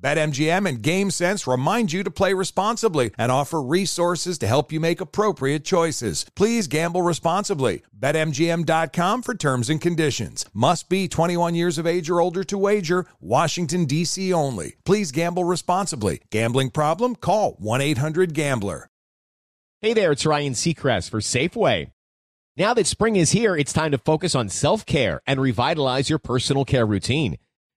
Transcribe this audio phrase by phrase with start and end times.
[0.00, 5.00] BetMGM and GameSense remind you to play responsibly and offer resources to help you make
[5.00, 6.26] appropriate choices.
[6.34, 7.82] Please gamble responsibly.
[7.98, 10.44] BetMGM.com for terms and conditions.
[10.52, 13.06] Must be 21 years of age or older to wager.
[13.20, 14.32] Washington, D.C.
[14.32, 14.76] only.
[14.84, 16.20] Please gamble responsibly.
[16.30, 17.16] Gambling problem?
[17.16, 18.88] Call 1 800 Gambler.
[19.82, 21.90] Hey there, it's Ryan Seacrest for Safeway.
[22.56, 26.18] Now that spring is here, it's time to focus on self care and revitalize your
[26.18, 27.36] personal care routine.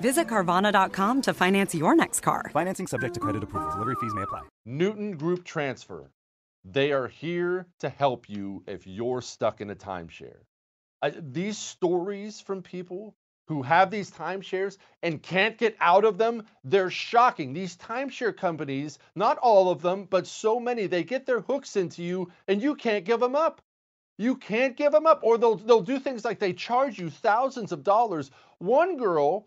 [0.00, 2.50] Visit Carvana.com to finance your next car.
[2.54, 3.70] Financing subject to credit approval.
[3.70, 4.40] Delivery fees may apply.
[4.64, 6.10] Newton Group Transfer.
[6.64, 10.38] They are here to help you if you're stuck in a timeshare.
[11.02, 13.14] I, these stories from people
[13.48, 17.52] who have these timeshares and can't get out of them, they're shocking.
[17.52, 22.02] These timeshare companies, not all of them, but so many, they get their hooks into
[22.02, 23.60] you and you can't give them up.
[24.16, 27.72] You can't give them up or they'll they'll do things like they charge you thousands
[27.72, 28.30] of dollars.
[28.58, 29.46] One girl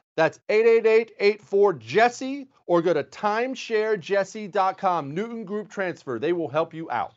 [0.17, 5.13] That's 888-84-JESSE or go to timesharejesse.com.
[5.13, 6.19] Newton Group Transfer.
[6.19, 7.13] They will help you out.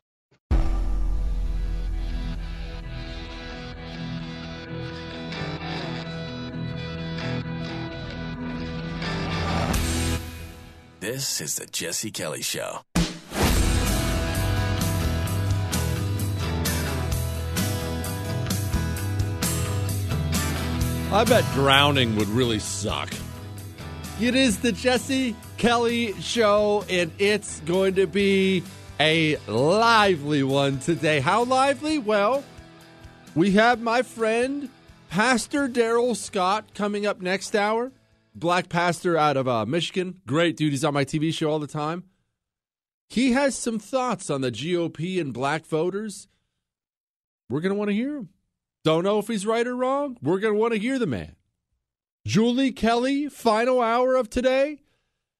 [11.01, 12.81] This is the Jesse Kelly Show.
[21.15, 23.09] I bet drowning would really suck.
[24.21, 28.65] It is the Jesse Kelly Show, and it's going to be
[28.99, 31.21] a lively one today.
[31.21, 32.01] How lively?
[32.01, 32.43] Well,
[33.37, 34.69] we have my friend
[35.09, 37.93] Pastor Darrell Scott coming up next hour.
[38.35, 40.21] Black pastor out of uh, Michigan.
[40.27, 40.73] Great dude.
[40.73, 42.03] He's on my TV show all the time.
[43.09, 46.27] He has some thoughts on the GOP and black voters.
[47.49, 48.31] We're going to want to hear him.
[48.85, 50.19] Don't know if he's right or wrong.
[50.23, 51.37] We're going to want to hear the man.
[52.27, 54.81] Julie Kelly, final hour of today.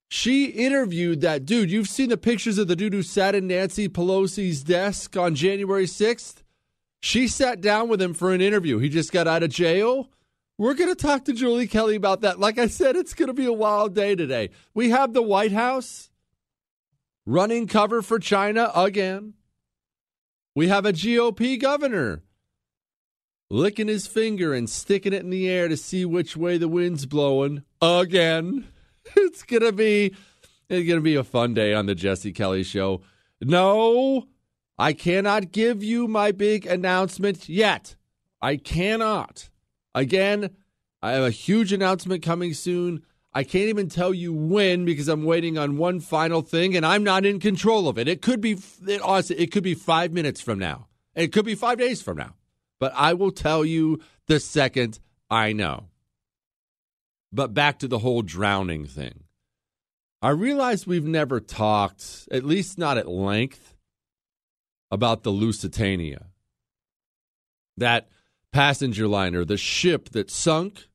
[0.09, 1.71] She interviewed that dude.
[1.71, 5.87] You've seen the pictures of the dude who sat in Nancy Pelosi's desk on January
[5.87, 6.43] 6th.
[7.03, 8.79] She sat down with him for an interview.
[8.79, 10.11] He just got out of jail.
[10.57, 12.39] We're going to talk to Julie Kelly about that.
[12.39, 14.51] Like I said, it's going to be a wild day today.
[14.73, 16.11] We have the White House
[17.27, 19.35] running cover for China again.
[20.55, 22.23] We have a GOP governor
[23.51, 27.07] licking his finger and sticking it in the air to see which way the wind's
[27.07, 28.69] blowing again.
[29.17, 30.15] It's gonna be
[30.71, 33.03] it's gonna be a fun day on the Jesse Kelly show.
[33.43, 34.29] No
[34.79, 37.95] I cannot give you my big announcement yet.
[38.43, 39.51] I cannot.
[39.95, 40.51] Again,
[41.01, 43.03] I have a huge announcement coming soon.
[43.33, 47.05] I can't even tell you when because I'm waiting on one final thing and I'm
[47.05, 48.09] not in control of it.
[48.09, 50.89] It could be it, honestly, it could be 5 minutes from now.
[51.15, 52.35] It could be 5 days from now.
[52.85, 55.01] But I will tell you the second
[55.31, 55.85] I know.
[57.33, 59.25] But back to the whole drowning thing.
[60.21, 63.75] I realize we've never talked, at least not at length,
[64.91, 66.27] about the Lusitania.
[67.79, 68.11] That
[68.53, 70.89] passenger liner, the ship that sunk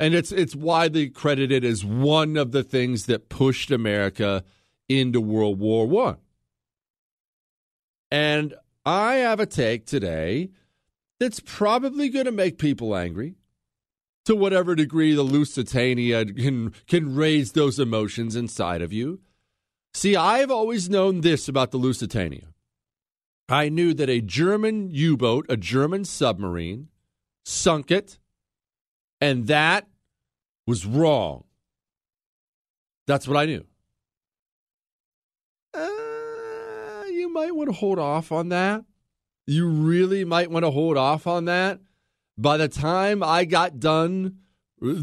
[0.00, 4.42] and it's it's widely credited as one of the things that pushed America
[4.88, 6.16] into World War One.
[8.10, 8.54] And
[8.86, 10.48] I have a take today
[11.20, 13.36] that's probably going to make people angry
[14.24, 19.20] to whatever degree the Lusitania can can raise those emotions inside of you.
[19.92, 22.48] See, I've always known this about the Lusitania.
[23.48, 26.88] I knew that a German U boat, a German submarine,
[27.44, 28.18] sunk it
[29.24, 29.86] and that
[30.66, 31.44] was wrong.
[33.06, 33.64] That's what I knew.
[35.72, 38.84] Uh, you might want to hold off on that.
[39.46, 41.80] You really might want to hold off on that.
[42.36, 44.38] By the time I got done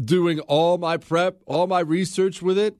[0.04, 2.76] doing all my prep, all my research with it,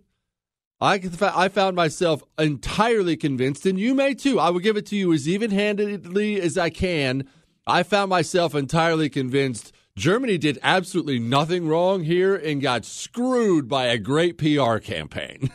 [0.80, 1.00] I,
[1.34, 4.40] I found myself entirely convinced, and you may too.
[4.40, 7.28] I will give it to you as even handedly as I can.
[7.66, 13.84] I found myself entirely convinced Germany did absolutely nothing wrong here and got screwed by
[13.84, 15.50] a great PR campaign.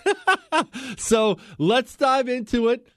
[0.98, 2.88] so let's dive into it.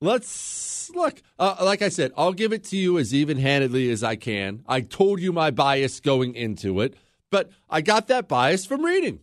[0.00, 1.22] Let's look.
[1.38, 4.62] Uh, like I said, I'll give it to you as even handedly as I can.
[4.66, 6.94] I told you my bias going into it,
[7.30, 9.20] but I got that bias from reading.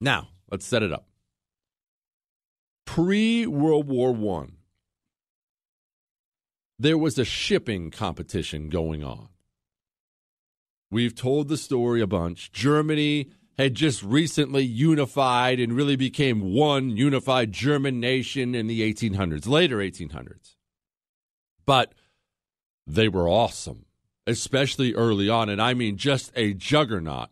[0.00, 1.06] Now, let's set it up.
[2.86, 4.56] Pre World War One,
[6.78, 9.28] there was a shipping competition going on.
[10.90, 12.50] We've told the story a bunch.
[12.50, 13.28] Germany
[13.60, 19.78] had just recently unified and really became one unified German nation in the 1800s, later
[19.78, 20.54] 1800s.
[21.66, 21.92] But
[22.86, 23.86] they were awesome,
[24.26, 25.48] especially early on.
[25.48, 27.28] And I mean, just a juggernaut.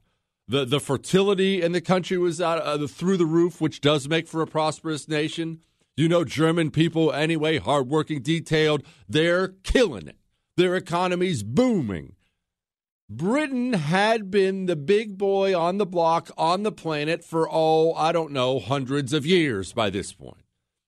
[0.46, 4.26] The, the fertility in the country was out, uh, through the roof, which does make
[4.26, 5.60] for a prosperous nation.
[5.96, 10.16] You know, German people, anyway, hardworking, detailed, they're killing it.
[10.56, 12.14] Their economy's booming.
[13.10, 18.12] Britain had been the big boy on the block on the planet for, oh, I
[18.12, 20.44] don't know, hundreds of years by this point.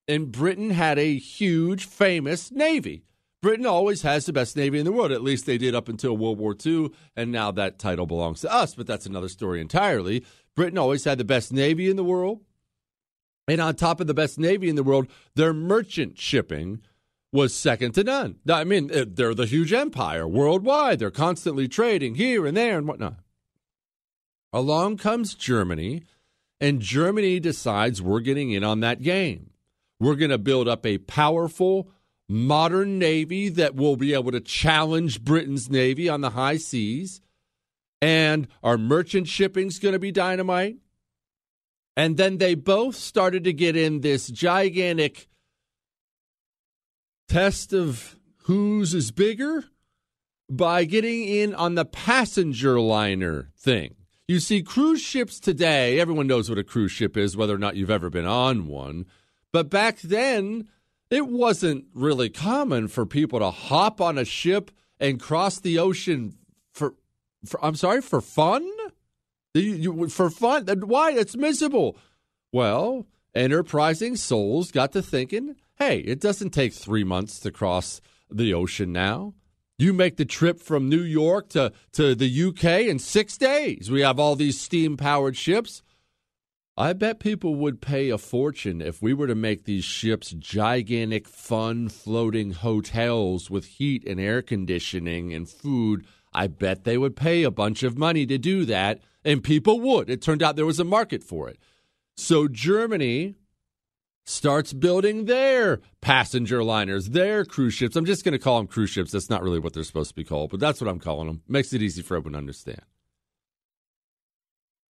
[0.07, 3.05] And Britain had a huge, famous navy.
[3.41, 5.13] Britain always has the best navy in the world.
[5.13, 8.53] At least they did up until World War II, and now that title belongs to
[8.53, 10.23] us, but that's another story entirely.
[10.55, 12.41] Britain always had the best navy in the world.
[13.49, 16.83] And on top of the best navy in the world, their merchant shipping
[17.33, 18.37] was second to none.
[18.49, 20.99] I mean, uh, they're the huge empire worldwide.
[20.99, 23.21] They're constantly trading here and there and whatnot.
[24.53, 26.03] Along comes Germany,
[26.61, 29.51] and Germany decides we're getting in on that game.
[30.01, 31.91] We're going to build up a powerful,
[32.29, 37.21] modern navy that will be able to challenge Britain's navy on the high seas.
[38.03, 40.79] And our merchant shipping's going to be dynamite.
[41.97, 45.29] And then they both started to get in this gigantic
[47.31, 49.63] test of whose is bigger
[50.51, 53.95] by getting in on the passenger liner thing.
[54.27, 57.77] You see, cruise ships today, everyone knows what a cruise ship is, whether or not
[57.77, 59.07] you've ever been on one.
[59.53, 60.69] But back then,
[61.09, 66.35] it wasn't really common for people to hop on a ship and cross the ocean
[66.73, 66.95] for,
[67.47, 68.69] for I'm sorry, for fun?
[69.55, 70.67] You, you, for fun?
[70.67, 71.13] Why?
[71.13, 71.97] It's miserable.
[72.53, 73.07] Well,
[73.37, 78.93] enterprising souls got to thinking Hey, it doesn't take three months to cross the ocean
[78.93, 79.33] now.
[79.79, 83.91] You make the trip from New York to, to the UK in six days.
[83.91, 85.83] We have all these steam powered ships.
[86.77, 91.27] I bet people would pay a fortune if we were to make these ships gigantic,
[91.27, 96.05] fun floating hotels with heat and air conditioning and food.
[96.35, 100.11] I bet they would pay a bunch of money to do that, and people would.
[100.11, 101.59] It turned out there was a market for it.
[102.19, 103.37] So, Germany
[104.25, 107.97] starts building their passenger liners, their cruise ships.
[107.97, 109.13] I'm just going to call them cruise ships.
[109.13, 111.43] That's not really what they're supposed to be called, but that's what I'm calling them.
[111.49, 112.83] Makes it easy for everyone to understand.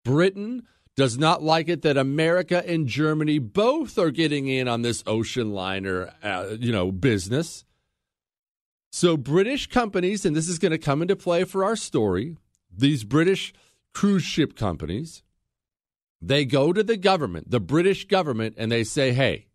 [0.03, 0.63] Britain
[0.95, 5.51] does not like it that America and Germany both are getting in on this ocean
[5.51, 7.65] liner, uh, you know, business.
[8.91, 12.37] So British companies, and this is going to come into play for our story,
[12.71, 13.53] these British
[13.93, 15.21] cruise ship companies
[16.25, 19.45] they go to the government, the British government, and they say, hey,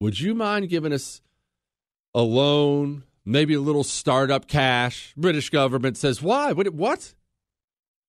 [0.00, 1.22] Would you mind giving us
[2.12, 5.14] a loan, maybe a little startup cash?
[5.16, 6.52] British government says, why?
[6.52, 6.74] What?
[6.74, 7.14] what?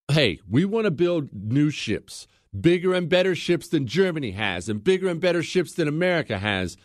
[0.07, 2.27] Hey, we want to build new ships,
[2.59, 6.77] bigger and better ships than Germany has, and bigger and better ships than America has.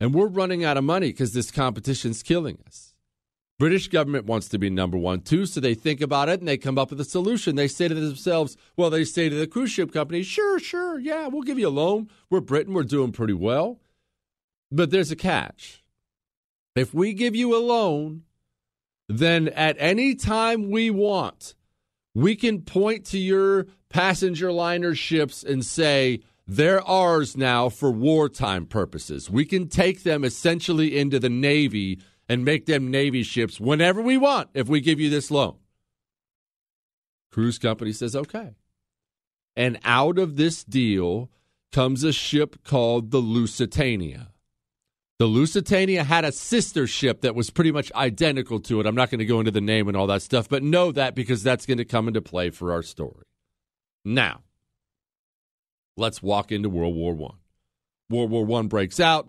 [0.00, 2.87] And we're running out of money because this competition's killing us.
[3.58, 6.56] British government wants to be number one too, so they think about it and they
[6.56, 7.56] come up with a solution.
[7.56, 11.26] They say to themselves, well, they say to the cruise ship company, sure, sure, yeah,
[11.26, 12.08] we'll give you a loan.
[12.30, 13.80] We're Britain, we're doing pretty well.
[14.70, 15.82] But there's a catch.
[16.76, 18.22] If we give you a loan,
[19.08, 21.54] then at any time we want,
[22.14, 28.66] we can point to your passenger liner ships and say, they're ours now for wartime
[28.66, 29.28] purposes.
[29.28, 31.98] We can take them essentially into the Navy
[32.28, 35.56] and make them Navy ships whenever we want if we give you this loan.
[37.32, 38.54] Cruise company says, okay.
[39.56, 41.30] And out of this deal
[41.72, 44.30] comes a ship called the Lusitania.
[45.18, 48.86] The Lusitania had a sister ship that was pretty much identical to it.
[48.86, 51.16] I'm not going to go into the name and all that stuff, but know that
[51.16, 53.24] because that's going to come into play for our story.
[54.04, 54.42] Now,
[55.96, 57.38] let's walk into World War One.
[58.08, 59.28] World War One breaks out.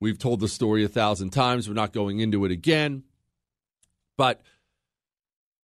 [0.00, 1.68] We've told the story a thousand times.
[1.68, 3.04] We're not going into it again.
[4.16, 4.42] But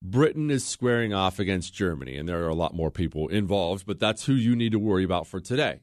[0.01, 3.99] Britain is squaring off against Germany, and there are a lot more people involved, but
[3.99, 5.81] that's who you need to worry about for today.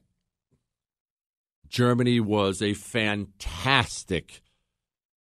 [1.67, 4.41] Germany was a fantastic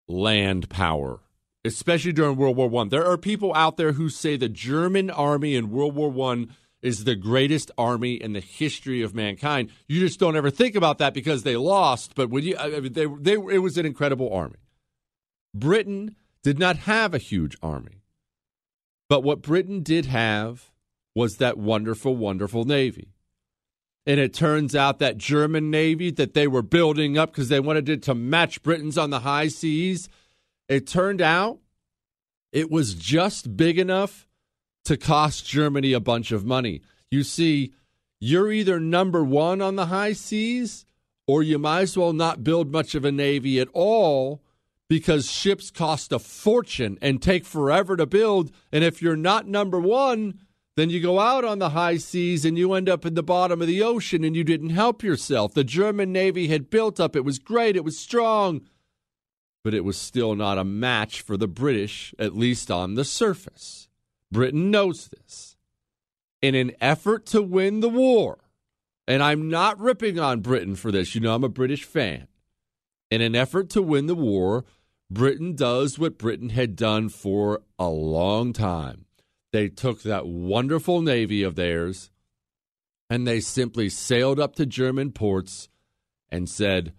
[0.07, 1.21] land power,
[1.63, 2.89] especially during World War One.
[2.89, 6.55] There are people out there who say the German army in World War One
[6.85, 9.71] is the greatest army in the history of mankind.
[9.87, 12.13] You just don't ever think about that because they lost.
[12.13, 14.59] But when you, I mean, they, they, it was an incredible army.
[15.53, 18.03] Britain did not have a huge army,
[19.09, 20.71] but what Britain did have
[21.15, 23.15] was that wonderful, wonderful navy.
[24.05, 27.89] And it turns out that German navy that they were building up because they wanted
[27.89, 30.07] it to match Britain's on the high seas.
[30.69, 31.57] It turned out
[32.51, 34.27] it was just big enough
[34.85, 36.81] to cost Germany a bunch of money.
[37.11, 37.73] You see,
[38.19, 40.85] you're either number one on the high seas,
[41.27, 44.41] or you might as well not build much of a navy at all
[44.87, 48.51] because ships cost a fortune and take forever to build.
[48.71, 50.39] And if you're not number one,
[50.75, 53.61] then you go out on the high seas and you end up in the bottom
[53.61, 55.53] of the ocean and you didn't help yourself.
[55.53, 58.61] The German Navy had built up, it was great, it was strong,
[59.63, 63.84] but it was still not a match for the British, at least on the surface.
[64.31, 65.55] Britain knows this.
[66.41, 68.37] In an effort to win the war,
[69.07, 72.27] and I'm not ripping on Britain for this, you know, I'm a British fan.
[73.09, 74.65] In an effort to win the war,
[75.09, 79.05] Britain does what Britain had done for a long time.
[79.51, 82.09] They took that wonderful navy of theirs
[83.09, 85.69] and they simply sailed up to German ports
[86.29, 86.93] and said,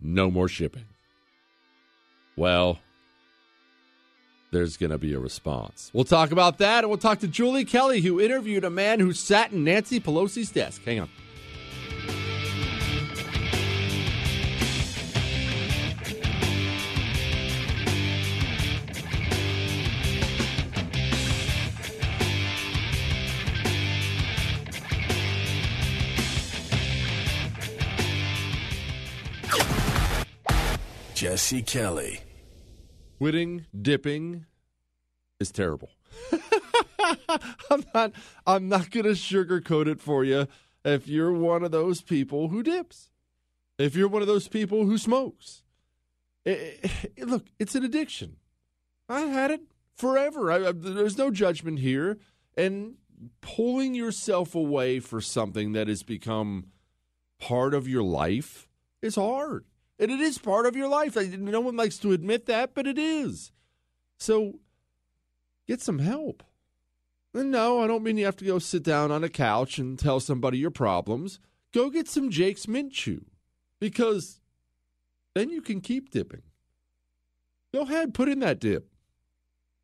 [0.00, 0.86] no more shipping.
[2.36, 2.78] Well,
[4.50, 5.90] there's going to be a response.
[5.92, 9.12] We'll talk about that, and we'll talk to Julie Kelly, who interviewed a man who
[9.12, 10.82] sat in Nancy Pelosi's desk.
[10.84, 11.08] Hang on.
[31.14, 32.20] Jesse Kelly.
[33.20, 34.46] Quitting dipping
[35.40, 35.90] is terrible.
[37.70, 38.12] I'm not
[38.46, 40.48] I'm not going to sugarcoat it for you
[40.86, 43.10] if you're one of those people who dips.
[43.78, 45.62] If you're one of those people who smokes.
[46.46, 48.36] It, it, look, it's an addiction.
[49.06, 49.60] I had it
[49.94, 50.50] forever.
[50.50, 52.16] I, I, there's no judgment here
[52.56, 52.94] and
[53.42, 56.68] pulling yourself away for something that has become
[57.38, 58.66] part of your life
[59.02, 59.66] is hard.
[60.00, 61.14] And it is part of your life.
[61.14, 63.52] No one likes to admit that, but it is.
[64.18, 64.60] So
[65.68, 66.42] get some help.
[67.34, 69.98] And no, I don't mean you have to go sit down on a couch and
[69.98, 71.38] tell somebody your problems.
[71.72, 73.26] Go get some Jake's Mint Chew
[73.78, 74.40] because
[75.34, 76.42] then you can keep dipping.
[77.72, 78.88] Go ahead, put in that dip.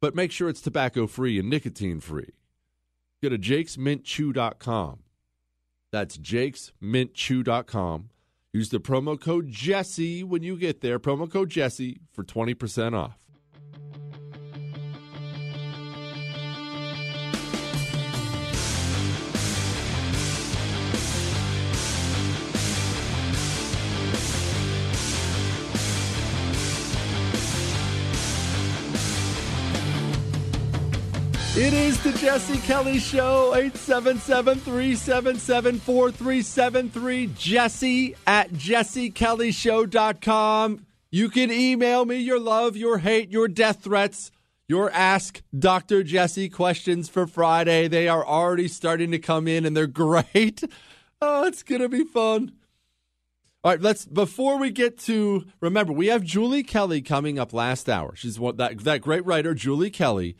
[0.00, 2.32] But make sure it's tobacco free and nicotine free.
[3.22, 4.98] Go to jakesmintchew.com.
[5.92, 8.10] That's jakesmintchew.com.
[8.56, 10.98] Use the promo code Jesse when you get there.
[10.98, 13.25] Promo code Jesse for 20% off.
[31.58, 37.28] It is the Jesse Kelly Show, 877 377 4373.
[37.28, 40.86] Jesse at jessekellyshow.com.
[41.10, 44.30] You can email me your love, your hate, your death threats,
[44.68, 46.02] your Ask Dr.
[46.02, 47.88] Jesse questions for Friday.
[47.88, 50.62] They are already starting to come in and they're great.
[51.22, 52.52] Oh, it's going to be fun.
[53.64, 57.88] All right, let's before we get to remember, we have Julie Kelly coming up last
[57.88, 58.14] hour.
[58.14, 60.36] She's one that that great writer, Julie Kelly.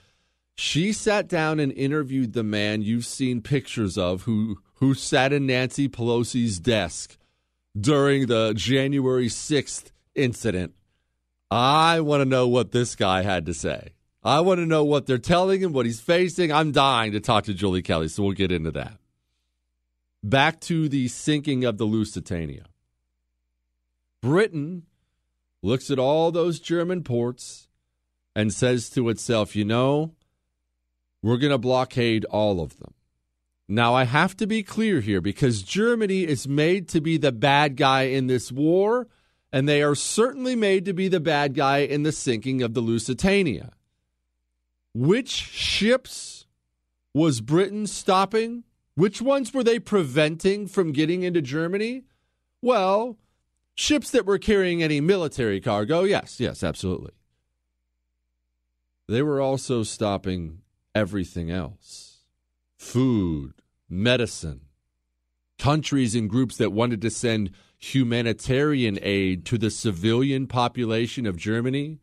[0.56, 5.46] She sat down and interviewed the man you've seen pictures of who who sat in
[5.46, 7.16] Nancy Pelosi's desk
[7.78, 10.74] during the January 6th incident.
[11.50, 13.92] I want to know what this guy had to say.
[14.22, 16.50] I want to know what they're telling him, what he's facing.
[16.50, 18.98] I'm dying to talk to Julie Kelly, so we'll get into that.
[20.22, 22.64] Back to the sinking of the Lusitania.
[24.20, 24.82] Britain
[25.62, 27.68] looks at all those German ports
[28.34, 30.15] and says to itself, you know,
[31.26, 32.94] we're going to blockade all of them.
[33.68, 37.76] Now, I have to be clear here because Germany is made to be the bad
[37.76, 39.08] guy in this war,
[39.52, 42.80] and they are certainly made to be the bad guy in the sinking of the
[42.80, 43.72] Lusitania.
[44.94, 46.46] Which ships
[47.12, 48.62] was Britain stopping?
[48.94, 52.04] Which ones were they preventing from getting into Germany?
[52.62, 53.18] Well,
[53.74, 57.14] ships that were carrying any military cargo, yes, yes, absolutely.
[59.08, 60.62] They were also stopping
[60.96, 62.20] everything else
[62.78, 63.52] food,
[63.88, 64.62] medicine,
[65.58, 71.98] countries and groups that wanted to send humanitarian aid to the civilian population of Germany.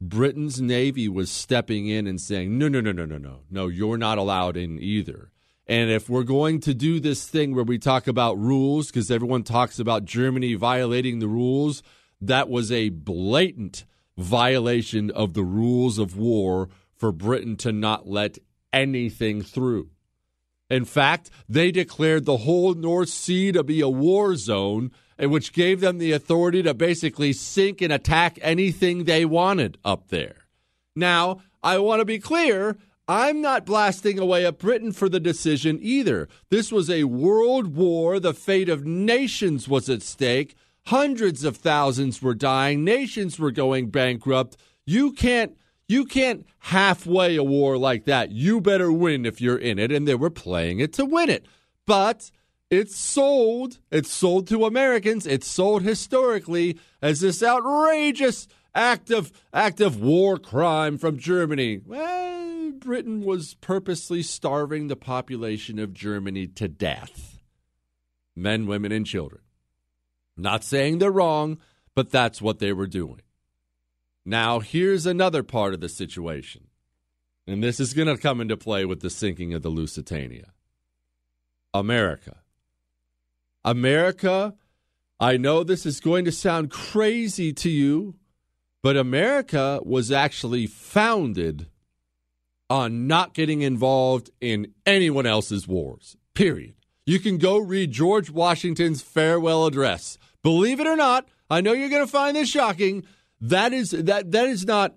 [0.00, 3.98] Britain's Navy was stepping in and saying, no, no, no, no, no, no, no, you're
[3.98, 5.32] not allowed in either.
[5.66, 9.42] And if we're going to do this thing where we talk about rules, because everyone
[9.42, 11.82] talks about Germany violating the rules,
[12.20, 13.84] that was a blatant
[14.16, 16.68] violation of the rules of war
[17.00, 18.38] for Britain to not let
[18.72, 19.88] anything through.
[20.68, 25.80] In fact, they declared the whole North Sea to be a war zone, which gave
[25.80, 30.44] them the authority to basically sink and attack anything they wanted up there.
[30.94, 32.76] Now, I want to be clear.
[33.08, 36.28] I'm not blasting away at Britain for the decision either.
[36.50, 38.20] This was a world war.
[38.20, 40.54] The fate of nations was at stake.
[40.86, 42.84] Hundreds of thousands were dying.
[42.84, 44.56] Nations were going bankrupt.
[44.86, 45.56] You can't
[45.90, 48.30] you can't halfway a war like that.
[48.30, 49.90] You better win if you're in it.
[49.90, 51.46] And they were playing it to win it.
[51.84, 52.30] But
[52.70, 53.78] it's sold.
[53.90, 55.26] It's sold to Americans.
[55.26, 61.80] It's sold historically as this outrageous act of act of war crime from Germany.
[61.84, 67.40] Well, Britain was purposely starving the population of Germany to death.
[68.36, 69.42] Men, women, and children.
[70.36, 71.58] Not saying they're wrong,
[71.96, 73.20] but that's what they were doing.
[74.30, 76.68] Now, here's another part of the situation.
[77.48, 80.52] And this is going to come into play with the sinking of the Lusitania.
[81.74, 82.36] America.
[83.64, 84.54] America,
[85.18, 88.14] I know this is going to sound crazy to you,
[88.84, 91.66] but America was actually founded
[92.70, 96.76] on not getting involved in anyone else's wars, period.
[97.04, 100.18] You can go read George Washington's farewell address.
[100.44, 103.04] Believe it or not, I know you're going to find this shocking.
[103.40, 104.94] That is that that is not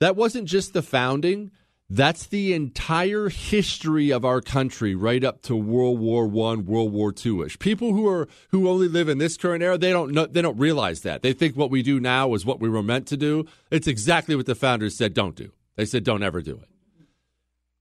[0.00, 1.50] that wasn't just the founding.
[1.88, 7.12] That's the entire history of our country, right up to World War One, World War
[7.12, 7.58] Two ish.
[7.60, 10.58] People who are who only live in this current era, they don't know, they don't
[10.58, 11.22] realize that.
[11.22, 13.46] They think what we do now is what we were meant to do.
[13.70, 15.52] It's exactly what the founders said don't do.
[15.76, 16.68] They said don't ever do it.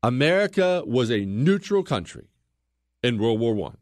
[0.04, 2.28] America was a neutral country
[3.02, 3.78] in World War One.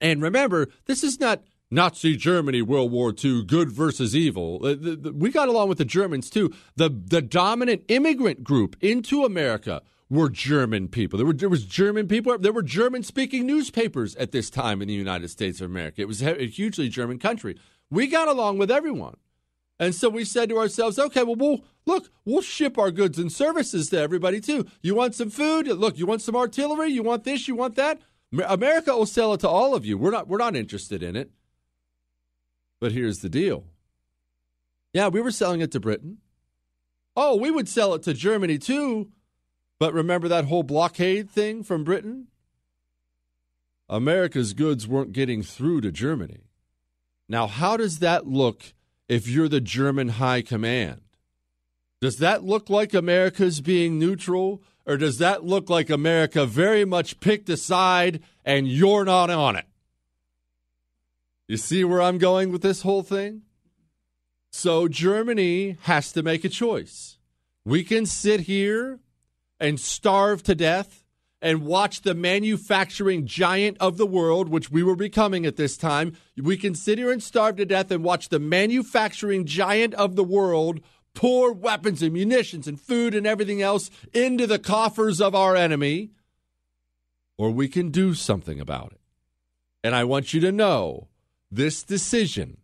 [0.00, 4.60] And remember, this is not Nazi Germany, World War II, good versus evil.
[4.62, 6.52] Uh, we got along with the Germans too.
[6.76, 9.80] The the dominant immigrant group into America
[10.10, 11.16] were German people.
[11.16, 12.36] There were there was German people.
[12.36, 16.02] There were German speaking newspapers at this time in the United States of America.
[16.02, 17.58] It was a hugely German country.
[17.90, 19.16] We got along with everyone.
[19.80, 23.32] And so we said to ourselves, okay, well, we'll look, we'll ship our goods and
[23.32, 24.66] services to everybody too.
[24.82, 25.66] You want some food?
[25.66, 26.90] Look, you want some artillery?
[26.90, 27.48] You want this?
[27.48, 28.02] You want that?
[28.46, 29.96] America will sell it to all of you.
[29.96, 31.30] We're not we're not interested in it.
[32.82, 33.62] But here's the deal.
[34.92, 36.18] Yeah, we were selling it to Britain.
[37.14, 39.12] Oh, we would sell it to Germany too.
[39.78, 42.26] But remember that whole blockade thing from Britain?
[43.88, 46.40] America's goods weren't getting through to Germany.
[47.28, 48.74] Now, how does that look
[49.08, 51.02] if you're the German high command?
[52.00, 54.60] Does that look like America's being neutral?
[54.84, 59.54] Or does that look like America very much picked a side and you're not on
[59.54, 59.66] it?
[61.48, 63.42] You see where I'm going with this whole thing?
[64.50, 67.18] So Germany has to make a choice.
[67.64, 69.00] We can sit here
[69.58, 71.02] and starve to death
[71.42, 76.16] and watch the manufacturing giant of the world, which we were becoming at this time,
[76.40, 80.24] we can sit here and starve to death and watch the manufacturing giant of the
[80.24, 80.80] world
[81.14, 86.12] pour weapons and munitions and food and everything else into the coffers of our enemy,
[87.36, 89.00] or we can do something about it.
[89.82, 91.08] And I want you to know
[91.52, 92.56] this decision,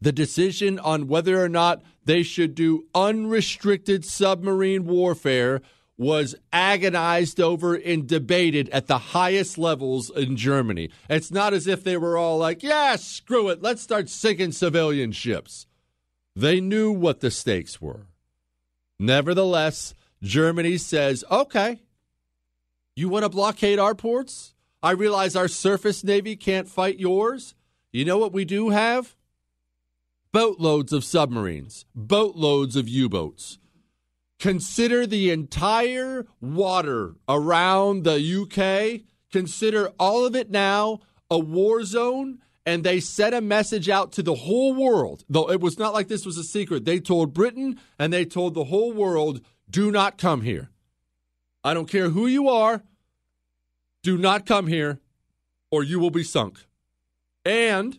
[0.00, 5.62] the decision on whether or not they should do unrestricted submarine warfare,
[5.96, 10.90] was agonized over and debated at the highest levels in Germany.
[11.08, 15.12] It's not as if they were all like, yeah, screw it, let's start sinking civilian
[15.12, 15.66] ships.
[16.36, 18.08] They knew what the stakes were.
[18.98, 21.80] Nevertheless, Germany says, okay,
[22.96, 24.54] you want to blockade our ports?
[24.82, 27.54] I realize our surface navy can't fight yours.
[27.94, 29.14] You know what we do have?
[30.32, 33.60] Boatloads of submarines, boatloads of U boats.
[34.40, 39.02] Consider the entire water around the UK.
[39.30, 42.40] Consider all of it now a war zone.
[42.66, 45.24] And they sent a message out to the whole world.
[45.28, 46.84] Though it was not like this was a secret.
[46.84, 50.70] They told Britain and they told the whole world do not come here.
[51.62, 52.82] I don't care who you are.
[54.02, 54.98] Do not come here
[55.70, 56.66] or you will be sunk.
[57.44, 57.98] And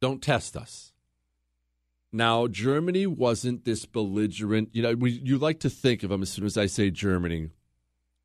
[0.00, 0.92] don't test us.
[2.12, 4.70] Now, Germany wasn't this belligerent.
[4.72, 7.50] You know, we, you like to think of them as soon as I say Germany.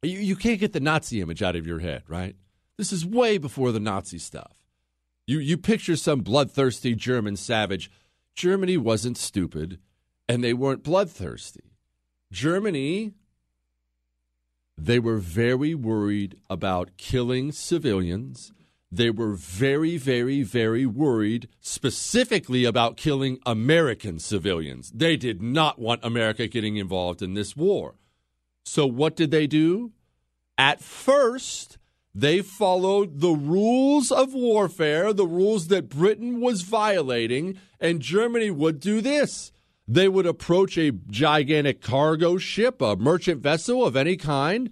[0.02, 2.36] You, you can't get the Nazi image out of your head, right?
[2.78, 4.54] This is way before the Nazi stuff.
[5.28, 7.92] You, you picture some bloodthirsty German savage.
[8.36, 9.80] Germany wasn't stupid,
[10.28, 11.72] and they weren't bloodthirsty.
[12.32, 13.14] Germany,
[14.78, 18.52] they were very worried about killing civilians
[18.96, 24.92] they were very, very, very worried specifically about killing American civilians.
[24.94, 27.96] They did not want America getting involved in this war.
[28.64, 29.92] So, what did they do?
[30.58, 31.78] At first,
[32.14, 38.80] they followed the rules of warfare, the rules that Britain was violating, and Germany would
[38.80, 39.52] do this.
[39.88, 44.72] They would approach a gigantic cargo ship, a merchant vessel of any kind,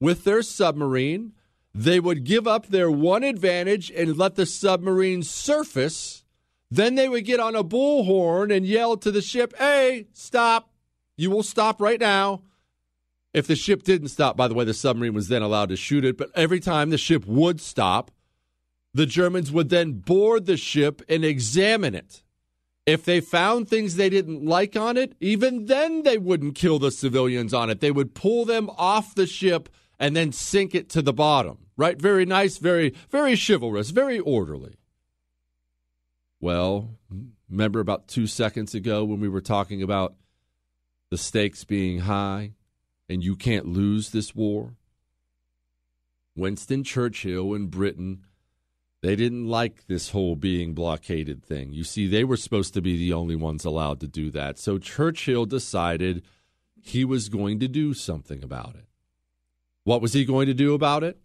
[0.00, 1.32] with their submarine
[1.74, 6.24] they would give up their one advantage and let the submarine surface.
[6.70, 10.70] Then they would get on a bullhorn and yell to the ship, Hey, stop.
[11.16, 12.42] You will stop right now.
[13.32, 16.04] If the ship didn't stop, by the way, the submarine was then allowed to shoot
[16.04, 16.16] it.
[16.16, 18.10] But every time the ship would stop,
[18.92, 22.22] the Germans would then board the ship and examine it.
[22.86, 26.90] If they found things they didn't like on it, even then they wouldn't kill the
[26.90, 27.80] civilians on it.
[27.80, 29.68] They would pull them off the ship
[30.00, 31.58] and then sink it to the bottom.
[31.76, 32.00] Right?
[32.00, 34.74] Very nice, very, very chivalrous, very orderly.
[36.40, 36.98] Well,
[37.48, 40.14] remember about two seconds ago when we were talking about
[41.10, 42.52] the stakes being high
[43.08, 44.74] and you can't lose this war?
[46.36, 48.24] Winston Churchill in Britain,
[49.02, 51.72] they didn't like this whole being blockaded thing.
[51.72, 54.58] You see, they were supposed to be the only ones allowed to do that.
[54.58, 56.22] So Churchill decided
[56.82, 58.89] he was going to do something about it.
[59.84, 61.18] What was he going to do about it?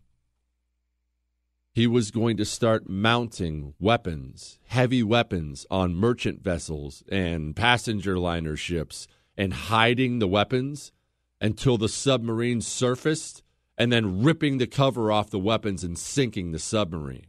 [1.74, 8.56] He was going to start mounting weapons, heavy weapons, on merchant vessels and passenger liner
[8.56, 10.94] ships and hiding the weapons
[11.42, 13.44] until the submarine surfaced
[13.78, 17.28] and then ripping the cover off the weapons and sinking the submarine.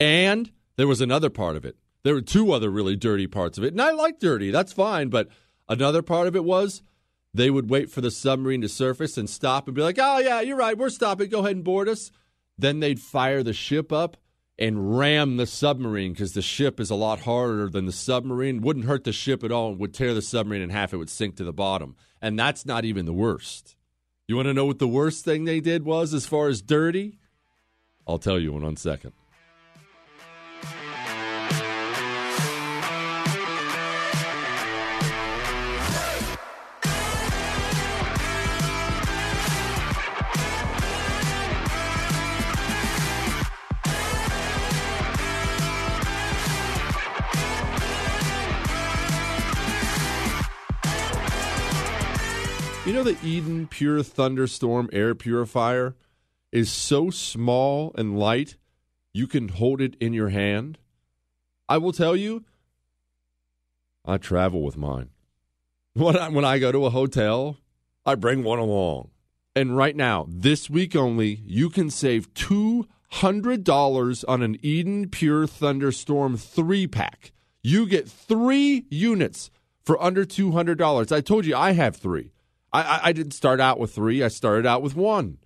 [0.00, 1.76] And there was another part of it.
[2.02, 3.74] There were two other really dirty parts of it.
[3.74, 5.10] And I like dirty, that's fine.
[5.10, 5.28] But
[5.68, 6.82] another part of it was
[7.34, 10.40] they would wait for the submarine to surface and stop and be like, oh, yeah,
[10.40, 12.12] you're right, we're stopping, go ahead and board us.
[12.56, 14.16] Then they'd fire the ship up
[14.56, 18.60] and ram the submarine because the ship is a lot harder than the submarine.
[18.60, 21.36] Wouldn't hurt the ship at all, would tear the submarine in half, it would sink
[21.36, 21.96] to the bottom.
[22.22, 23.74] And that's not even the worst.
[24.28, 27.18] You want to know what the worst thing they did was as far as dirty?
[28.06, 29.12] I'll tell you in one second.
[52.94, 55.96] Know the Eden Pure Thunderstorm air purifier
[56.52, 58.56] is so small and light
[59.12, 60.78] you can hold it in your hand?
[61.68, 62.44] I will tell you,
[64.04, 65.08] I travel with mine.
[65.94, 67.56] When I, when I go to a hotel,
[68.06, 69.10] I bring one along.
[69.56, 76.36] And right now, this week only, you can save $200 on an Eden Pure Thunderstorm
[76.36, 77.32] 3 pack.
[77.60, 79.50] You get three units
[79.84, 81.10] for under $200.
[81.10, 82.33] I told you I have three.
[82.74, 84.22] I, I, didn't start out with three.
[84.22, 85.38] I started out with one.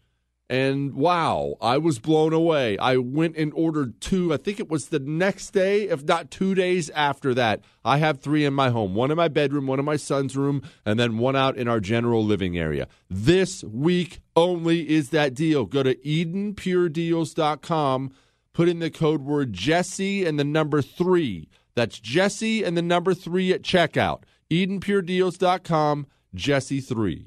[0.51, 2.79] And wow, I was blown away.
[2.79, 4.33] I went and ordered two.
[4.33, 7.61] I think it was the next day, if not two days after that.
[7.85, 10.63] I have three in my home one in my bedroom, one in my son's room,
[10.87, 12.89] and then one out in our general living area.
[13.11, 15.67] This week only is that deal.
[15.67, 18.13] Go to EdenPureDeals.com,
[18.55, 21.51] put in the code word Jesse and the number three.
[21.75, 24.23] That's Jesse and the number three at checkout.
[24.51, 27.27] EdenPureDeals.com, Jesse3.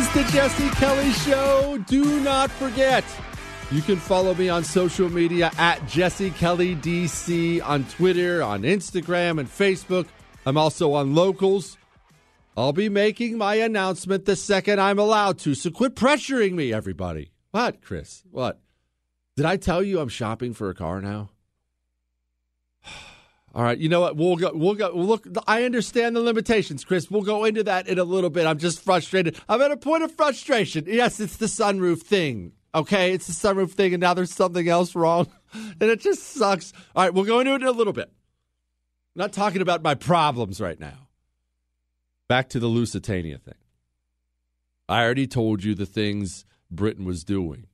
[0.00, 1.76] is the Jesse Kelly Show.
[1.86, 3.04] Do not forget,
[3.70, 9.40] you can follow me on social media at Jesse Kelly DC on Twitter, on Instagram,
[9.40, 10.06] and Facebook.
[10.46, 11.76] I'm also on Locals.
[12.60, 17.30] I'll be making my announcement the second I'm allowed to, so quit pressuring me, everybody.
[17.52, 18.22] What, Chris?
[18.30, 18.60] What?
[19.34, 21.30] Did I tell you I'm shopping for a car now?
[23.54, 24.16] All right, you know what?
[24.16, 24.52] We'll go.
[24.54, 24.90] We'll go.
[24.94, 27.10] look, I understand the limitations, Chris.
[27.10, 28.46] We'll go into that in a little bit.
[28.46, 29.40] I'm just frustrated.
[29.48, 30.84] I'm at a point of frustration.
[30.86, 32.52] Yes, it's the sunroof thing.
[32.74, 36.74] Okay, it's the sunroof thing, and now there's something else wrong, and it just sucks.
[36.94, 38.12] All right, we'll go into it in a little bit.
[39.16, 41.09] I'm not talking about my problems right now.
[42.30, 43.56] Back to the Lusitania thing.
[44.88, 47.66] I already told you the things Britain was doing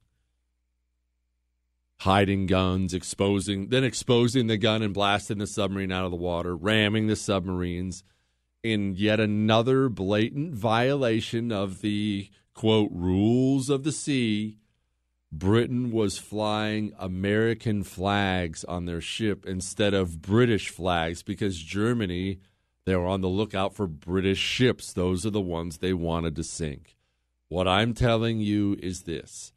[2.00, 6.56] hiding guns, exposing, then exposing the gun and blasting the submarine out of the water,
[6.56, 8.02] ramming the submarines
[8.62, 14.56] in yet another blatant violation of the quote rules of the sea.
[15.30, 22.38] Britain was flying American flags on their ship instead of British flags because Germany,
[22.86, 24.92] they were on the lookout for British ships.
[24.92, 26.96] Those are the ones they wanted to sink.
[27.48, 29.52] What I'm telling you is this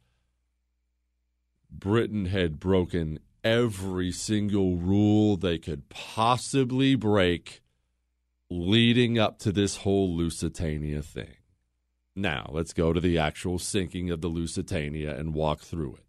[1.70, 7.62] Britain had broken every single rule they could possibly break
[8.50, 11.36] leading up to this whole Lusitania thing.
[12.16, 16.04] Now, let's go to the actual sinking of the Lusitania and walk through it.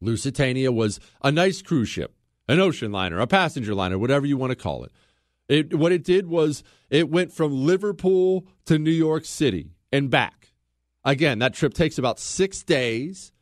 [0.00, 2.14] Lusitania was a nice cruise ship,
[2.48, 4.92] an ocean liner, a passenger liner, whatever you want to call it.
[5.48, 10.52] It what it did was it went from Liverpool to New York City and back.
[11.04, 13.32] Again, that trip takes about 6 days.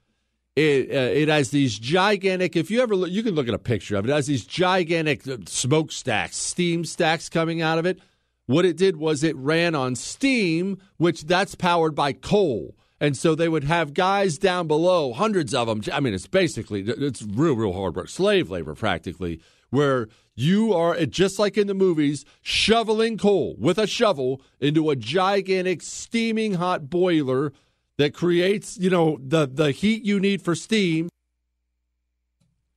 [0.57, 2.57] It uh, it has these gigantic.
[2.57, 4.11] If you ever look, you can look at a picture of it.
[4.11, 8.01] It has these gigantic uh, smokestacks, steam stacks coming out of it.
[8.47, 12.77] What it did was it ran on steam, which that's powered by coal.
[13.01, 15.83] And so they would have guys down below, hundreds of them.
[15.93, 21.05] I mean, it's basically it's real, real hard work, slave labor practically, where you are
[21.07, 26.89] just like in the movies, shoveling coal with a shovel into a gigantic steaming hot
[26.89, 27.53] boiler
[27.99, 31.09] that creates, you know, the, the heat you need for steam.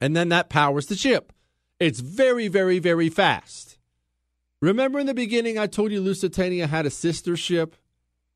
[0.02, 1.32] And then that powers the ship.
[1.80, 3.78] It's very, very, very fast.
[4.62, 7.76] Remember in the beginning, I told you Lusitania had a sister ship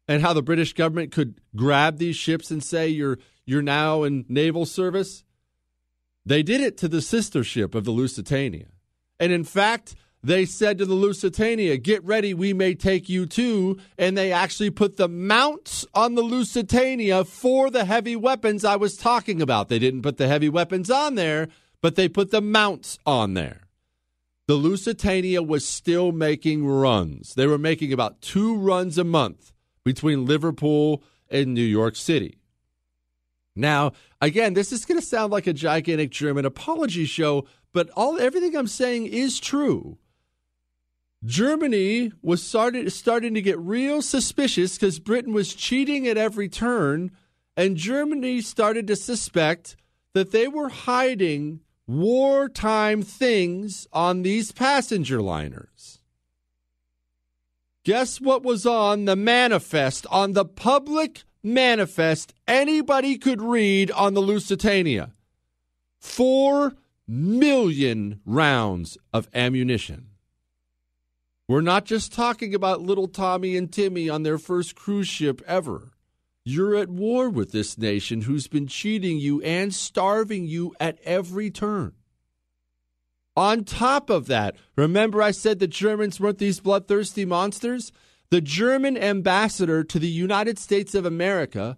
[0.07, 4.25] and how the British government could grab these ships and say, you're, you're now in
[4.29, 5.23] naval service?
[6.25, 8.67] They did it to the sister ship of the Lusitania.
[9.19, 13.77] And in fact, they said to the Lusitania, Get ready, we may take you too.
[13.97, 18.97] And they actually put the mounts on the Lusitania for the heavy weapons I was
[18.97, 19.69] talking about.
[19.69, 21.47] They didn't put the heavy weapons on there,
[21.81, 23.61] but they put the mounts on there.
[24.47, 27.35] The Lusitania was still making runs.
[27.35, 29.53] They were making about two runs a month
[29.85, 32.39] between Liverpool and New York City.
[33.55, 38.19] Now, again, this is going to sound like a gigantic German apology show, but all
[38.19, 39.97] everything I'm saying is true.
[41.25, 47.11] Germany was started, starting to get real suspicious because Britain was cheating at every turn,
[47.57, 49.75] and Germany started to suspect
[50.13, 55.99] that they were hiding wartime things on these passenger liners.
[57.83, 64.21] Guess what was on the manifest, on the public manifest anybody could read on the
[64.21, 65.11] Lusitania?
[65.99, 66.75] Four
[67.09, 70.09] million rounds of ammunition.
[71.47, 75.93] We're not just talking about little Tommy and Timmy on their first cruise ship ever.
[76.45, 81.49] You're at war with this nation who's been cheating you and starving you at every
[81.49, 81.93] turn.
[83.35, 87.91] On top of that, remember I said the Germans weren't these bloodthirsty monsters?
[88.29, 91.77] The German ambassador to the United States of America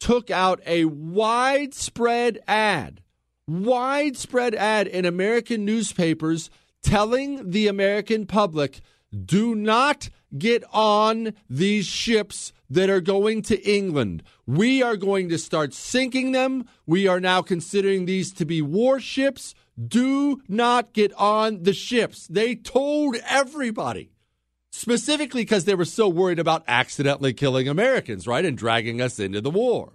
[0.00, 3.02] took out a widespread ad,
[3.48, 6.50] widespread ad in American newspapers
[6.82, 8.80] telling the American public
[9.24, 14.22] do not get on these ships that are going to England.
[14.46, 16.66] We are going to start sinking them.
[16.86, 19.54] We are now considering these to be warships.
[19.82, 22.26] Do not get on the ships.
[22.26, 24.10] They told everybody,
[24.70, 28.44] specifically because they were so worried about accidentally killing Americans, right?
[28.44, 29.92] And dragging us into the war.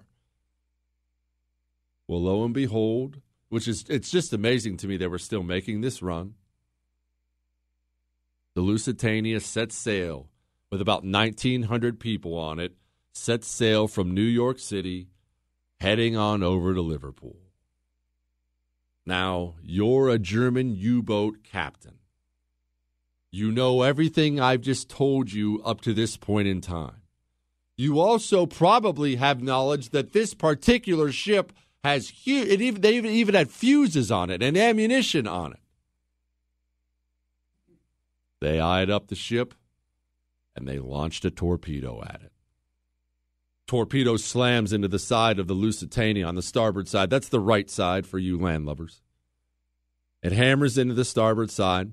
[2.08, 3.22] Well, lo and behold,
[3.54, 6.34] which is it's just amazing to me that we're still making this run.
[8.56, 10.28] The Lusitania set sail
[10.72, 12.74] with about 1,900 people on it,
[13.14, 15.10] set sail from New York City,
[15.80, 17.38] heading on over to Liverpool.
[19.06, 22.00] Now, you're a German U boat captain.
[23.30, 27.04] You know everything I've just told you up to this point in time.
[27.78, 32.48] You also probably have knowledge that this particular ship has huge.
[32.48, 35.60] It even they even, had fuses on it and ammunition on it.
[38.40, 39.54] They eyed up the ship
[40.56, 42.32] and they launched a torpedo at it.
[43.68, 47.10] Torpedo slams into the side of the Lusitania on the starboard side.
[47.10, 49.00] That's the right side for you land landlubbers.
[50.22, 51.92] It hammers into the starboard side.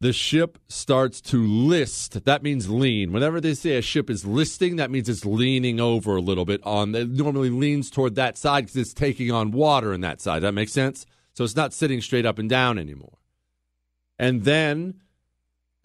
[0.00, 2.24] The ship starts to list.
[2.24, 3.12] That means lean.
[3.12, 6.60] Whenever they say a ship is listing, that means it's leaning over a little bit
[6.64, 6.94] on.
[6.94, 10.42] It normally leans toward that side because it's taking on water in that side.
[10.42, 11.06] That makes sense.
[11.32, 13.18] So it's not sitting straight up and down anymore.
[14.18, 15.00] And then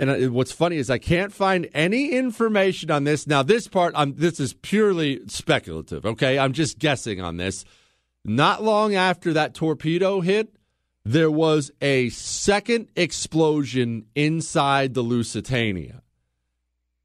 [0.02, 3.28] and what's funny is I can't find any information on this.
[3.28, 6.40] Now, this part, I'm, this is purely speculative, okay?
[6.40, 7.64] I'm just guessing on this.
[8.26, 10.56] Not long after that torpedo hit,
[11.04, 16.04] there was a second explosion inside the Lusitania.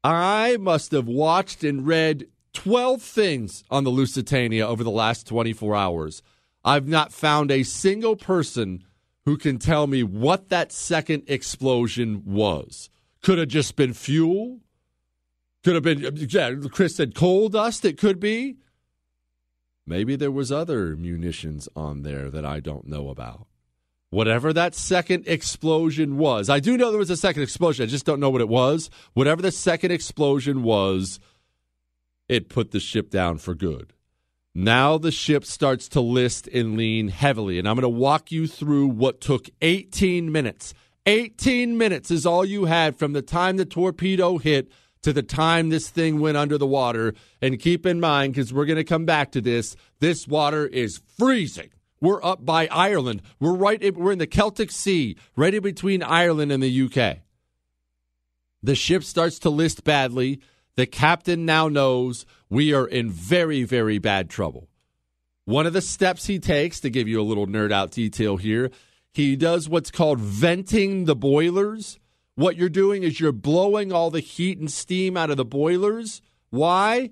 [0.03, 5.75] I must have watched and read 12 things on the Lusitania over the last 24
[5.75, 6.21] hours.
[6.63, 8.83] I've not found a single person
[9.25, 12.89] who can tell me what that second explosion was.
[13.21, 14.59] Could have just been fuel.
[15.63, 18.57] Could have been, yeah, Chris said coal dust, it could be.
[19.85, 23.46] Maybe there was other munitions on there that I don't know about.
[24.09, 27.83] Whatever that second explosion was, I do know there was a second explosion.
[27.83, 28.89] I just don't know what it was.
[29.13, 31.19] Whatever the second explosion was,
[32.29, 33.93] it put the ship down for good.
[34.55, 37.59] Now the ship starts to list and lean heavily.
[37.59, 40.73] And I'm going to walk you through what took 18 minutes.
[41.05, 44.71] 18 minutes is all you had from the time the torpedo hit
[45.03, 47.13] to the time this thing went under the water.
[47.41, 51.01] And keep in mind, because we're going to come back to this, this water is
[51.17, 51.69] freezing.
[51.99, 53.21] We're up by Ireland.
[53.39, 53.95] We're right.
[53.95, 57.19] We're in the Celtic Sea, right in between Ireland and the UK.
[58.61, 60.39] The ship starts to list badly.
[60.75, 64.67] The captain now knows we are in very, very bad trouble.
[65.45, 68.69] One of the steps he takes, to give you a little nerd out detail here,
[69.13, 71.97] he does what's called venting the boilers.
[72.35, 76.21] What you're doing is you're blowing all the heat and steam out of the boilers.
[76.49, 77.11] Why?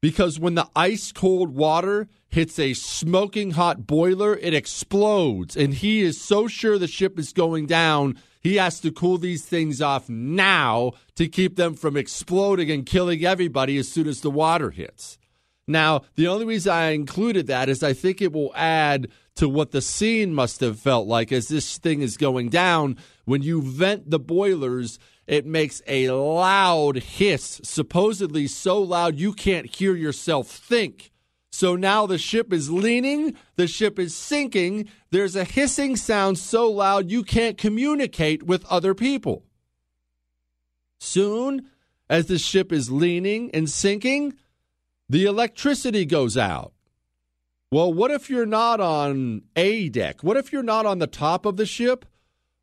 [0.00, 5.56] Because when the ice cold water hits a smoking hot boiler, it explodes.
[5.56, 9.44] And he is so sure the ship is going down he has to cool these
[9.44, 14.30] things off now to keep them from exploding and killing everybody as soon as the
[14.30, 15.18] water hits.
[15.66, 19.72] Now, the only reason I included that is I think it will add to what
[19.72, 22.96] the scene must have felt like as this thing is going down.
[23.24, 29.66] When you vent the boilers, it makes a loud hiss, supposedly so loud you can't
[29.66, 31.12] hear yourself think.
[31.50, 34.88] So now the ship is leaning, the ship is sinking.
[35.10, 39.44] There's a hissing sound so loud you can't communicate with other people.
[41.00, 41.68] Soon,
[42.10, 44.34] as the ship is leaning and sinking,
[45.08, 46.72] the electricity goes out.
[47.70, 50.22] Well, what if you're not on A deck?
[50.22, 52.06] What if you're not on the top of the ship?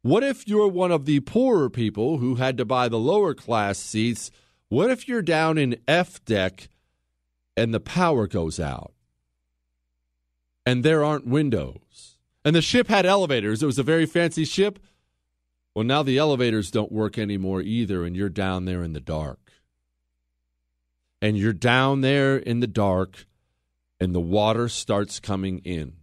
[0.01, 3.79] What if you're one of the poorer people who had to buy the lower class
[3.79, 4.29] seats?
[4.69, 6.69] What if you're down in F deck
[7.57, 8.93] and the power goes out
[10.65, 12.17] and there aren't windows.
[12.43, 13.61] And the ship had elevators.
[13.61, 14.79] It was a very fancy ship.
[15.73, 19.51] Well, now the elevators don't work anymore either, and you're down there in the dark.
[21.21, 23.25] And you're down there in the dark,
[23.99, 25.93] and the water starts coming in.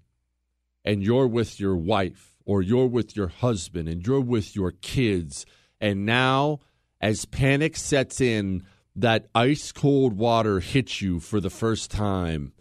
[0.85, 5.46] And you're with your wife, or you're with your husband, and you're with your kids.
[5.81, 6.61] And now,
[7.00, 8.65] as panic sets in,
[8.95, 12.53] that ice cold water hits you for the first time,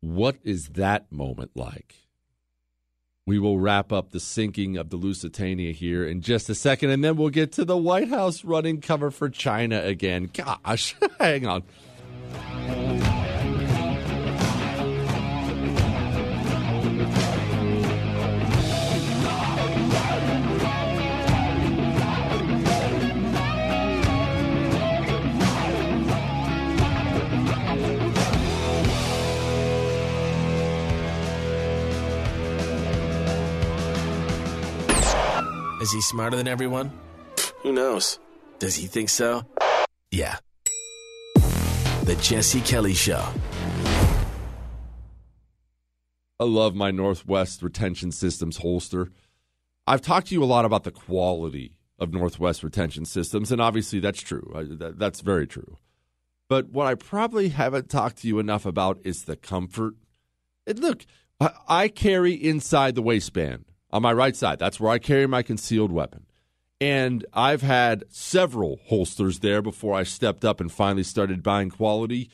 [0.00, 1.94] what is that moment like?
[3.26, 7.04] We will wrap up the sinking of the Lusitania here in just a second, and
[7.04, 10.30] then we'll get to the White House running cover for China again.
[10.32, 11.62] Gosh, hang on.
[35.80, 36.92] Is he smarter than everyone?
[37.62, 38.18] Who knows?
[38.58, 39.46] Does he think so?
[40.10, 40.36] Yeah.
[42.04, 43.26] The Jesse Kelly Show.
[46.38, 49.10] I love my Northwest Retention Systems holster.
[49.86, 54.00] I've talked to you a lot about the quality of Northwest Retention Systems, and obviously
[54.00, 54.52] that's true.
[54.78, 55.78] That's very true.
[56.48, 59.94] But what I probably haven't talked to you enough about is the comfort.
[60.66, 61.06] And look,
[61.40, 64.58] I, I carry inside the waistband on my right side.
[64.58, 66.26] That's where I carry my concealed weapon.
[66.80, 72.30] And I've had several holsters there before I stepped up and finally started buying quality.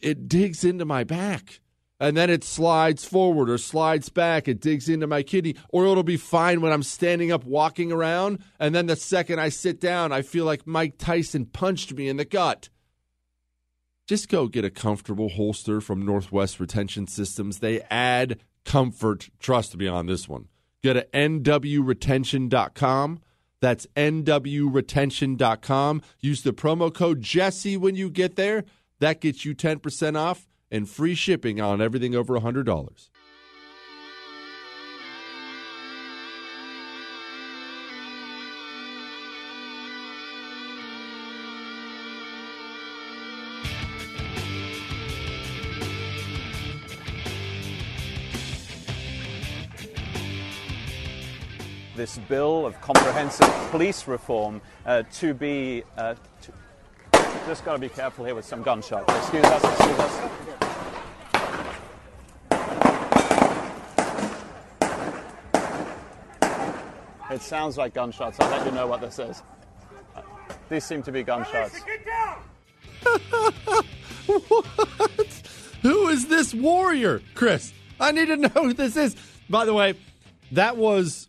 [0.00, 1.60] It digs into my back
[2.00, 4.46] and then it slides forward or slides back.
[4.46, 8.38] It digs into my kidney, or it'll be fine when I'm standing up walking around.
[8.60, 12.16] And then the second I sit down, I feel like Mike Tyson punched me in
[12.16, 12.68] the gut.
[14.06, 17.58] Just go get a comfortable holster from Northwest Retention Systems.
[17.58, 19.28] They add comfort.
[19.38, 20.48] Trust me on this one.
[20.88, 23.20] Go to nwretention.com.
[23.60, 26.02] That's nwretention.com.
[26.20, 28.64] Use the promo code Jesse when you get there.
[28.98, 33.10] That gets you 10% off and free shipping on everything over $100.
[51.98, 55.82] This bill of comprehensive police reform uh, to be.
[55.96, 56.52] Uh, to
[57.44, 59.12] just got to be careful here with some gunshots.
[59.16, 60.30] Excuse us, excuse us.
[67.32, 68.38] It sounds like gunshots.
[68.38, 69.42] I'll let you know what this is.
[70.68, 71.80] These seem to be gunshots.
[74.46, 75.42] what?
[75.82, 77.72] Who is this warrior, Chris?
[77.98, 79.16] I need to know who this is.
[79.50, 79.94] By the way,
[80.52, 81.24] that was.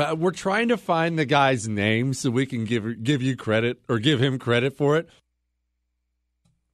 [0.00, 3.82] Uh, we're trying to find the guy's name so we can give give you credit
[3.88, 5.08] or give him credit for it.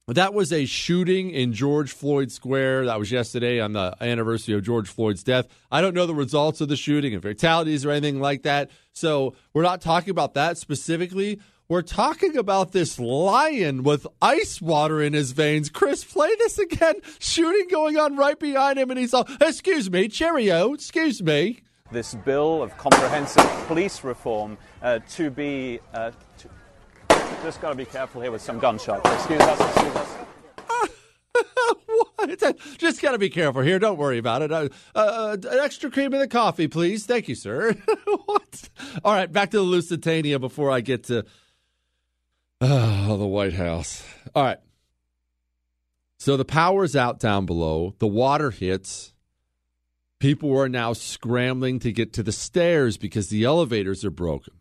[0.07, 2.85] That was a shooting in George Floyd Square.
[2.85, 5.49] That was yesterday on the anniversary of George Floyd's death.
[5.69, 8.71] I don't know the results of the shooting and fatalities or anything like that.
[8.93, 11.41] So we're not talking about that specifically.
[11.67, 15.69] We're talking about this lion with ice water in his veins.
[15.69, 16.95] Chris, play this again.
[17.19, 21.63] Shooting going on right behind him, and he's all, Excuse me, Cheerio, excuse me.
[21.91, 25.79] This bill of comprehensive police reform uh, to be.
[25.93, 26.49] Uh, to
[27.43, 29.09] just got to be careful here with some gunshots.
[29.13, 30.17] Excuse us, excuse us.
[32.77, 33.79] Just got to be careful here.
[33.79, 34.51] Don't worry about it.
[34.51, 37.05] Uh, uh, extra cream in the coffee, please.
[37.05, 37.73] Thank you, sir.
[38.25, 38.69] what?
[39.03, 41.25] All right, back to the Lusitania before I get to
[42.59, 44.03] uh, the White House.
[44.35, 44.57] All right.
[46.19, 47.93] So the power's out down below.
[47.99, 49.13] The water hits.
[50.19, 54.53] People are now scrambling to get to the stairs because the elevators are broken.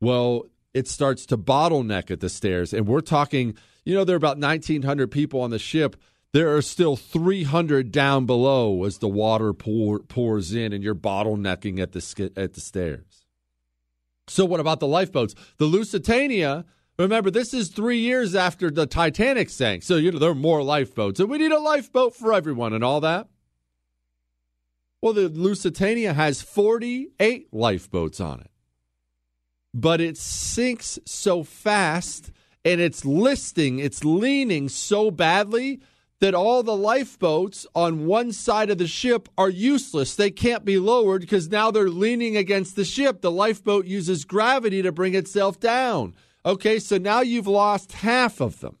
[0.00, 2.72] Well, it starts to bottleneck at the stairs.
[2.72, 5.96] And we're talking, you know, there are about 1,900 people on the ship.
[6.32, 11.78] There are still 300 down below as the water pour, pours in and you're bottlenecking
[11.80, 13.26] at the, at the stairs.
[14.28, 15.34] So, what about the lifeboats?
[15.56, 16.66] The Lusitania,
[16.98, 19.82] remember, this is three years after the Titanic sank.
[19.82, 21.18] So, you know, there are more lifeboats.
[21.18, 23.28] And we need a lifeboat for everyone and all that.
[25.00, 28.50] Well, the Lusitania has 48 lifeboats on it
[29.74, 32.32] but it sinks so fast
[32.64, 35.80] and it's listing, it's leaning so badly
[36.20, 40.16] that all the lifeboats on one side of the ship are useless.
[40.16, 43.20] They can't be lowered because now they're leaning against the ship.
[43.20, 46.16] The lifeboat uses gravity to bring itself down.
[46.44, 48.78] Okay, so now you've lost half of them.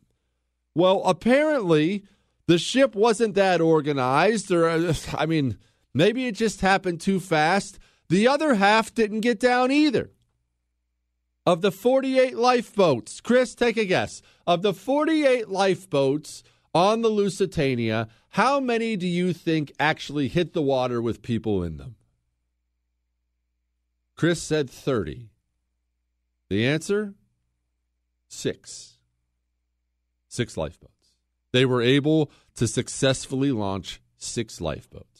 [0.74, 2.02] Well, apparently
[2.48, 5.58] the ship wasn't that organized, or uh, I mean,
[5.94, 7.78] maybe it just happened too fast.
[8.08, 10.10] The other half didn't get down either.
[11.46, 14.20] Of the 48 lifeboats, Chris, take a guess.
[14.46, 16.42] Of the 48 lifeboats
[16.74, 21.78] on the Lusitania, how many do you think actually hit the water with people in
[21.78, 21.96] them?
[24.14, 25.30] Chris said 30.
[26.50, 27.14] The answer?
[28.28, 28.98] Six.
[30.28, 31.14] Six lifeboats.
[31.52, 35.17] They were able to successfully launch six lifeboats.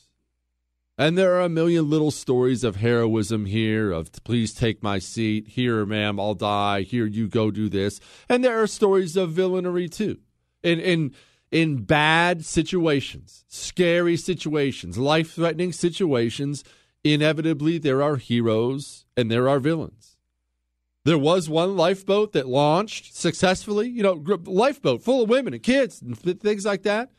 [1.01, 5.47] And there are a million little stories of heroism here, of please take my seat,
[5.47, 8.01] here, ma'am, I'll die, here, you go do this.
[8.29, 10.19] And there are stories of villainy too.
[10.65, 11.15] In in
[11.53, 16.65] in bad situations, scary situations, life threatening situations,
[17.05, 20.17] inevitably there are heroes and there are villains.
[21.05, 26.03] There was one lifeboat that launched successfully, you know, lifeboat full of women and kids
[26.03, 27.13] and things like that.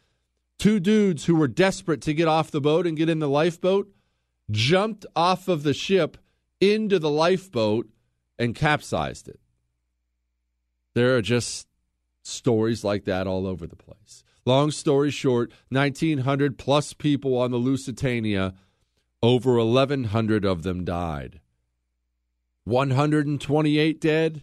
[0.59, 3.89] Two dudes who were desperate to get off the boat and get in the lifeboat
[4.51, 6.17] jumped off of the ship
[6.59, 7.87] into the lifeboat
[8.37, 9.39] and capsized it.
[10.95, 11.67] There are just
[12.23, 14.23] stories like that all over the place.
[14.45, 18.53] Long story short, 1,900 plus people on the Lusitania,
[19.21, 21.39] over 1,100 of them died.
[22.65, 24.41] 128 dead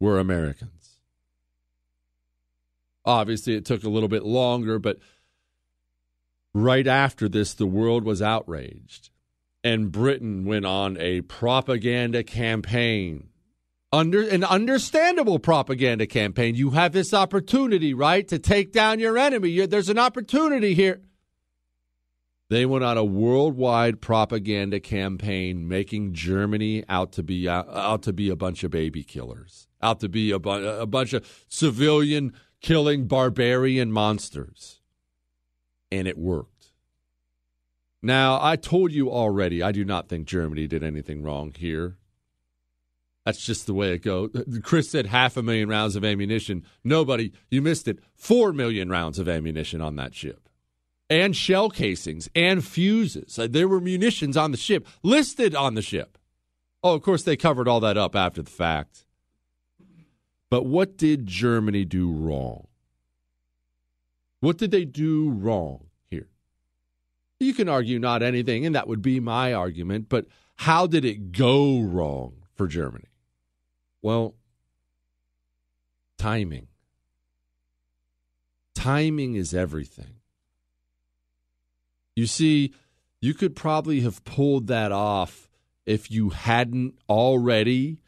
[0.00, 1.00] were Americans.
[3.04, 4.98] Obviously, it took a little bit longer, but
[6.54, 9.10] right after this, the world was outraged.
[9.64, 13.28] And Britain went on a propaganda campaign
[13.92, 16.54] under an understandable propaganda campaign.
[16.54, 19.48] You have this opportunity, right, to take down your enemy.
[19.48, 21.00] You're, there's an opportunity here.
[22.50, 28.12] They went on a worldwide propaganda campaign, making Germany out to be out, out to
[28.12, 32.32] be a bunch of baby killers, out to be a, bu- a bunch of civilian
[32.62, 34.77] killing barbarian monsters,
[35.90, 36.72] and it worked.
[38.02, 41.96] Now, I told you already, I do not think Germany did anything wrong here.
[43.24, 44.30] That's just the way it goes.
[44.62, 46.64] Chris said half a million rounds of ammunition.
[46.84, 47.98] Nobody, you missed it.
[48.14, 50.48] Four million rounds of ammunition on that ship,
[51.10, 53.38] and shell casings and fuses.
[53.38, 56.16] Uh, There were munitions on the ship, listed on the ship.
[56.82, 59.04] Oh, of course, they covered all that up after the fact.
[60.48, 62.67] But what did Germany do wrong?
[64.40, 66.28] What did they do wrong here?
[67.40, 70.26] You can argue not anything, and that would be my argument, but
[70.56, 73.08] how did it go wrong for Germany?
[74.02, 74.34] Well,
[76.18, 76.68] timing.
[78.74, 80.20] Timing is everything.
[82.14, 82.74] You see,
[83.20, 85.48] you could probably have pulled that off
[85.86, 87.98] if you hadn't already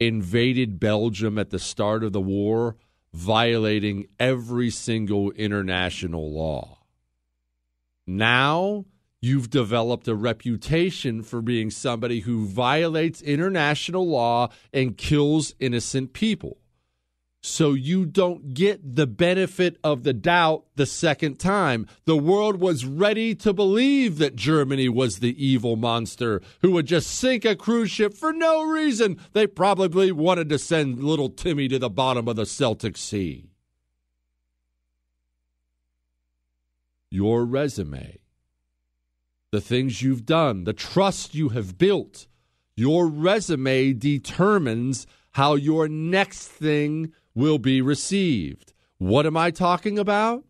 [0.00, 2.76] invaded Belgium at the start of the war,
[3.18, 6.78] violating every single international law.
[8.06, 8.84] Now
[9.20, 16.58] you've developed a reputation for being somebody who violates international law and kills innocent people.
[17.48, 21.86] So you don't get the benefit of the doubt the second time.
[22.04, 27.10] The world was ready to believe that Germany was the evil monster who would just
[27.10, 29.18] sink a cruise ship for no reason.
[29.32, 33.50] They probably wanted to send little Timmy to the bottom of the Celtic Sea.
[37.10, 38.18] Your resume,
[39.50, 42.26] the things you've done, the trust you have built,
[42.76, 48.72] your resume determines how your next thing will be received.
[48.98, 50.42] What am I talking about?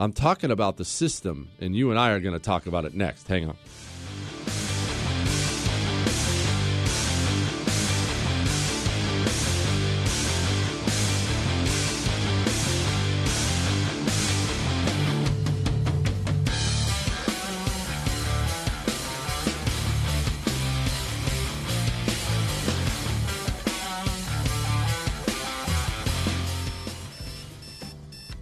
[0.00, 2.94] I'm talking about the system, and you and I are going to talk about it
[2.94, 3.28] next.
[3.28, 3.58] Hang on.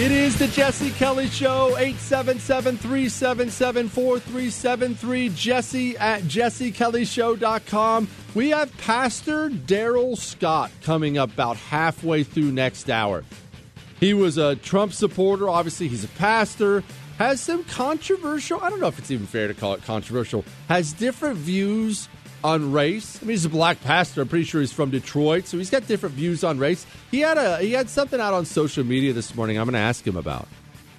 [0.00, 5.28] It is the Jesse Kelly Show, 877 377 4373.
[5.28, 8.08] Jesse at jessekellyshow.com.
[8.34, 13.24] We have Pastor Darrell Scott coming up about halfway through next hour.
[13.98, 15.50] He was a Trump supporter.
[15.50, 16.82] Obviously, he's a pastor.
[17.18, 20.94] Has some controversial, I don't know if it's even fair to call it controversial, has
[20.94, 22.08] different views
[22.42, 23.18] on race.
[23.20, 24.22] I mean, he's a black pastor.
[24.22, 26.86] I'm pretty sure he's from Detroit, so he's got different views on race.
[27.10, 29.58] He had a he had something out on social media this morning.
[29.58, 30.48] I'm going to ask him about.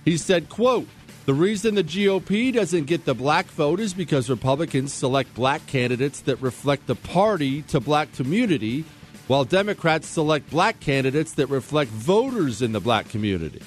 [0.06, 0.88] He said, "quote
[1.26, 6.22] The reason the GOP doesn't get the black vote is because Republicans select black candidates
[6.22, 8.86] that reflect the party to black community,
[9.28, 13.62] while Democrats select black candidates that reflect voters in the black community.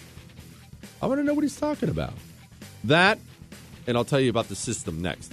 [1.02, 2.14] I want to know what he's talking about.
[2.84, 3.18] That,
[3.86, 5.32] and I'll tell you about the system next.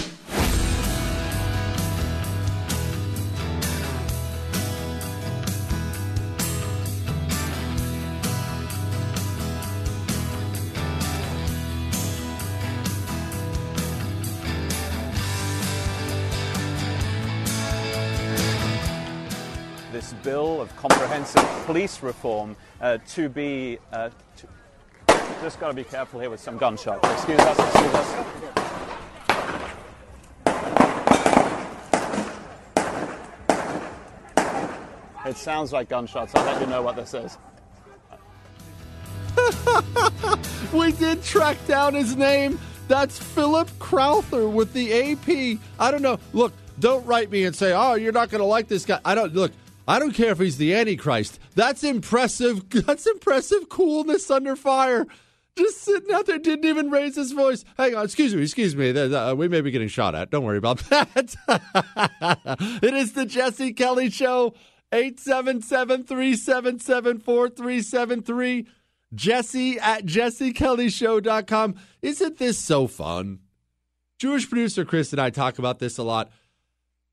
[20.23, 23.77] Bill of comprehensive police reform uh, to be.
[23.91, 24.47] Uh, to,
[25.41, 27.07] just got to be careful here with some gunshots.
[27.09, 28.41] Excuse us, excuse us.
[35.25, 36.33] It sounds like gunshots.
[36.35, 37.37] I'll let you know what this is.
[40.73, 42.59] we did track down his name.
[42.87, 45.59] That's Philip Crowther with the AP.
[45.79, 46.19] I don't know.
[46.33, 49.15] Look, don't write me and say, "Oh, you're not going to like this guy." I
[49.15, 49.51] don't look.
[49.91, 51.37] I don't care if he's the Antichrist.
[51.53, 52.69] That's impressive.
[52.85, 55.05] That's impressive coolness under fire.
[55.57, 57.65] Just sitting out there, didn't even raise his voice.
[57.75, 58.97] Hang on, excuse me, excuse me.
[58.97, 60.31] Uh, we may be getting shot at.
[60.31, 61.35] Don't worry about that.
[62.81, 64.53] it is the Jesse Kelly Show.
[64.93, 68.67] 877 377 4373.
[69.13, 71.75] Jesse at jessekellyshow.com.
[72.01, 73.39] Isn't this so fun?
[74.19, 76.31] Jewish producer Chris and I talk about this a lot.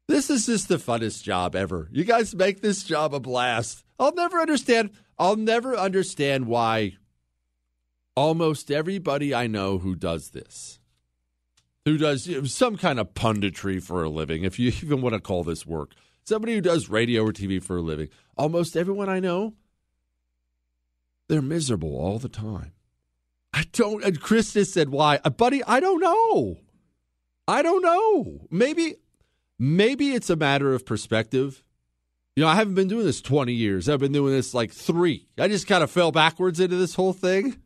[0.08, 1.88] This is just the funnest job ever.
[1.92, 3.84] You guys make this job a blast.
[3.98, 4.90] I'll never understand.
[5.18, 6.96] I'll never understand why
[8.16, 10.80] almost everybody I know who does this,
[11.84, 15.44] who does some kind of punditry for a living, if you even want to call
[15.44, 15.92] this work,
[16.24, 19.54] somebody who does radio or TV for a living, almost everyone I know,
[21.28, 22.72] they're miserable all the time.
[23.52, 25.20] I don't, and just said, why?
[25.24, 26.58] Uh, buddy, I don't know.
[27.46, 28.46] I don't know.
[28.50, 28.96] Maybe,
[29.58, 31.62] maybe it's a matter of perspective.
[32.36, 33.88] You know, I haven't been doing this 20 years.
[33.88, 35.26] I've been doing this like three.
[35.38, 37.60] I just kind of fell backwards into this whole thing.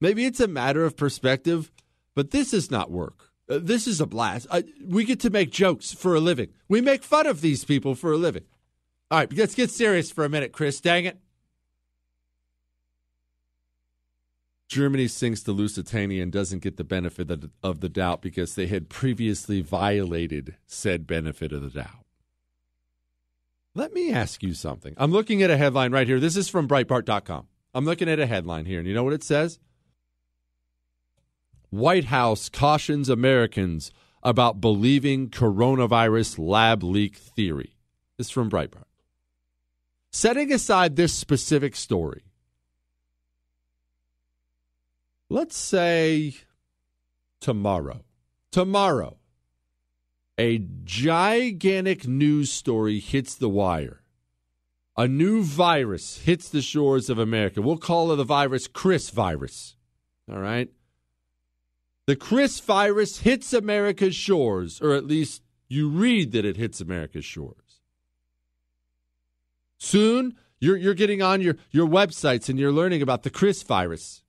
[0.00, 1.70] Maybe it's a matter of perspective,
[2.14, 3.30] but this is not work.
[3.48, 4.46] Uh, this is a blast.
[4.50, 6.48] I, we get to make jokes for a living.
[6.68, 8.44] We make fun of these people for a living.
[9.10, 10.80] All right, let's get serious for a minute, Chris.
[10.80, 11.18] Dang it.
[14.72, 17.30] Germany sinks to Lusitania and doesn't get the benefit
[17.62, 22.06] of the, doubt because they had previously violated said benefit of the doubt.
[23.74, 24.94] Let me ask you something.
[24.96, 26.18] I'm looking at a headline right here.
[26.18, 27.48] This is from Breitbart.com.
[27.74, 29.58] I'm looking at a headline here, and you know what it says?
[31.68, 33.92] White House cautions Americans
[34.22, 37.76] about believing coronavirus lab leak theory.
[38.16, 38.84] This is from Breitbart.
[40.10, 42.22] Setting aside this specific story,
[45.32, 46.34] let's say
[47.40, 48.04] tomorrow,
[48.50, 49.16] tomorrow,
[50.38, 54.02] a gigantic news story hits the wire.
[54.96, 57.62] A new virus hits the shores of America.
[57.62, 59.74] We'll call it the virus Chris virus.
[60.30, 60.68] All right?
[62.06, 67.24] The Chris virus hits America's shores, or at least you read that it hits America's
[67.24, 67.80] shores.
[69.78, 74.21] Soon, you're, you're getting on your, your websites and you're learning about the Chris virus.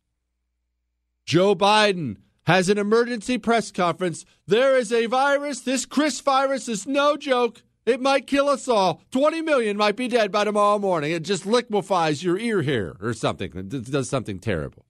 [1.25, 4.25] Joe Biden has an emergency press conference.
[4.47, 5.61] There is a virus.
[5.61, 7.63] This Chris virus is no joke.
[7.85, 9.01] It might kill us all.
[9.11, 11.11] 20 million might be dead by tomorrow morning.
[11.11, 13.51] It just liquefies your ear hair or something.
[13.55, 14.85] It does something terrible.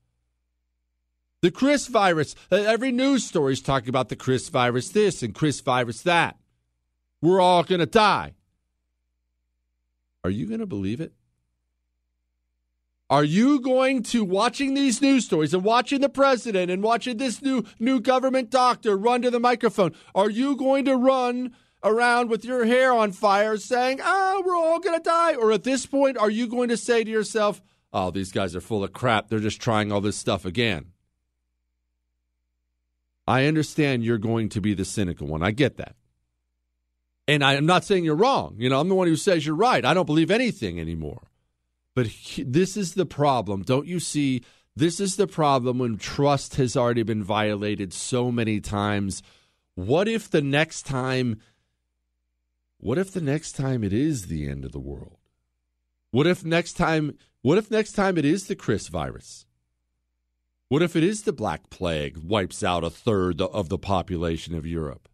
[1.42, 2.36] The Chris virus.
[2.52, 6.38] uh, Every news story is talking about the Chris virus this and Chris virus that.
[7.22, 8.34] We're all going to die.
[10.24, 11.14] Are you going to believe it?
[13.10, 17.42] Are you going to watching these news stories and watching the president and watching this
[17.42, 19.94] new new government doctor run to the microphone?
[20.16, 24.80] Are you going to run around with your hair on fire saying, "Oh, we're all
[24.80, 25.36] going to die"?
[25.36, 28.62] Or at this point are you going to say to yourself, "Oh, these guys are
[28.62, 29.28] full of crap.
[29.28, 30.94] They're just trying all this stuff again."
[33.28, 35.44] I understand you're going to be the cynical one.
[35.44, 35.96] I get that.
[37.28, 38.56] And I'm not saying you're wrong.
[38.58, 39.86] You know, I'm the one who says you're right.
[39.86, 41.22] I don't believe anything anymore.
[41.96, 43.64] But he, this is the problem.
[43.64, 44.44] Don't you see?
[44.76, 49.22] This is the problem when trust has already been violated so many times.
[49.76, 51.40] What if the next time
[52.78, 55.18] what if the next time it is the end of the world?
[56.12, 59.46] What if next time what if next time it is the Chris virus?
[60.70, 64.66] What if it is the Black Plague wipes out a third of the population of
[64.66, 65.08] Europe?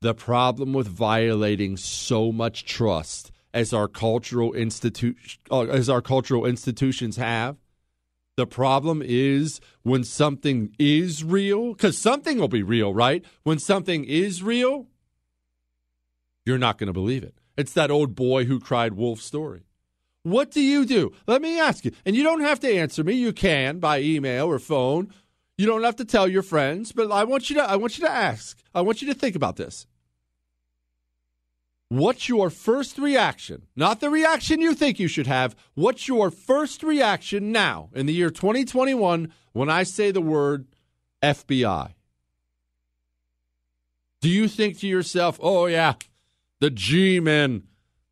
[0.00, 6.44] The problem with violating so much trust as our cultural institu- uh, as our cultural
[6.44, 7.56] institutions have,
[8.36, 13.24] the problem is when something is real, because something will be real, right?
[13.42, 14.86] When something is real,
[16.46, 17.34] you're not going to believe it.
[17.56, 19.64] It's that old boy who cried wolf story.
[20.22, 21.12] What do you do?
[21.26, 21.92] Let me ask you.
[22.04, 23.14] And you don't have to answer me.
[23.14, 25.12] You can by email or phone.
[25.56, 28.04] You don't have to tell your friends, but I want you to I want you
[28.04, 28.62] to ask.
[28.74, 29.86] I want you to think about this.
[31.88, 33.66] What's your first reaction?
[33.74, 35.56] Not the reaction you think you should have.
[35.74, 40.66] What's your first reaction now in the year 2021 when I say the word
[41.22, 41.94] FBI?
[44.20, 45.94] Do you think to yourself, "Oh yeah,
[46.60, 47.68] the G-men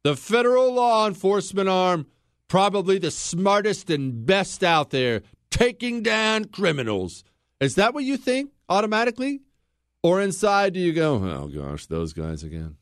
[0.07, 2.07] the federal law enforcement arm,
[2.47, 7.25] probably the smartest and best out there, taking down criminals.
[7.59, 9.41] Is that what you think automatically?
[10.05, 12.77] Or inside do you go, oh gosh, those guys again?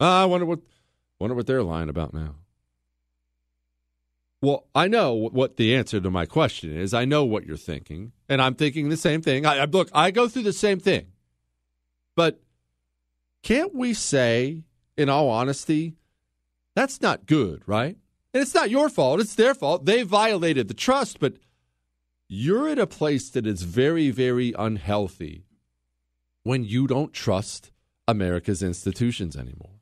[0.00, 0.60] Uh, I wonder what
[1.18, 2.36] wonder what they're lying about now.
[4.40, 6.94] Well, I know what the answer to my question is.
[6.94, 9.44] I know what you're thinking, and I'm thinking the same thing.
[9.44, 11.08] I, I look, I go through the same thing.
[12.14, 12.40] But
[13.42, 14.62] can't we say
[14.96, 15.94] in all honesty,
[16.76, 17.96] that's not good, right?
[18.32, 19.86] And it's not your fault, it's their fault.
[19.86, 21.34] They violated the trust, but
[22.28, 25.46] you're at a place that is very, very unhealthy
[26.44, 27.72] when you don't trust
[28.06, 29.77] America's institutions anymore.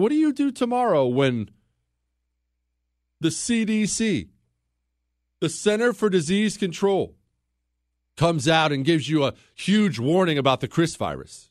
[0.00, 1.50] What do you do tomorrow when
[3.20, 4.28] the CDC,
[5.40, 7.14] the Center for Disease Control,
[8.16, 11.50] comes out and gives you a huge warning about the Chris virus?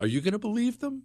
[0.00, 1.02] Are you going to believe them?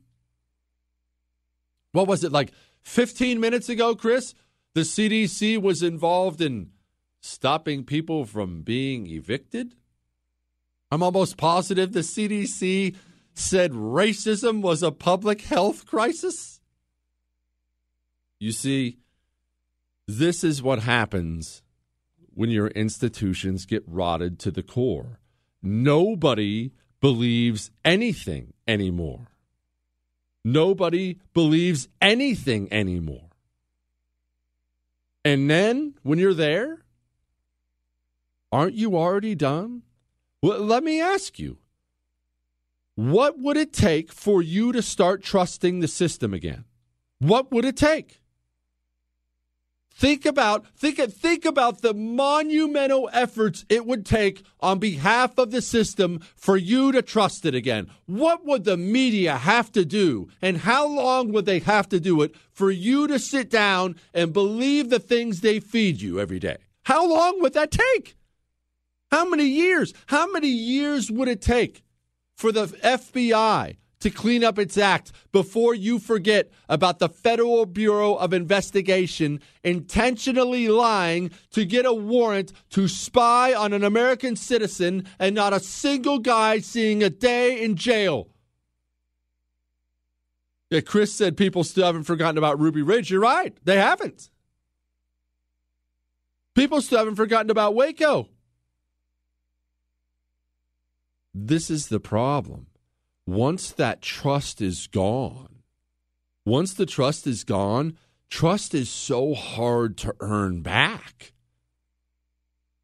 [1.92, 2.54] What was it like
[2.84, 4.34] 15 minutes ago, Chris?
[4.76, 6.70] The CDC was involved in
[7.20, 9.76] stopping people from being evicted?
[10.90, 12.96] I'm almost positive the CDC
[13.38, 16.60] said racism was a public health crisis.
[18.40, 18.98] You see,
[20.08, 21.62] this is what happens
[22.34, 25.20] when your institutions get rotted to the core.
[25.62, 29.28] Nobody believes anything anymore.
[30.44, 33.30] Nobody believes anything anymore.
[35.24, 36.86] And then when you're there,
[38.52, 39.84] aren't you already done?
[40.42, 41.58] Well, let me ask you
[42.98, 46.66] what would it take for you to start trusting the system again?
[47.20, 48.22] What would it take?
[49.94, 55.62] Think about think think about the monumental efforts it would take on behalf of the
[55.62, 57.88] system for you to trust it again.
[58.08, 62.24] What would the media have to do and how long would they have to do
[62.24, 66.58] it for you to sit down and believe the things they feed you every day?
[66.86, 68.18] How long would that take?
[69.12, 69.94] How many years?
[70.08, 71.84] How many years would it take
[72.38, 78.14] for the FBI to clean up its act before you forget about the Federal Bureau
[78.14, 85.34] of Investigation intentionally lying to get a warrant to spy on an American citizen and
[85.34, 88.30] not a single guy seeing a day in jail.
[90.70, 93.10] Yeah, Chris said people still haven't forgotten about Ruby Ridge.
[93.10, 93.58] You're right.
[93.64, 94.30] They haven't.
[96.54, 98.30] People still haven't forgotten about Waco.
[101.40, 102.66] This is the problem
[103.28, 105.62] once that trust is gone,
[106.48, 107.96] once the trust is gone,
[108.28, 111.34] trust is so hard to earn back.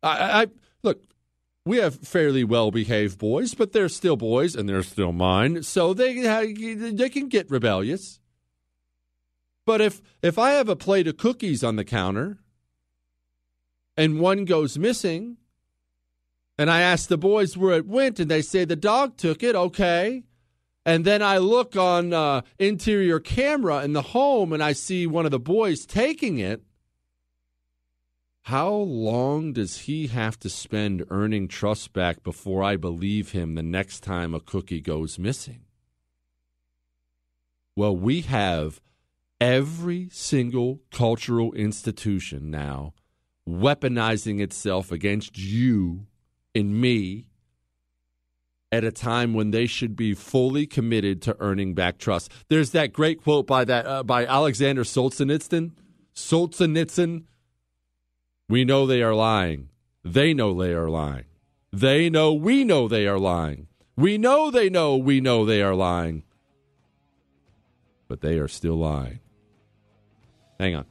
[0.04, 0.48] I, I
[0.84, 1.02] look,
[1.66, 5.96] we have fairly well behaved boys, but they're still boys and they're still mine, so
[5.96, 8.20] they they can get rebellious.
[9.66, 12.38] But if if I have a plate of cookies on the counter
[13.98, 15.38] and one goes missing,
[16.58, 19.56] and I ask the boys where it went, and they say the dog took it,
[19.56, 20.24] okay.
[20.86, 25.26] And then I look on uh, interior camera in the home and I see one
[25.26, 26.62] of the boys taking it.
[28.48, 33.64] How long does he have to spend earning trust back before I believe him the
[33.64, 35.62] next time a cookie goes missing?
[37.78, 38.82] Well, we have
[39.40, 42.94] every single cultural institution now
[43.48, 46.08] weaponizing itself against you
[46.56, 47.26] and me
[48.72, 52.32] at a time when they should be fully committed to earning back trust.
[52.50, 55.72] There's that great quote by that uh, by Alexander Solzhenitsyn.
[56.16, 57.24] Solzhenitsyn.
[58.50, 59.70] We know they are lying.
[60.04, 61.26] They know they are lying.
[61.72, 63.68] They know we know they are lying.
[63.96, 66.24] We know they know we know they are lying.
[68.08, 69.20] But they are still lying.
[70.60, 70.86] Hang on.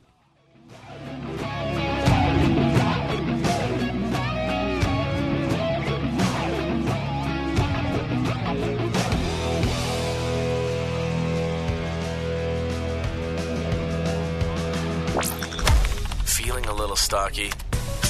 [17.12, 17.50] Stocky?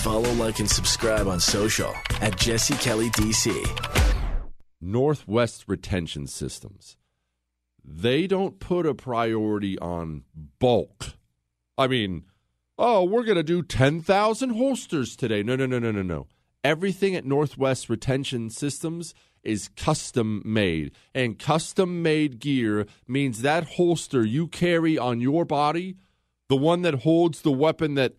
[0.04, 3.52] Follow, like, and subscribe on social at Jesse Kelly DC.
[4.80, 6.96] Northwest Retention Systems.
[7.84, 10.22] They don't put a priority on
[10.60, 11.14] bulk.
[11.76, 12.26] I mean,
[12.78, 15.42] oh, we're going to do 10,000 holsters today.
[15.42, 16.28] No, no, no, no, no, no.
[16.62, 20.92] Everything at Northwest Retention Systems is custom made.
[21.12, 25.96] And custom made gear means that holster you carry on your body,
[26.48, 28.14] the one that holds the weapon that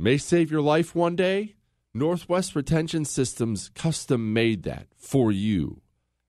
[0.00, 1.56] may save your life one day,
[1.92, 5.82] Northwest Retention Systems custom made that for you.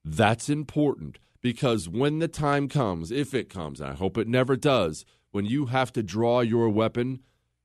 [0.03, 4.57] That's important because when the time comes, if it comes, and I hope it never
[4.57, 7.21] does, when you have to draw your weapon,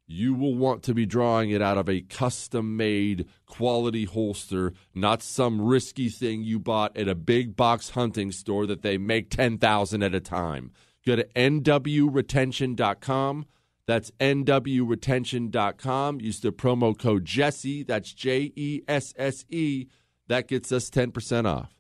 [0.07, 5.25] you will want to be drawing it out of a custom made quality holster, not
[5.25, 10.05] some risky thing you bought at a big box hunting store that they make 10,000
[10.05, 10.71] at a time.
[11.05, 13.47] Go to nwretention.com.
[13.87, 16.21] That's nwretention.com.
[16.21, 17.83] Use the promo code Jesse.
[17.83, 19.87] That's J E S S E.
[20.29, 21.73] That gets us 10% off.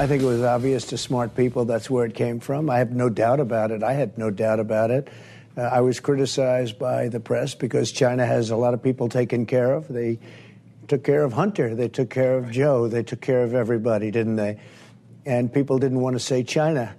[0.00, 2.70] I think it was obvious to smart people that's where it came from.
[2.70, 3.82] I have no doubt about it.
[3.82, 5.08] I had no doubt about it.
[5.56, 9.44] Uh, I was criticized by the press because China has a lot of people taken
[9.44, 9.88] care of.
[9.88, 10.20] They
[10.86, 14.36] took care of Hunter, they took care of Joe, they took care of everybody, didn't
[14.36, 14.60] they?
[15.26, 16.94] And people didn't want to say China.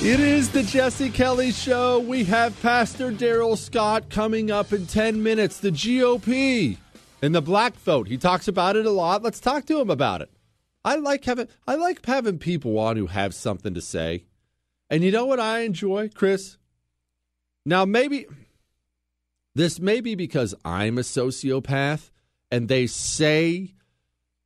[0.00, 1.98] It is the Jesse Kelly Show.
[1.98, 5.58] We have Pastor Darrell Scott coming up in 10 minutes.
[5.58, 6.78] The GOP
[7.22, 8.08] and the black vote.
[8.08, 9.22] He talks about it a lot.
[9.22, 10.30] Let's talk to him about it.
[10.84, 14.24] I like having I like having people on who have something to say.
[14.90, 16.56] And you know what I enjoy, Chris?
[17.66, 18.26] Now maybe
[19.54, 22.10] this may be because I'm a sociopath
[22.50, 23.74] and they say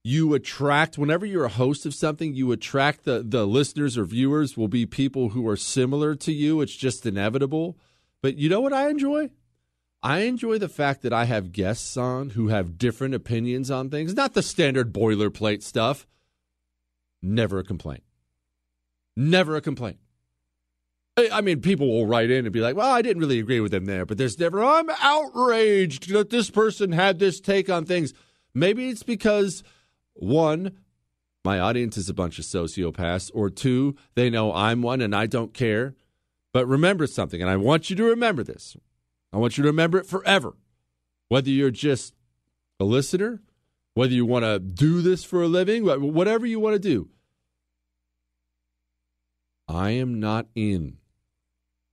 [0.05, 4.57] you attract whenever you're a host of something, you attract the the listeners or viewers
[4.57, 6.61] will be people who are similar to you.
[6.61, 7.79] It's just inevitable.
[8.21, 9.31] But you know what I enjoy?
[10.03, 14.15] I enjoy the fact that I have guests on who have different opinions on things,
[14.15, 16.07] not the standard boilerplate stuff.
[17.23, 18.03] Never a complaint.
[19.17, 19.99] Never a complaint.
[21.17, 23.71] I mean, people will write in and be like, well, I didn't really agree with
[23.71, 28.15] them there, but there's never, I'm outraged that this person had this take on things.
[28.55, 29.63] Maybe it's because,
[30.15, 30.79] one,
[31.45, 35.27] my audience is a bunch of sociopaths, or two, they know I'm one and I
[35.27, 35.95] don't care.
[36.53, 38.77] But remember something, and I want you to remember this.
[39.33, 40.55] I want you to remember it forever.
[41.29, 42.15] Whether you're just
[42.79, 43.43] a listener,
[43.95, 47.09] whether you want to do this for a living, whatever you want to do,
[49.69, 50.99] I am not in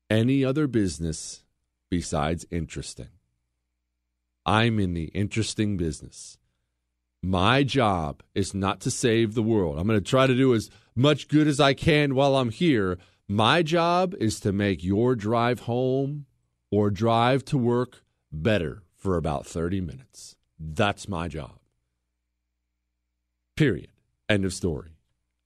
[0.09, 1.43] any other business
[1.89, 3.09] besides interesting.
[4.45, 6.37] I'm in the interesting business.
[7.21, 9.77] My job is not to save the world.
[9.77, 12.97] I'm going to try to do as much good as I can while I'm here.
[13.27, 16.25] My job is to make your drive home
[16.71, 20.35] or drive to work better for about 30 minutes.
[20.59, 21.59] That's my job.
[23.55, 23.89] Period.
[24.27, 24.91] End of story.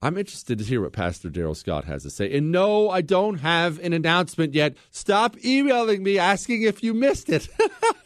[0.04, 2.36] I'm interested to hear what Pastor Darrell Scott has to say.
[2.36, 4.76] And no, I don't have an announcement yet.
[4.92, 7.48] Stop emailing me asking if you missed it.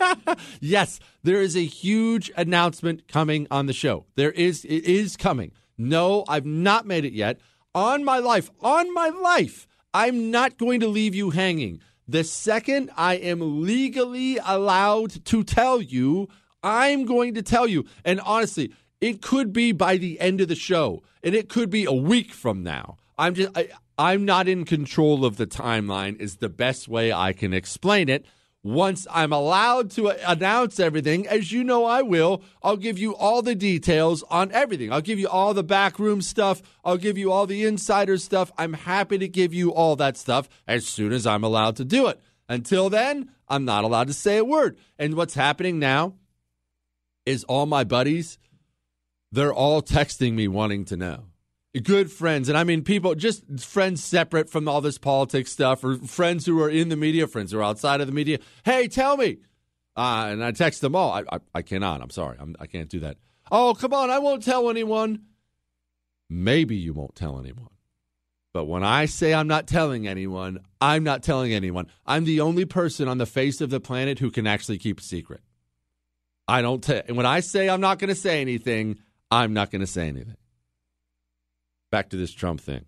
[0.60, 4.06] yes, there is a huge announcement coming on the show.
[4.16, 5.54] There is it is coming.
[5.76, 7.40] No, I've not made it yet.
[7.74, 11.82] On my life, on my life, I'm not going to leave you hanging.
[12.08, 16.30] The second I am legally allowed to tell you,
[16.64, 17.86] I'm going to tell you.
[18.06, 21.86] And honestly, it could be by the end of the show, and it could be
[21.86, 22.98] a week from now.
[23.18, 26.20] I'm just I, I'm not in control of the timeline.
[26.20, 28.26] Is the best way I can explain it.
[28.68, 33.16] Once I'm allowed to uh, announce everything, as you know I will, I'll give you
[33.16, 34.92] all the details on everything.
[34.92, 36.62] I'll give you all the backroom stuff.
[36.84, 38.52] I'll give you all the insider stuff.
[38.58, 42.08] I'm happy to give you all that stuff as soon as I'm allowed to do
[42.08, 42.20] it.
[42.50, 44.78] Until then, I'm not allowed to say a word.
[45.00, 46.16] And what's happening now
[47.26, 48.38] is all my buddies,
[49.32, 51.24] they're all texting me wanting to know
[51.80, 55.98] good friends, and I mean people, just friends separate from all this politics stuff, or
[55.98, 58.40] friends who are in the media, friends who are outside of the media.
[58.64, 59.38] Hey, tell me.
[59.96, 61.12] Uh, and I text them all.
[61.12, 62.02] I, I, I cannot.
[62.02, 62.38] I'm sorry.
[62.40, 63.18] I'm, I can't do that.
[63.52, 64.10] Oh, come on.
[64.12, 65.24] I won't tell anyone.
[66.30, 67.70] Maybe you won't tell anyone.
[68.54, 71.88] But when I say I'm not telling anyone, I'm not telling anyone.
[72.06, 75.04] I'm the only person on the face of the planet who can actually keep a
[75.04, 75.42] secret.
[76.48, 77.02] I don't tell.
[77.08, 79.00] And when I say I'm not going to say anything,
[79.32, 80.38] I'm not going to say anything
[81.92, 82.86] back to this Trump thing.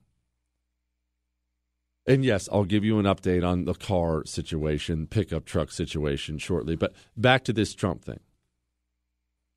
[2.05, 6.75] And yes, I'll give you an update on the car situation, pickup truck situation shortly.
[6.75, 8.19] But back to this Trump thing.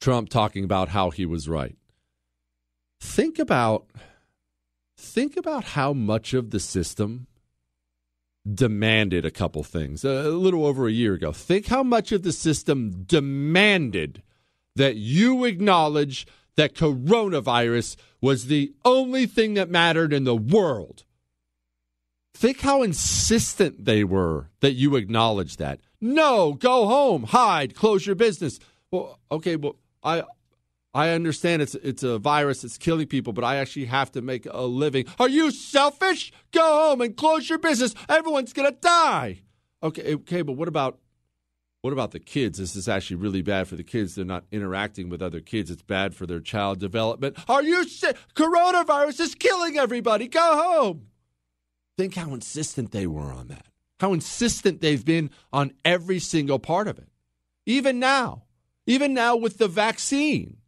[0.00, 1.76] Trump talking about how he was right.
[3.00, 3.86] Think about
[4.98, 7.26] think about how much of the system
[8.52, 11.32] demanded a couple things a little over a year ago.
[11.32, 14.22] Think how much of the system demanded
[14.76, 16.26] that you acknowledge
[16.56, 21.04] that coronavirus was the only thing that mattered in the world.
[22.34, 25.80] Think how insistent they were that you acknowledge that.
[26.00, 28.58] No, go home, hide, close your business.
[28.90, 30.24] Well, okay, well, I
[30.94, 34.46] I understand it's it's a virus that's killing people, but I actually have to make
[34.50, 35.06] a living.
[35.18, 36.32] Are you selfish?
[36.52, 37.94] Go home and close your business.
[38.08, 39.42] Everyone's gonna die.
[39.82, 40.98] Okay, okay, but what about
[41.82, 42.58] what about the kids?
[42.58, 44.14] This is actually really bad for the kids.
[44.14, 45.68] They're not interacting with other kids.
[45.68, 47.36] It's bad for their child development.
[47.48, 48.16] Are you sick?
[48.34, 50.28] Coronavirus is killing everybody.
[50.28, 51.08] Go home.
[51.98, 53.66] Think how insistent they were on that.
[53.98, 57.08] How insistent they've been on every single part of it.
[57.66, 58.44] Even now,
[58.86, 60.58] even now with the vaccine.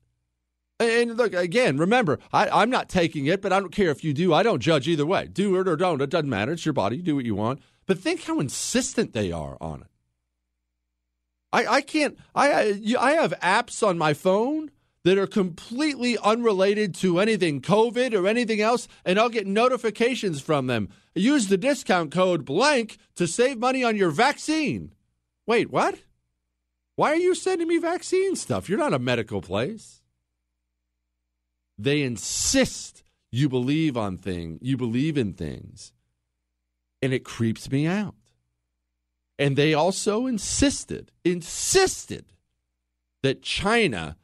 [0.81, 4.13] And look, again, remember, I, am not taking it, but I don't care if you
[4.13, 4.35] do.
[4.35, 5.29] I don't judge either way.
[5.33, 6.03] Do it or don't.
[6.03, 6.53] It doesn't matter.
[6.53, 6.99] It's your body.
[6.99, 7.61] Do what you want.
[7.87, 9.87] But think how insistent they are on it.
[11.55, 12.19] I, I can't.
[12.35, 14.73] I I have apps on my phone
[15.05, 20.67] that are completely unrelated to anything COVID or anything else, and I'll get notifications from
[20.67, 20.89] them.
[21.15, 24.93] Use the discount code blank to save money on your vaccine.
[25.47, 26.01] Wait, what?
[26.97, 28.69] Why are you sending me vaccine stuff?
[28.69, 30.03] You're not a medical place.
[31.79, 35.93] They insist you believe on things, you believe in things,
[37.01, 38.15] and it creeps me out.
[39.39, 42.27] And they also insisted, insisted
[43.23, 44.17] that China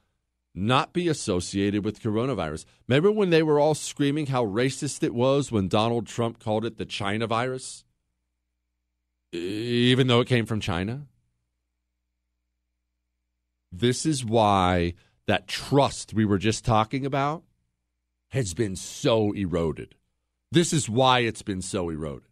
[0.54, 2.64] not be associated with coronavirus.
[2.88, 6.76] Remember when they were all screaming how racist it was when Donald Trump called it
[6.76, 7.84] the China virus?
[9.32, 11.06] Even though it came from China?
[13.72, 14.94] This is why
[15.26, 17.44] that trust we were just talking about
[18.30, 19.94] has been so eroded.
[20.50, 22.28] This is why it's been so eroded.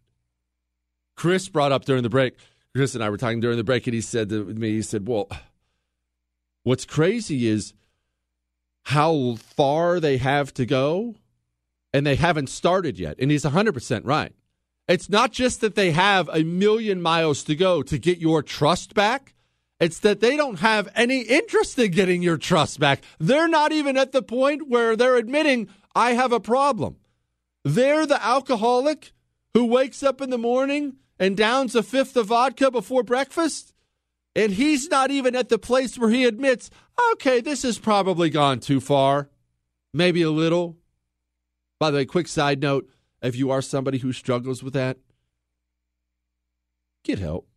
[1.15, 2.35] Chris brought up during the break
[2.75, 5.07] Chris and I were talking during the break, and he said to me, he said,
[5.07, 5.27] Well,
[6.63, 7.73] what's crazy is
[8.83, 11.15] how far they have to go,
[11.93, 13.17] and they haven't started yet.
[13.19, 14.33] And he's 100% right.
[14.87, 18.93] It's not just that they have a million miles to go to get your trust
[18.93, 19.35] back.
[19.79, 23.01] It's that they don't have any interest in getting your trust back.
[23.19, 26.97] They're not even at the point where they're admitting, I have a problem.
[27.63, 29.11] They're the alcoholic
[29.53, 33.73] who wakes up in the morning and downs a fifth of vodka before breakfast?
[34.35, 36.69] And he's not even at the place where he admits,
[37.13, 39.29] okay, this has probably gone too far.
[39.93, 40.77] Maybe a little.
[41.79, 42.87] By the way, quick side note
[43.21, 44.97] if you are somebody who struggles with that,
[47.03, 47.47] get help.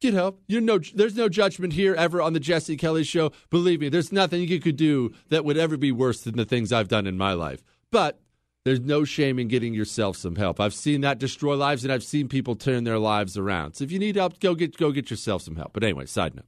[0.00, 0.42] Get help.
[0.46, 3.32] You know, there's no judgment here ever on the Jesse Kelly show.
[3.50, 6.72] Believe me, there's nothing you could do that would ever be worse than the things
[6.72, 7.62] I've done in my life.
[7.90, 8.20] But
[8.66, 10.58] there's no shame in getting yourself some help.
[10.58, 13.74] I've seen that destroy lives, and I've seen people turn their lives around.
[13.74, 15.72] So if you need help, go get go get yourself some help.
[15.72, 16.46] But anyway, side note.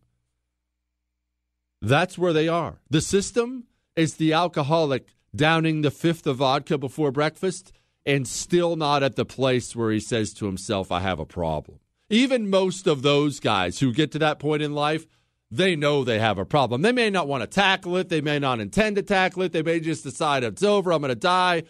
[1.80, 2.80] That's where they are.
[2.90, 7.72] The system is the alcoholic downing the fifth of vodka before breakfast
[8.04, 11.78] and still not at the place where he says to himself, I have a problem.
[12.10, 15.06] Even most of those guys who get to that point in life,
[15.52, 16.82] they know they have a problem.
[16.82, 18.08] They may not want to tackle it.
[18.08, 19.52] They may not intend to tackle it.
[19.52, 20.92] They may just decide it's over.
[20.92, 21.62] I'm going to die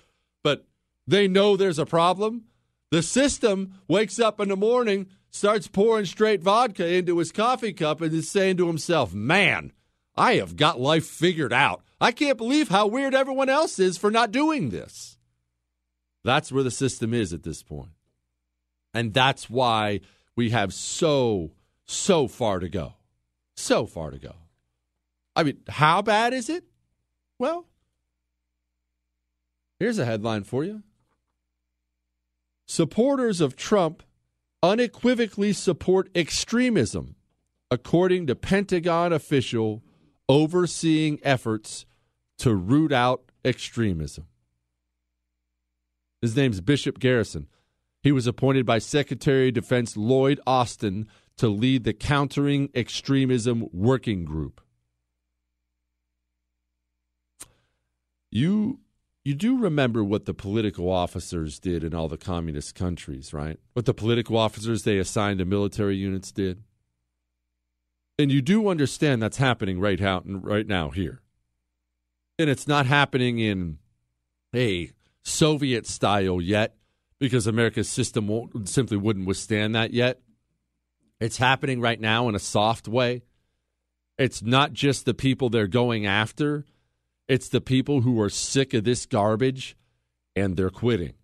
[1.09, 2.45] they know there's a problem.
[2.91, 8.03] The system wakes up in the morning, starts pouring straight vodka into his coffee cup
[8.03, 9.73] and is saying to himself, Man,
[10.17, 11.83] I have got life figured out.
[11.99, 15.17] I can't believe how weird everyone else is for not doing this.
[16.25, 17.93] That's where the system is at this point.
[18.93, 20.01] And that's why
[20.37, 21.53] we have so,
[21.87, 22.95] so far to go.
[23.57, 24.35] So far to go.
[25.35, 26.65] I mean, how bad is it?
[27.39, 27.67] Well,
[29.81, 30.83] here's a headline for you.
[32.69, 34.03] Supporters of Trump
[34.63, 37.17] unequivocally support extremism,
[37.71, 39.83] according to Pentagon official
[40.29, 41.87] overseeing efforts
[42.37, 44.27] to root out extremism.
[46.21, 47.49] His name's Bishop Garrison.
[48.03, 51.09] He was appointed by Secretary of Defense Lloyd Austin
[51.39, 54.61] to lead the Countering Extremism Working Group.
[58.31, 58.81] You
[59.29, 63.61] you do remember what the political officers did in all the communist countries, right?
[63.75, 66.63] What the political officers they assigned to military units did.
[68.19, 71.21] And you do understand that's happening right out and right now here.
[72.39, 73.77] And it's not happening in
[74.57, 76.77] a Soviet style yet
[77.19, 78.31] because America's system
[78.65, 80.23] simply wouldn't withstand that yet.
[81.21, 83.25] It's happening right now in a soft way.
[84.17, 86.65] It's not just the people they're going after,
[87.29, 89.77] it's the people who are sick of this garbage
[90.35, 91.15] and they're quitting.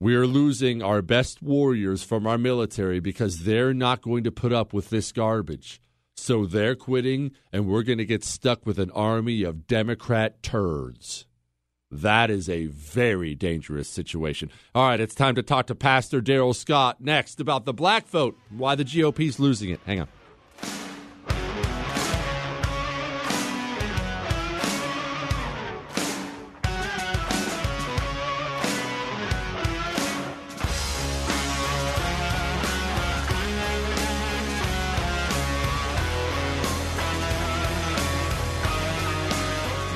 [0.00, 4.52] We are losing our best warriors from our military because they're not going to put
[4.52, 5.80] up with this garbage.
[6.16, 11.26] So they're quitting, and we're going to get stuck with an army of Democrat turds.
[11.90, 14.50] That is a very dangerous situation.
[14.74, 18.38] All right, it's time to talk to Pastor Darrell Scott next about the black vote,
[18.50, 19.80] why the GOP's losing it.
[19.86, 20.08] Hang on.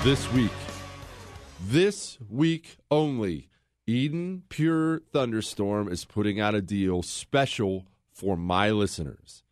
[0.08, 0.50] This week,
[1.60, 3.50] this week only,
[3.86, 9.42] Eden Pure Thunderstorm is putting out a deal special for my listeners.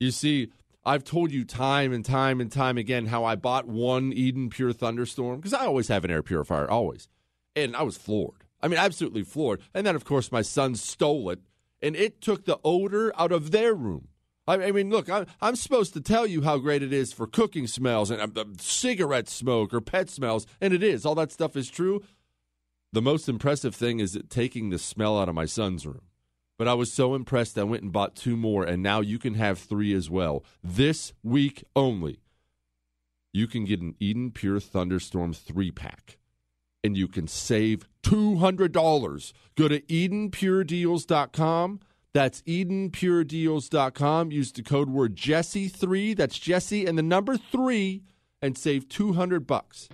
[0.00, 0.50] You see,
[0.84, 4.72] I've told you time and time and time again how I bought one Eden Pure
[4.72, 7.06] Thunderstorm because I always have an air purifier, always.
[7.54, 8.42] And I was floored.
[8.60, 9.60] I mean, absolutely floored.
[9.72, 11.38] And then, of course, my son stole it
[11.80, 14.08] and it took the odor out of their room.
[14.48, 17.68] I mean, look, I'm, I'm supposed to tell you how great it is for cooking
[17.68, 21.06] smells and uh, cigarette smoke or pet smells, and it is.
[21.06, 22.02] All that stuff is true.
[22.92, 26.02] The most impressive thing is it taking the smell out of my son's room.
[26.58, 29.34] But I was so impressed, I went and bought two more, and now you can
[29.34, 30.44] have three as well.
[30.62, 32.20] This week only,
[33.32, 36.18] you can get an Eden Pure Thunderstorm three pack,
[36.84, 39.32] and you can save $200.
[39.56, 41.80] Go to EdenPureDeals.com
[42.12, 44.30] that's EdenPureDeals.com.
[44.32, 46.16] Use the code word Jesse3.
[46.16, 48.02] That's Jesse and the number three,
[48.42, 49.88] and save 200 bucks.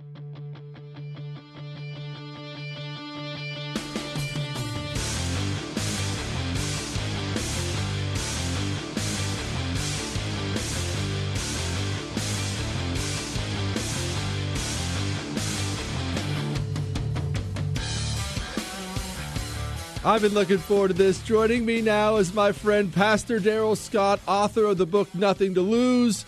[20.07, 21.21] I've been looking forward to this.
[21.21, 25.61] Joining me now is my friend Pastor Darrell Scott, author of the book Nothing to
[25.61, 26.25] Lose.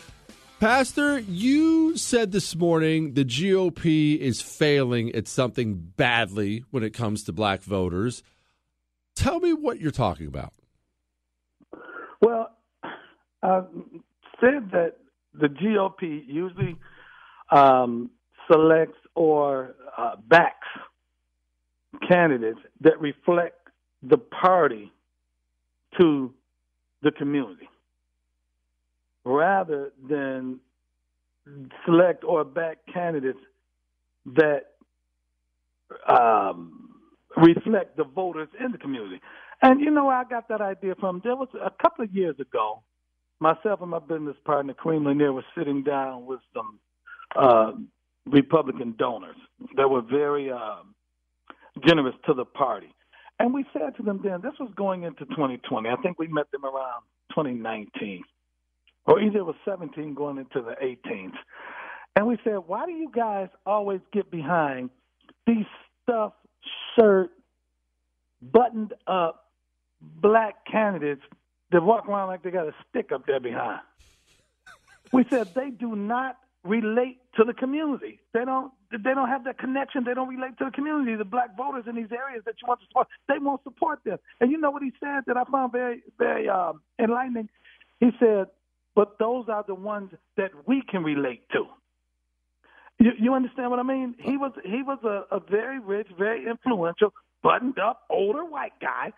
[0.60, 7.24] Pastor, you said this morning the GOP is failing at something badly when it comes
[7.24, 8.22] to black voters.
[9.16, 10.52] Tell me what you're talking about.
[12.20, 12.52] Well,
[13.42, 13.62] I
[14.42, 14.96] said that
[15.34, 16.76] the GOP usually
[17.50, 18.10] um,
[18.52, 20.68] selects or uh, backs
[22.10, 23.59] candidates that reflect
[24.04, 24.92] the party
[26.00, 26.34] to
[27.02, 27.68] the community
[29.26, 30.60] rather than
[31.86, 33.40] select or back candidates
[34.26, 34.62] that
[36.08, 36.90] um,
[37.38, 39.20] reflect the voters in the community.
[39.62, 41.22] And you know where I got that idea from?
[41.24, 42.82] There was a couple of years ago,
[43.40, 46.80] myself and my business partner, Kareem Lanier, was sitting down with some
[47.36, 47.72] uh,
[48.26, 49.36] Republican donors
[49.76, 50.78] that were very uh,
[51.86, 52.94] generous to the party.
[53.40, 55.90] And we said to them then, this was going into 2020.
[55.90, 58.24] I think we met them around 2019,
[59.06, 61.38] or either it was 17 going into the 18th.
[62.16, 64.90] And we said, why do you guys always get behind
[65.48, 65.66] these
[66.04, 66.36] stuffed
[66.96, 67.32] shirt,
[68.42, 69.46] buttoned up
[70.02, 71.22] black candidates
[71.72, 73.80] that walk around like they got a stick up there behind?
[75.14, 76.38] We said they do not
[76.70, 78.20] relate to the community.
[78.34, 80.04] They don't they don't have that connection.
[80.04, 81.16] They don't relate to the community.
[81.16, 84.18] The black voters in these areas that you want to support, they won't support them.
[84.40, 87.50] And you know what he said that I found very very um, enlightening.
[88.00, 88.48] He said,
[88.96, 91.66] "But those are the ones that we can relate to."
[93.00, 94.16] You, you understand what I mean?
[94.20, 97.14] He was he was a, a very rich, very influential,
[97.44, 99.12] buttoned up, older white guy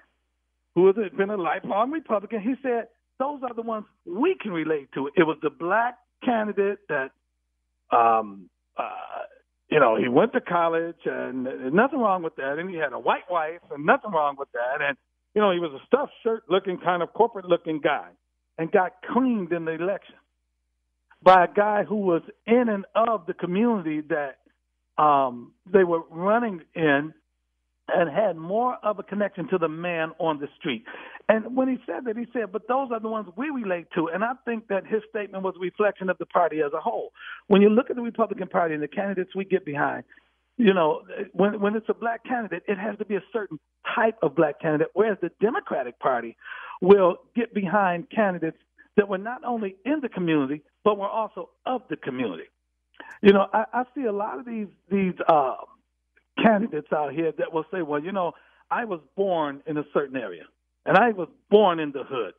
[0.76, 2.42] who has been a lifelong Republican.
[2.42, 2.88] He said
[3.20, 5.08] those are the ones we can relate to.
[5.16, 5.96] It was the black
[6.26, 7.12] candidate that,
[7.92, 9.26] um, uh,
[9.70, 11.44] you know, he went to college and
[11.74, 12.58] nothing wrong with that.
[12.60, 14.82] And he had a white wife and nothing wrong with that.
[14.82, 14.98] And
[15.34, 18.10] you know, he was a stuffed shirt looking kind of corporate looking guy
[18.58, 20.16] and got cleaned in the election
[21.24, 24.38] by a guy who was in and of the community that
[25.02, 27.14] um, they were running in
[27.88, 30.84] and had more of a connection to the man on the street.
[31.28, 34.08] And when he said that, he said, but those are the ones we relate to.
[34.14, 37.12] And I think that his statement was a reflection of the party as a whole.
[37.48, 40.04] When you look at the Republican Party and the candidates we get behind,
[40.58, 41.02] you know,
[41.34, 43.60] when when it's a black candidate, it has to be a certain
[43.96, 46.36] type of black candidate, whereas the Democratic Party
[46.82, 48.58] will get behind candidates
[48.98, 52.44] that were not only in the community, but were also of the community.
[53.22, 55.56] You know, I, I see a lot of these these uh,
[56.42, 58.34] candidates out here that will say, "Well, you know,
[58.70, 60.44] I was born in a certain area,
[60.86, 62.34] and I was born in the hood,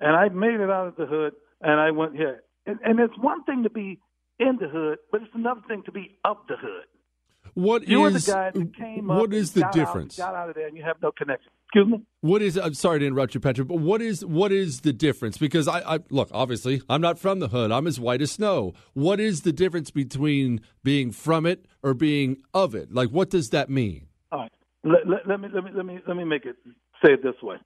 [0.00, 3.16] and I made it out of the hood, and I went here." And, and it's
[3.18, 4.00] one thing to be
[4.38, 6.86] in the hood, but it's another thing to be of the hood.
[7.54, 10.18] What you is- the guy that came up what is the difference?
[10.18, 11.52] Out, got out of there, and you have no connection.
[11.68, 12.02] Excuse me.
[12.20, 12.56] What is?
[12.56, 15.36] I'm sorry to interrupt you, Patrick, but what is what is the difference?
[15.36, 17.72] Because I, I look, obviously, I'm not from the hood.
[17.72, 18.72] I'm as white as snow.
[18.94, 22.92] What is the difference between being from it or being of it?
[22.92, 24.06] Like, what does that mean?
[24.30, 24.52] All right.
[24.84, 26.56] Let, let, let me let me let me let me make it
[27.04, 27.56] say it this way.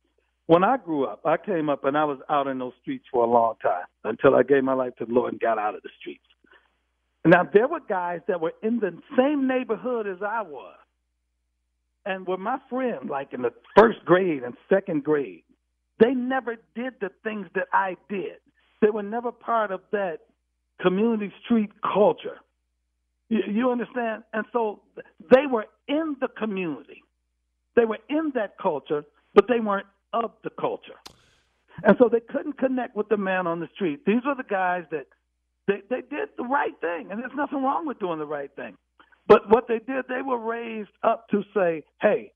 [0.47, 3.23] When I grew up, I came up and I was out in those streets for
[3.23, 5.83] a long time until I gave my life to the Lord and got out of
[5.83, 6.25] the streets.
[7.25, 10.75] Now there were guys that were in the same neighborhood as I was,
[12.07, 15.43] and were my friends, like in the first grade and second grade.
[15.99, 18.39] They never did the things that I did.
[18.81, 20.19] They were never part of that
[20.81, 22.39] community street culture.
[23.29, 24.23] You, you understand?
[24.33, 24.81] And so
[25.31, 27.03] they were in the community.
[27.77, 29.05] They were in that culture,
[29.35, 30.99] but they weren't of the culture.
[31.85, 34.05] And so they couldn't connect with the man on the street.
[34.07, 35.07] These were the guys that
[35.69, 38.77] they, they did the right thing, and there's nothing wrong with doing the right thing.
[39.31, 42.33] But what they did, they were raised up to say, hey,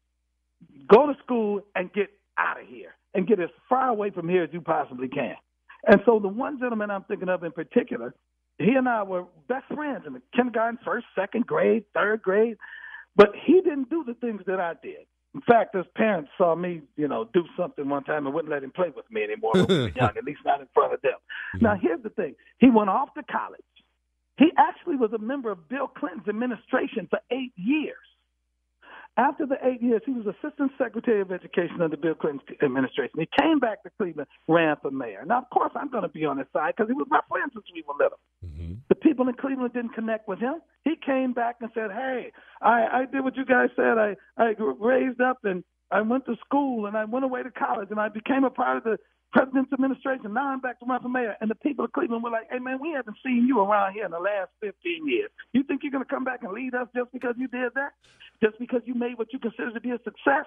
[0.88, 2.06] go to school and get
[2.38, 5.34] out of here and get as far away from here as you possibly can.
[5.88, 8.14] And so the one gentleman I'm thinking of in particular,
[8.60, 12.58] he and I were best friends in the kindergarten, first, second grade, third grade,
[13.16, 15.06] but he didn't do the things that I did.
[15.34, 18.62] In fact, his parents saw me, you know, do something one time and wouldn't let
[18.62, 21.02] him play with me anymore when we were young, at least not in front of
[21.02, 21.18] them.
[21.60, 22.36] Now, here's the thing.
[22.58, 23.64] He went off to college.
[24.36, 27.96] He actually was a member of Bill Clinton's administration for eight years.
[29.16, 33.20] After the eight years, he was Assistant Secretary of Education under Bill Clinton's administration.
[33.20, 35.24] He came back to Cleveland, ran for mayor.
[35.24, 37.48] Now, of course, I'm going to be on his side because he was my friend
[37.54, 38.18] since we were little.
[38.88, 40.56] The people in Cleveland didn't connect with him.
[40.82, 43.98] He came back and said, "Hey, I, I did what you guys said.
[43.98, 47.88] I I raised up and I went to school and I went away to college
[47.90, 48.98] and I became a part of the
[49.34, 50.32] president's administration.
[50.32, 52.60] Now I'm back to run for mayor." And the people of Cleveland were like, "Hey,
[52.60, 55.30] man, we haven't seen you around here in the last 15 years.
[55.52, 57.92] You think you're going to come back and lead us just because you did that?
[58.42, 60.46] Just because you made what you consider to be a success?"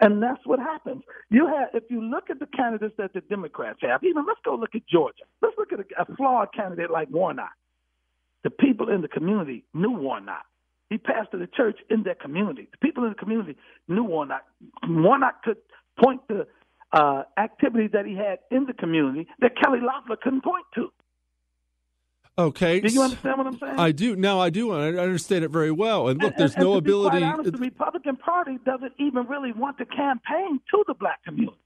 [0.00, 1.02] And that's what happens.
[1.30, 4.54] You have, if you look at the candidates that the Democrats have, even let's go
[4.54, 5.24] look at Georgia.
[5.42, 7.52] Let's look at a, a flawed candidate like Warnock.
[8.42, 10.44] The people in the community knew Warnock.
[10.90, 12.68] He pastored the church in their community.
[12.72, 13.56] The people in the community
[13.88, 14.42] knew Warnock.
[14.86, 15.58] Warnock could
[16.02, 16.46] point to
[16.92, 20.92] uh, activities that he had in the community that Kelly Loeffler couldn't point to.
[22.38, 23.78] Okay, Do you understand what I'm saying?
[23.78, 24.16] I do.
[24.16, 24.72] Now I do.
[24.72, 26.08] I understand it very well.
[26.08, 27.24] And look, And- there's and- no and quite ability.
[27.24, 31.58] honest, the Republican Party doesn't even really want to campaign to the black community.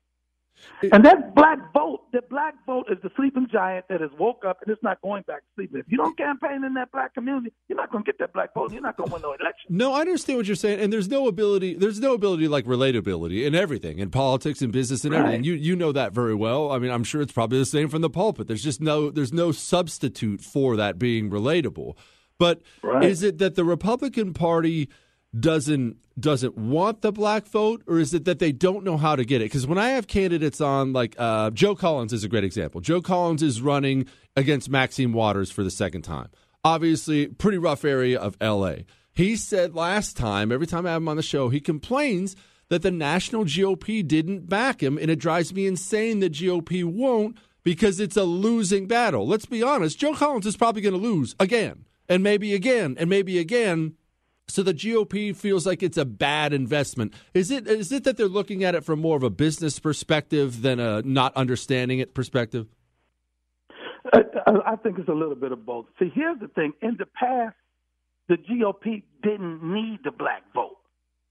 [0.92, 4.58] And that black vote, that black vote is the sleeping giant that has woke up
[4.62, 5.70] and it's not going back to sleep.
[5.74, 8.54] If you don't campaign in that black community, you're not going to get that black
[8.54, 8.72] vote.
[8.72, 9.66] You're not going to win no election.
[9.68, 11.74] No, I understand what you're saying, and there's no ability.
[11.74, 15.44] There's no ability like relatability in everything, in politics and business and everything.
[15.44, 16.70] You you know that very well.
[16.72, 18.46] I mean, I'm sure it's probably the same from the pulpit.
[18.46, 21.94] There's just no there's no substitute for that being relatable.
[22.38, 23.04] But Right.
[23.04, 24.88] is it that the Republican Party
[25.38, 29.24] doesn't doesn't want the black vote, or is it that they don't know how to
[29.24, 29.46] get it?
[29.46, 32.80] Because when I have candidates on, like uh, Joe Collins is a great example.
[32.80, 36.28] Joe Collins is running against Maxine Waters for the second time.
[36.64, 38.86] Obviously, pretty rough area of L.A.
[39.12, 42.34] He said last time, every time I have him on the show, he complains
[42.68, 47.36] that the national GOP didn't back him, and it drives me insane the GOP won't
[47.62, 49.26] because it's a losing battle.
[49.26, 49.98] Let's be honest.
[49.98, 53.95] Joe Collins is probably going to lose again and maybe again and maybe again.
[54.48, 57.12] So the GOP feels like it's a bad investment.
[57.34, 60.62] Is it is it that they're looking at it from more of a business perspective
[60.62, 62.68] than a not understanding it perspective?
[64.12, 65.86] Uh, I, I think it's a little bit of both.
[65.98, 67.56] See, here's the thing: in the past,
[68.28, 70.76] the GOP didn't need the black vote,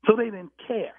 [0.06, 0.94] so they didn't care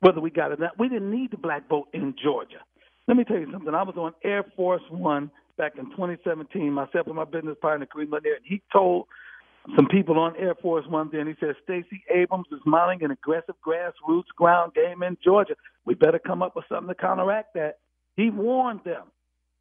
[0.00, 0.78] whether we got it or not.
[0.78, 2.62] We didn't need the black vote in Georgia.
[3.08, 3.74] Let me tell you something.
[3.74, 6.72] I was on Air Force One back in 2017.
[6.72, 9.06] Myself and my business partner Kareem Lanier, and he told
[9.76, 11.26] some people on Air Force One then.
[11.26, 15.54] He said Stacey Abrams is mounting an aggressive grassroots ground game in Georgia.
[15.84, 17.78] We better come up with something to counteract that.
[18.16, 19.04] He warned them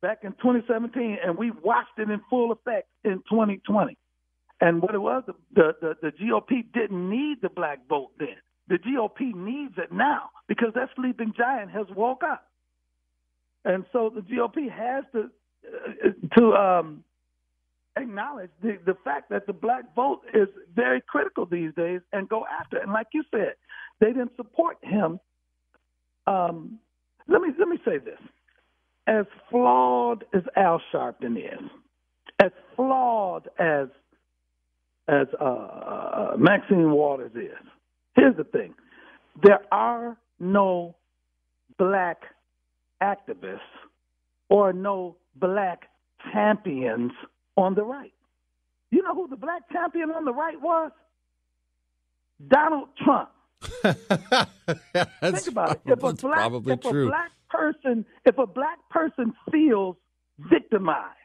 [0.01, 3.97] back in 2017, and we watched it in full effect in 2020.
[4.59, 8.37] And what it was, the, the, the, the GOP didn't need the black vote then.
[8.67, 12.47] The GOP needs it now because that sleeping giant has woke up.
[13.65, 15.29] And so the GOP has to
[15.67, 17.03] uh, to um,
[18.01, 22.45] acknowledge the, the fact that the black vote is very critical these days and go
[22.59, 22.83] after it.
[22.83, 23.53] And like you said,
[23.99, 25.19] they didn't support him.
[26.25, 26.79] Um,
[27.27, 28.19] let me let me say this:
[29.07, 31.69] as flawed as Al Sharpton is,
[32.39, 33.87] as flawed as
[35.07, 37.67] as uh, uh, Maxine Waters is,
[38.15, 38.73] here's the thing:
[39.43, 40.95] there are no
[41.77, 42.17] black
[43.01, 43.59] activists
[44.49, 45.83] or no black
[46.33, 47.11] champions
[47.57, 48.13] on the right.
[48.91, 50.91] You know who the black champion on the right was?
[52.47, 53.29] Donald Trump.
[53.61, 55.81] Think about it.
[55.85, 57.07] If a black, probably if true.
[57.07, 59.97] a black person, if a black person feels
[60.37, 61.15] victimized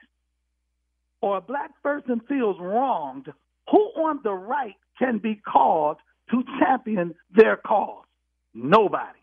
[1.20, 3.28] or a black person feels wronged,
[3.70, 5.98] who on the right can be called
[6.30, 8.04] to champion their cause?
[8.54, 9.18] Nobody.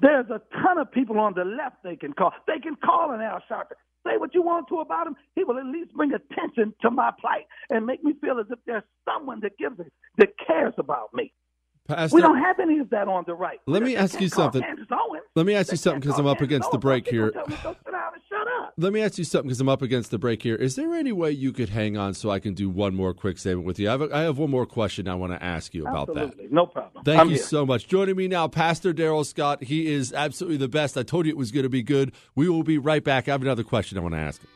[0.00, 2.32] There's a ton of people on the left they can call.
[2.46, 3.76] They can call an Al Sharpton.
[4.06, 5.16] Say what you want to about him.
[5.34, 8.58] He will at least bring attention to my plight and make me feel as if
[8.66, 11.32] there's someone that gives it, that cares about me.
[11.86, 13.58] Pastor, we don't have any of that on the right.
[13.66, 14.62] Let me ask you something.
[15.34, 17.32] Let me ask you something because I'm up against the break here.
[18.80, 20.54] Let me ask you something because I'm up against the break here.
[20.54, 23.36] Is there any way you could hang on so I can do one more quick
[23.36, 23.88] statement with you?
[23.88, 26.50] I have, a, I have one more question I want to ask you about that.
[26.50, 27.04] No problem.
[27.04, 27.44] Thank I'm you here.
[27.44, 27.88] so much.
[27.88, 29.64] Joining me now, Pastor Darrell Scott.
[29.64, 30.96] He is absolutely the best.
[30.96, 32.12] I told you it was going to be good.
[32.34, 33.28] We will be right back.
[33.28, 34.48] I have another question I want to ask him.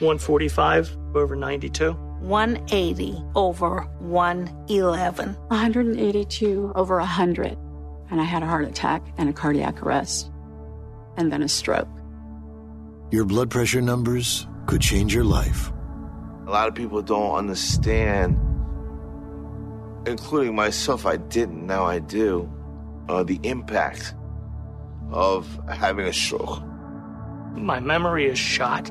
[0.00, 2.05] 145 over 92.
[2.20, 5.34] 180 over 111.
[5.48, 7.58] 182 over 100.
[8.10, 10.30] And I had a heart attack and a cardiac arrest,
[11.16, 11.88] and then a stroke.
[13.10, 15.72] Your blood pressure numbers could change your life.
[16.46, 18.38] A lot of people don't understand,
[20.06, 21.06] including myself.
[21.06, 22.48] I didn't, now I do,
[23.08, 24.14] uh, the impact
[25.10, 26.62] of having a stroke.
[27.56, 28.90] My memory is shot.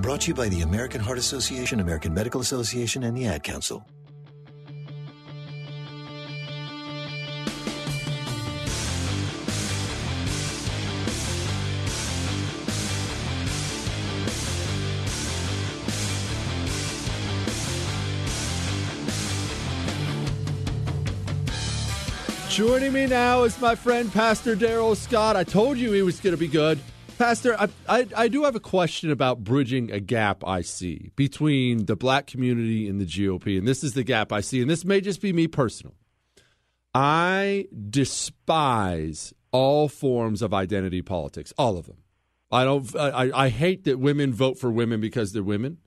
[0.00, 3.86] Brought to you by the American Heart Association, American Medical Association, and the Ad Council.
[22.50, 25.34] Joining me now is my friend Pastor Darrell Scott.
[25.34, 26.78] I told you he was going to be good.
[27.18, 31.86] Pastor, I, I, I do have a question about bridging a gap I see between
[31.86, 33.58] the black community and the GOP.
[33.58, 34.60] And this is the gap I see.
[34.60, 35.94] And this may just be me personal.
[36.94, 41.98] I despise all forms of identity politics, all of them.
[42.50, 42.94] I don't.
[42.96, 45.78] I, I hate that women vote for women because they're women.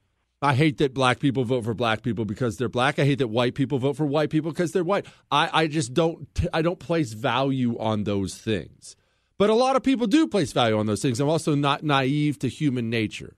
[0.42, 3.00] I hate that black people vote for black people because they're black.
[3.00, 5.06] I hate that white people vote for white people because they're white.
[5.32, 6.28] I, I just don't.
[6.54, 8.96] I don't place value on those things.
[9.38, 11.20] But a lot of people do place value on those things.
[11.20, 13.36] I'm also not naive to human nature.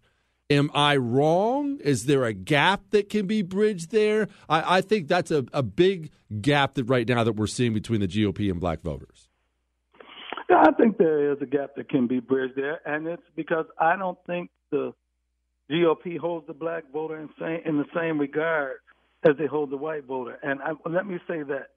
[0.50, 1.78] Am I wrong?
[1.82, 4.28] Is there a gap that can be bridged there?
[4.48, 6.12] I, I think that's a, a big
[6.42, 9.30] gap that right now that we're seeing between the GOP and black voters.
[10.50, 13.66] Yeah, I think there is a gap that can be bridged there, and it's because
[13.78, 14.94] I don't think the
[15.70, 18.78] GOP holds the black voter in, same, in the same regard
[19.30, 20.40] as they hold the white voter.
[20.42, 21.68] And I, let me say that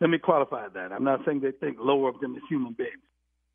[0.00, 0.92] let me qualify that.
[0.92, 2.92] I'm not saying they think lower of them as human beings.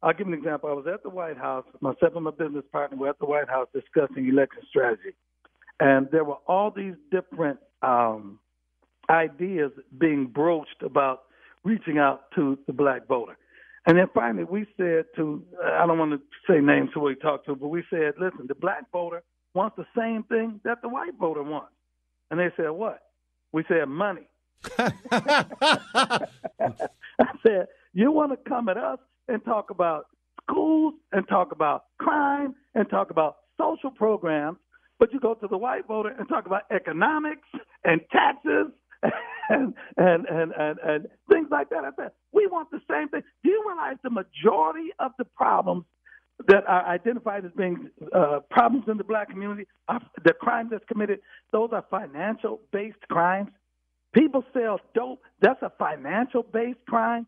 [0.04, 0.70] I'll give an example.
[0.70, 1.64] I was at the White House.
[1.80, 5.16] Myself and my business partner were at the White House discussing election strategy,
[5.80, 8.40] and there were all these different um,
[9.10, 11.24] ideas being broached about
[11.64, 13.38] reaching out to the black voter.
[13.86, 17.46] And then finally, we said to, I don't want to say names who we talked
[17.48, 19.24] to, but we said, listen, the black voter
[19.54, 21.74] wants the same thing that the white voter wants.
[22.30, 23.00] And they said, what?
[23.54, 24.28] We said, money.
[24.80, 26.28] I
[27.46, 30.06] said, you want to come at us and talk about
[30.42, 34.58] schools and talk about crime and talk about social programs,
[35.00, 37.48] but you go to the white voter and talk about economics
[37.84, 38.68] and taxes
[39.50, 41.84] and and and and, and things like that.
[41.84, 43.22] I said, we want the same thing.
[43.44, 45.86] Do you realize the majority of the problems
[46.48, 50.84] that are identified as being uh, problems in the black community, are, the crimes that's
[50.86, 51.20] committed,
[51.52, 53.50] those are financial based crimes.
[54.14, 57.26] People sell dope, that's a financial based crime.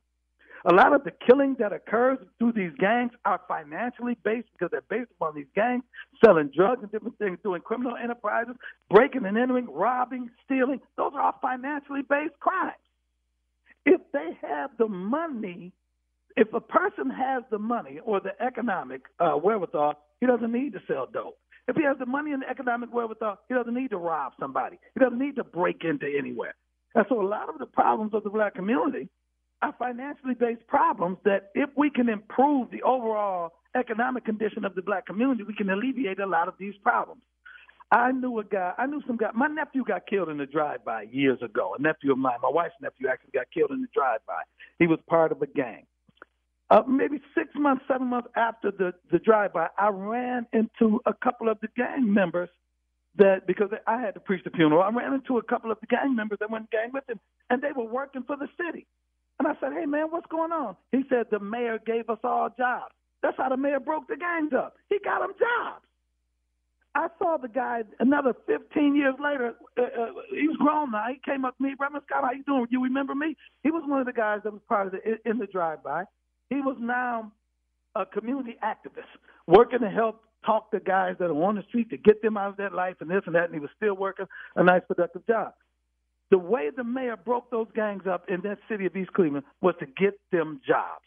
[0.64, 4.82] A lot of the killing that occurs through these gangs are financially based because they're
[4.90, 5.84] based upon these gangs
[6.24, 8.56] selling drugs and different things, doing criminal enterprises,
[8.90, 10.80] breaking and entering, robbing, stealing.
[10.98, 12.74] Those are all financially based crimes.
[13.86, 15.72] If they have the money,
[16.36, 20.80] if a person has the money or the economic uh, wherewithal, he doesn't need to
[20.88, 21.38] sell dope.
[21.68, 24.80] If he has the money and the economic wherewithal, he doesn't need to rob somebody.
[24.94, 26.56] He doesn't need to break into anywhere.
[26.94, 29.10] And so a lot of the problems of the black community
[29.62, 34.82] are financially based problems that if we can improve the overall economic condition of the
[34.82, 37.22] black community, we can alleviate a lot of these problems.
[37.92, 41.04] I knew a guy, I knew some guy, my nephew got killed in a drive-by
[41.12, 41.76] years ago.
[41.78, 44.42] A nephew of mine, my wife's nephew actually got killed in the drive-by.
[44.80, 45.86] He was part of a gang.
[46.72, 51.48] Uh, maybe six months, seven months after the, the drive-by, I ran into a couple
[51.48, 52.50] of the gang members
[53.18, 55.88] that, because I had to preach the funeral, I ran into a couple of the
[55.88, 57.20] gang members that went gang with him,
[57.50, 58.88] and they were working for the city.
[59.40, 60.76] And I said, hey, man, what's going on?
[60.92, 62.94] He said, the mayor gave us all jobs.
[63.22, 64.76] That's how the mayor broke the gangs up.
[64.90, 65.86] He got them jobs.
[66.96, 69.56] I saw the guy another 15 years later.
[69.78, 71.04] Uh, uh, he was grown now.
[71.10, 72.68] He came up to me, Reverend Scott, how you doing?
[72.70, 73.36] You remember me?
[73.64, 76.06] He was one of the guys that was part of the in the drive-by.
[76.50, 77.34] He was now
[77.96, 79.12] a community activist,
[79.46, 82.52] working to help talk to guys that are on the street to get them out
[82.52, 83.46] of that life and this and that.
[83.46, 85.54] And he was still working a nice, productive job.
[86.32, 89.76] The way the mayor broke those gangs up in that city of East Cleveland was
[89.80, 91.06] to get them jobs.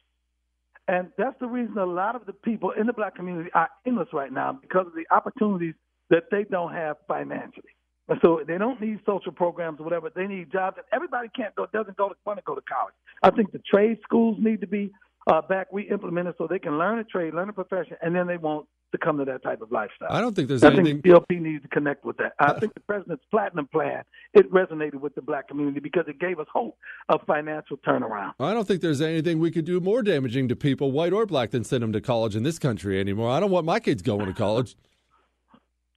[0.86, 4.08] And that's the reason a lot of the people in the black community are endless
[4.12, 5.74] right now because of the opportunities
[6.08, 7.74] that they don't have financially.
[8.08, 10.10] And so they don't need social programs or whatever.
[10.14, 10.78] They need jobs.
[10.78, 12.94] And everybody can't go, doesn't go to, want to go to college.
[13.22, 14.90] I think the trade schools need to be
[15.30, 18.38] uh, back re-implemented so they can learn a trade, learn a profession, and then they
[18.38, 20.08] won't succumb to that type of lifestyle.
[20.10, 21.02] I don't think there's I anything.
[21.02, 22.32] think PLP needs to connect with that.
[22.38, 24.04] I think the president's platinum plan
[24.34, 26.76] it resonated with the black community because it gave us hope
[27.08, 28.32] of financial turnaround.
[28.40, 31.50] I don't think there's anything we could do more damaging to people, white or black,
[31.50, 33.30] than send them to college in this country anymore.
[33.30, 34.76] I don't want my kids going to college.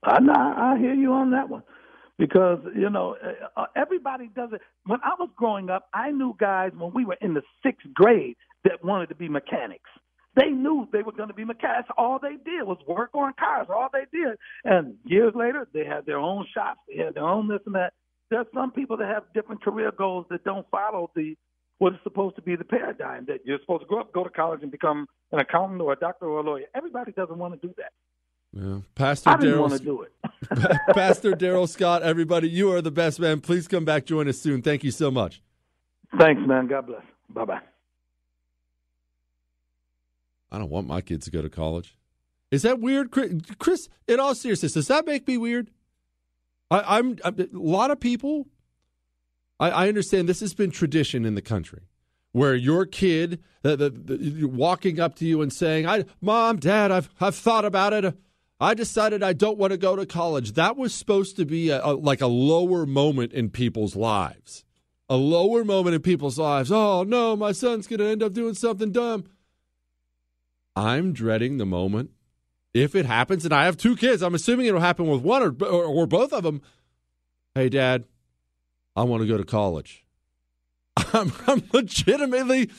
[0.03, 1.63] I, I hear you on that one
[2.17, 3.15] because you know
[3.55, 4.61] uh, everybody does it.
[4.85, 8.35] When I was growing up, I knew guys when we were in the sixth grade
[8.63, 9.89] that wanted to be mechanics.
[10.35, 11.89] They knew they were going to be mechanics.
[11.97, 13.67] All they did was work on cars.
[13.69, 16.79] All they did, and years later, they had their own shops.
[16.87, 17.93] They had their own this and that.
[18.29, 21.35] There's some people that have different career goals that don't follow the
[21.79, 24.29] what is supposed to be the paradigm that you're supposed to grow up, go to
[24.29, 26.65] college, and become an accountant or a doctor or a lawyer.
[26.75, 27.91] Everybody doesn't want to do that.
[28.53, 28.81] Yeah.
[28.95, 30.11] Pastor I didn't Darrell want to do it.
[30.95, 33.41] Pastor Darrell Scott, everybody, you are the best man.
[33.41, 34.61] Please come back, join us soon.
[34.61, 35.41] Thank you so much.
[36.19, 36.67] Thanks, man.
[36.67, 37.03] God bless.
[37.29, 37.61] Bye bye.
[40.51, 41.97] I don't want my kids to go to college.
[42.51, 43.11] Is that weird,
[43.59, 43.87] Chris?
[44.07, 45.71] In all seriousness, does that make me weird?
[46.69, 48.47] I, I'm, I'm a lot of people.
[49.59, 51.83] I, I understand this has been tradition in the country,
[52.33, 56.91] where your kid, the, the, the, walking up to you and saying, "I, mom, dad,
[56.91, 58.17] I've I've thought about it.
[58.59, 61.81] I decided I don't want to go to college." That was supposed to be a,
[61.85, 64.65] a, like a lower moment in people's lives,
[65.07, 66.69] a lower moment in people's lives.
[66.69, 69.25] Oh no, my son's going to end up doing something dumb.
[70.75, 72.11] I'm dreading the moment
[72.73, 74.21] if it happens, and I have two kids.
[74.21, 76.61] I'm assuming it'll happen with one or, or, or both of them.
[77.53, 78.05] Hey, Dad,
[78.95, 80.05] I want to go to college.
[81.13, 82.69] I'm, I'm legitimately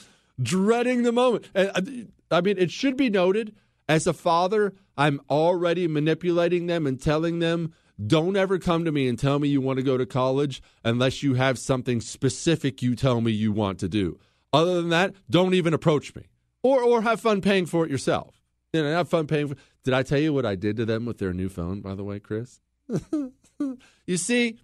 [0.41, 1.49] dreading the moment.
[1.55, 3.55] And uh, I mean, it should be noted
[3.89, 7.75] as a father, I'm already manipulating them and telling them,
[8.05, 11.23] don't ever come to me and tell me you want to go to college unless
[11.23, 14.19] you have something specific you tell me you want to do.
[14.53, 16.23] Other than that, don't even approach me
[16.63, 18.41] or or have fun paying for it yourself.
[18.73, 19.57] You know, have fun paying for.
[19.85, 21.81] Did I tell you what I did to them with their new phone?
[21.81, 22.61] By the way, Chris.
[24.07, 24.59] you see,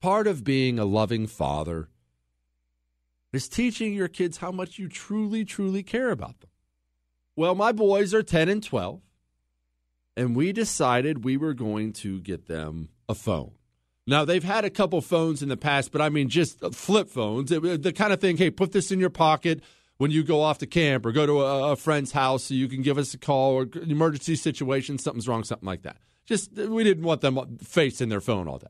[0.00, 1.88] part of being a loving father
[3.32, 6.50] is teaching your kids how much you truly, truly care about them.
[7.36, 9.00] Well, my boys are 10 and 12,
[10.16, 13.52] and we decided we were going to get them a phone.
[14.06, 17.50] Now, they've had a couple phones in the past, but I mean just flip phones.
[17.50, 19.62] The kind of thing, hey, put this in your pocket
[19.98, 22.68] when you go off to camp or go to a, a friend's house so you
[22.68, 25.98] can give us a call or emergency situation, something's wrong, something like that.
[26.24, 28.68] Just, we didn't want them facing their phone all day.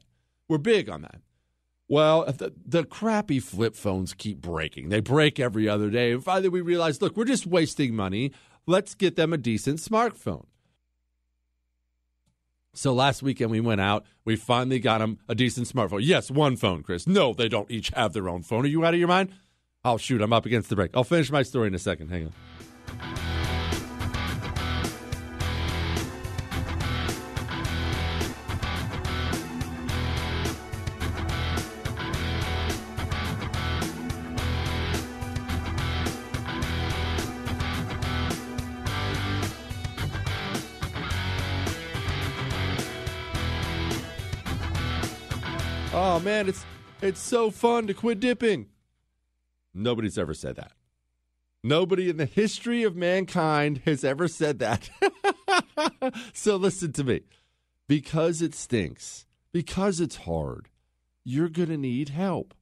[0.49, 1.21] We're big on that.
[1.89, 4.91] Well, the, the, crappy flip phones keep breaking.
[4.91, 6.13] They break every other day.
[6.13, 8.33] And finally, we realized look, we're just wasting money.
[8.67, 10.47] Let's get them a decent smartphone.
[12.75, 14.05] So last weekend we went out.
[14.25, 16.01] We finally got them a decent smartphone.
[16.03, 17.07] Yes, one phone, Chris.
[17.07, 18.65] No, they don't each have their own phone.
[18.65, 19.33] Are you out of your mind?
[19.85, 20.91] Oh, shoot, I'm up against the break.
[20.95, 22.09] I'll finish my story in a second.
[22.09, 22.33] Hang on.
[45.95, 46.65] Oh man, it's
[47.01, 48.67] it's so fun to quit dipping.
[49.79, 50.73] Nobody's ever said that.
[51.63, 54.91] Nobody in the history of mankind has ever said that.
[56.33, 57.23] so listen to me.
[57.89, 60.69] Because it stinks, because it's hard,
[61.25, 62.55] you're going to need help.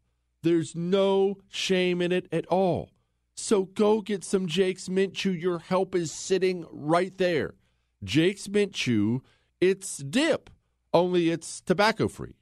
[0.43, 2.91] There's no shame in it at all.
[3.35, 5.33] So go get some Jake's Mint Chew.
[5.33, 7.55] Your help is sitting right there.
[8.05, 9.23] Jake's Mint Chew,
[9.61, 10.49] it's dip,
[10.95, 12.37] only it's tobacco free.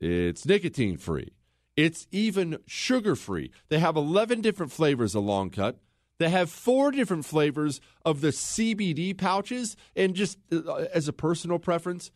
[0.00, 1.32] It's nicotine free.
[1.76, 3.50] It's even sugar free.
[3.68, 5.78] They have 11 different flavors of long cut.
[6.18, 9.76] They have four different flavors of the CBD pouches.
[9.96, 12.12] And just uh, as a personal preference,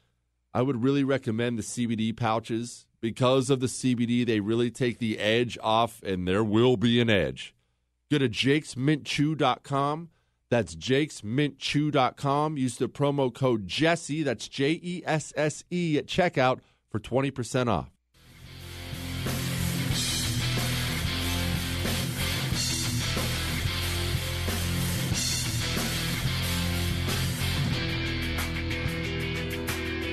[0.55, 4.25] I would really recommend the CBD pouches because of the CBD.
[4.25, 7.55] They really take the edge off, and there will be an edge.
[8.11, 10.11] Go to jakesmintchew.com.
[10.51, 12.57] That's jakesmintchew.com.
[12.57, 16.61] Use the promo code Jesse, that's J E S S E, at checkout
[16.91, 17.98] for 20% off.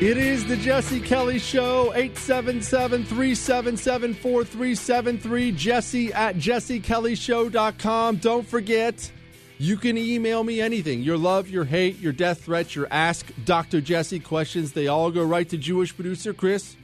[0.02, 5.52] It is the Jesse Kelly Show, 877 377 4373.
[5.54, 8.18] Jesse at jessekellyshow.com.
[8.18, 9.10] Don't forget,
[9.58, 13.80] you can email me anything your love, your hate, your death threats, your Ask Dr.
[13.80, 14.74] Jesse questions.
[14.74, 16.76] They all go right to Jewish producer Chris.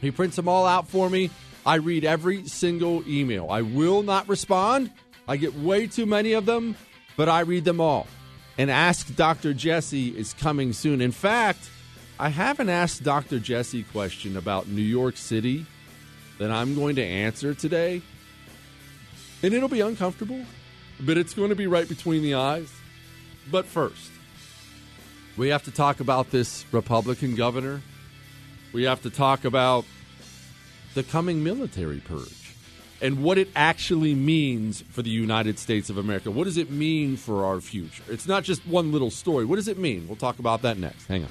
[0.00, 1.28] He prints them all out for me.
[1.66, 3.50] I read every single email.
[3.50, 4.90] I will not respond.
[5.28, 6.74] I get way too many of them,
[7.18, 8.06] but I read them all.
[8.56, 9.52] And Ask Dr.
[9.52, 11.02] Jesse is coming soon.
[11.02, 11.68] In fact,
[12.20, 13.38] I haven't asked Dr.
[13.38, 15.64] Jesse question about New York City
[16.38, 18.02] that I'm going to answer today.
[19.42, 20.44] And it'll be uncomfortable,
[21.00, 22.70] but it's going to be right between the eyes.
[23.50, 24.10] But first,
[25.38, 27.80] we have to talk about this Republican governor.
[28.74, 29.86] We have to talk about
[30.92, 32.54] the coming military purge
[33.00, 36.30] and what it actually means for the United States of America.
[36.30, 38.04] What does it mean for our future?
[38.10, 39.46] It's not just one little story.
[39.46, 40.06] What does it mean?
[40.06, 41.06] We'll talk about that next.
[41.06, 41.30] Hang on.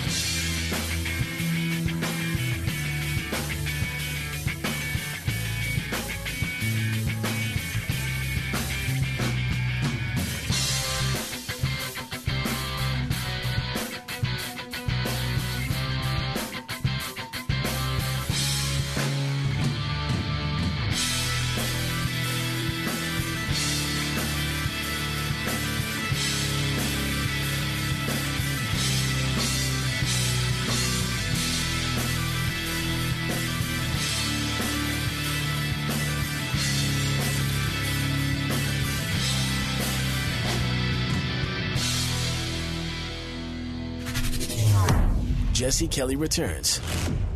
[45.61, 46.81] Jesse Kelly returns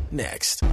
[0.10, 0.64] next.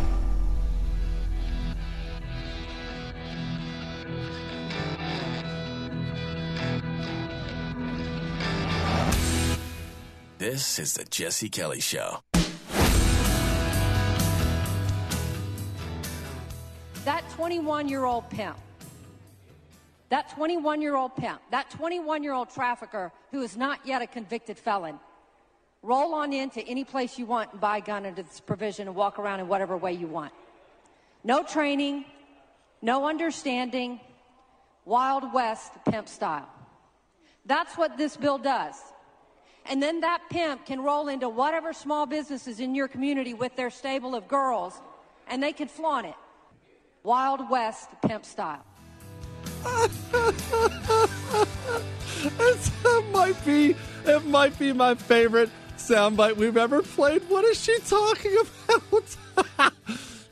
[10.39, 12.20] This is the Jesse Kelly Show.
[17.05, 18.57] That 21 year old pimp,
[20.09, 24.07] that 21 year old pimp, that 21 year old trafficker who is not yet a
[24.07, 24.99] convicted felon
[25.82, 28.96] roll on into any place you want and buy a gun under this provision and
[28.96, 30.32] walk around in whatever way you want.
[31.24, 32.04] No training,
[32.80, 34.00] no understanding,
[34.84, 36.48] Wild West pimp style.
[37.46, 38.74] That's what this bill does.
[39.66, 43.70] And then that pimp can roll into whatever small businesses in your community with their
[43.70, 44.80] stable of girls
[45.28, 46.14] and they can flaunt it.
[47.04, 48.64] Wild West pimp style.
[52.22, 55.50] That might be it might be my favorite
[55.88, 57.22] soundbite we've ever played.
[57.28, 58.36] What is she talking
[58.68, 59.16] about?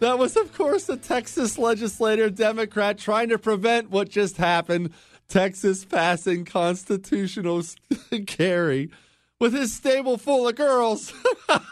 [0.01, 4.93] that was, of course, a Texas legislator, Democrat, trying to prevent what just happened.
[5.29, 7.63] Texas passing constitutional
[8.27, 8.91] carry
[9.39, 11.13] with his stable full of girls.
[11.49, 11.69] All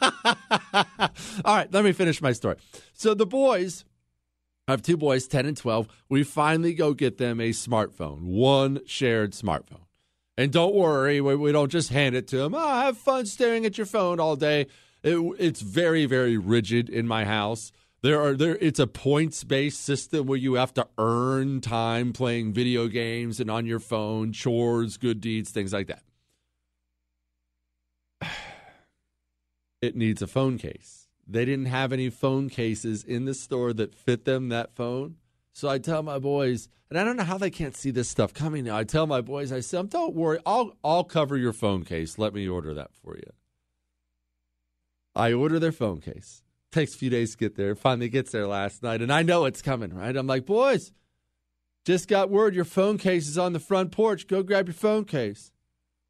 [1.45, 2.57] right, let me finish my story.
[2.93, 3.85] So the boys
[4.69, 5.89] I have two boys, 10 and 12.
[6.11, 9.88] We finally go get them a smartphone, one shared smartphone.
[10.39, 12.55] And don't worry, we, we don't just hand it to them.
[12.55, 14.69] Oh, ah, have fun staring at your phone all day.
[15.03, 17.73] It, it's very, very rigid in my house.
[18.03, 18.57] There are there.
[18.61, 23.51] It's a points based system where you have to earn time playing video games and
[23.51, 26.05] on your phone, chores, good deeds, things like that.
[29.81, 31.07] It needs a phone case.
[31.25, 35.17] They didn't have any phone cases in the store that fit them that phone.
[35.59, 38.33] So I tell my boys, and I don't know how they can't see this stuff
[38.33, 38.77] coming now.
[38.77, 42.17] I tell my boys, I say, don't worry, I'll I'll cover your phone case.
[42.17, 43.33] Let me order that for you.
[45.17, 46.45] I order their phone case.
[46.71, 47.75] Takes a few days to get there.
[47.75, 50.17] Finally gets there last night, and I know it's coming, right?
[50.17, 50.93] I'm like, boys,
[51.85, 54.29] just got word your phone case is on the front porch.
[54.29, 55.51] Go grab your phone case.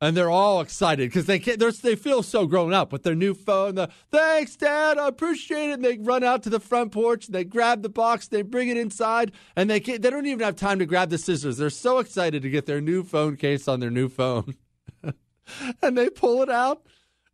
[0.00, 3.34] And they're all excited because they can't, they're, feel so grown up with their new
[3.34, 3.74] phone.
[3.74, 4.96] The, Thanks, Dad.
[4.96, 5.72] I appreciate it.
[5.74, 7.26] And they run out to the front porch.
[7.26, 8.28] They grab the box.
[8.28, 11.56] They bring it inside, and they they don't even have time to grab the scissors.
[11.56, 14.54] They're so excited to get their new phone case on their new phone,
[15.82, 16.82] and they pull it out.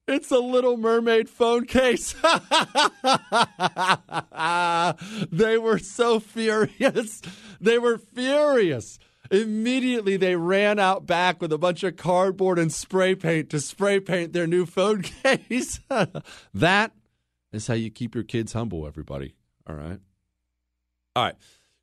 [0.06, 2.12] It's a Little Mermaid phone case.
[5.32, 7.22] they were so furious.
[7.58, 8.98] They were furious.
[9.30, 14.00] Immediately, they ran out back with a bunch of cardboard and spray paint to spray
[14.00, 15.80] paint their new phone case.
[16.54, 16.92] that
[17.52, 19.34] is how you keep your kids humble, everybody.
[19.66, 19.98] All right.
[21.16, 21.36] All right.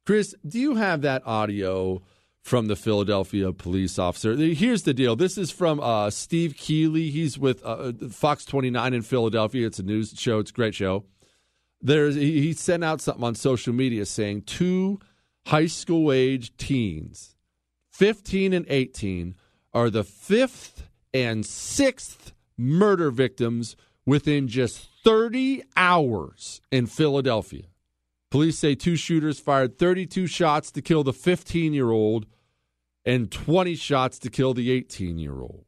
[0.05, 2.01] Chris, do you have that audio
[2.41, 4.35] from the Philadelphia police officer?
[4.35, 5.15] Here's the deal.
[5.15, 7.09] This is from uh, Steve Keeley.
[7.09, 9.67] He's with uh, Fox 29 in Philadelphia.
[9.67, 11.05] It's a news show, it's a great show.
[11.83, 14.99] There's, he he sent out something on social media saying two
[15.45, 17.35] high school age teens,
[17.91, 19.35] 15 and 18,
[19.73, 27.63] are the fifth and sixth murder victims within just 30 hours in Philadelphia.
[28.29, 32.25] Police say two shooters fired 32 shots to kill the 15 year old
[33.03, 35.65] and 20 shots to kill the 18 year old.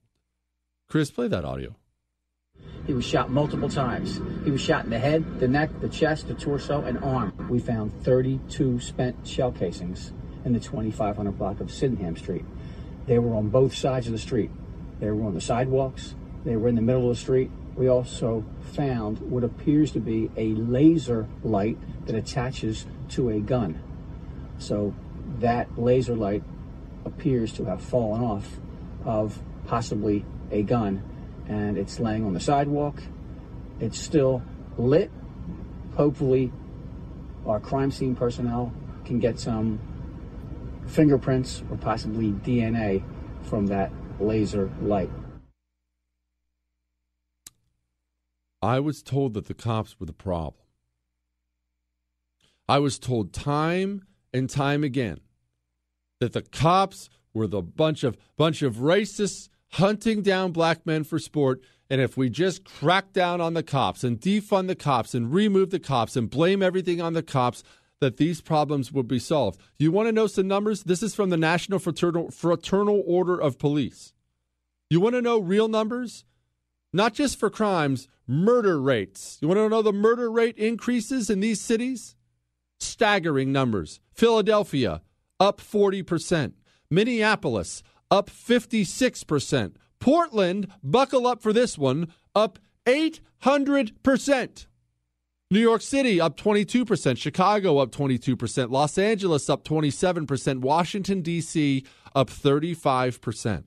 [0.88, 1.76] Chris, play that audio.
[2.85, 4.19] He was shot multiple times.
[4.44, 7.48] He was shot in the head, the neck, the chest, the torso, and arm.
[7.49, 10.11] We found 32 spent shell casings
[10.44, 12.45] in the 2500 block of Sydenham Street.
[13.06, 14.52] They were on both sides of the street.
[14.99, 16.15] They were on the sidewalks.
[16.44, 17.52] They were in the middle of the street.
[17.76, 23.81] We also found what appears to be a laser light that attaches to a gun.
[24.57, 24.94] So
[25.40, 26.44] that laser light
[27.06, 28.60] appears to have fallen off
[29.06, 31.02] of possibly a gun
[31.48, 33.02] and it's laying on the sidewalk.
[33.80, 34.41] It's still
[34.78, 35.11] lit.
[35.95, 36.52] Hopefully,
[37.45, 38.74] our crime scene personnel
[39.06, 39.80] can get some
[40.88, 43.03] fingerprints or possibly DNA
[43.44, 45.10] from that laser light.
[48.61, 50.64] I was told that the cops were the problem.
[52.68, 55.20] I was told time and time again
[56.20, 61.18] that the cops were the bunch of bunch of racists hunting down black men for
[61.18, 61.62] sport.
[61.90, 65.70] And if we just crack down on the cops and defund the cops and remove
[65.72, 67.64] the cops and blame everything on the cops,
[68.00, 69.60] that these problems would be solved.
[69.80, 70.84] You want to know some numbers?
[70.84, 74.14] This is from the National Fraternal, Fraternal Order of Police.
[74.90, 76.26] You want to know real numbers?
[76.91, 79.38] Not just for crimes, murder rates.
[79.41, 82.16] You want to know the murder rate increases in these cities?
[82.80, 84.02] Staggering numbers.
[84.12, 85.02] Philadelphia,
[85.40, 86.54] up 40%.
[86.90, 87.82] Minneapolis,
[88.14, 89.73] up 56%.
[89.99, 94.68] Portland, buckle up for this one, up 800%.
[95.49, 101.85] New York City up 22%, Chicago up 22%, Los Angeles up 27%, Washington, D.C.
[102.14, 103.64] up 35%.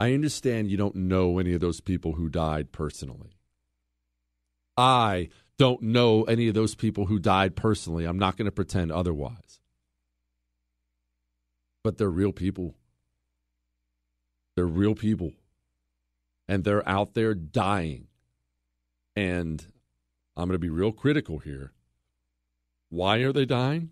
[0.00, 3.38] I understand you don't know any of those people who died personally.
[4.76, 8.04] I don't know any of those people who died personally.
[8.04, 9.60] I'm not going to pretend otherwise.
[11.82, 12.74] But they're real people.
[14.56, 15.32] They're real people.
[16.48, 18.08] And they're out there dying.
[19.14, 19.64] And
[20.36, 21.72] I'm going to be real critical here.
[22.88, 23.90] Why are they dying?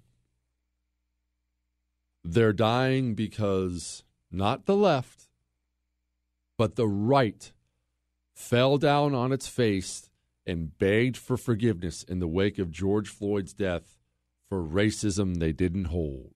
[2.25, 5.29] They're dying because not the left,
[6.57, 7.53] but the right
[8.35, 10.11] fell down on its face
[10.47, 13.97] and begged for forgiveness in the wake of George Floyd's death
[14.49, 16.36] for racism they didn't hold.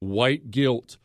[0.00, 0.98] White guilt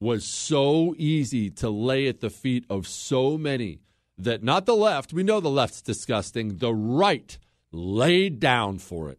[0.00, 3.80] was so easy to lay at the feet of so many
[4.18, 7.38] that not the left, we know the left's disgusting, the right
[7.72, 9.18] laid down for it.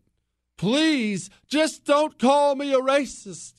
[0.58, 3.54] Please, just don't call me a racist.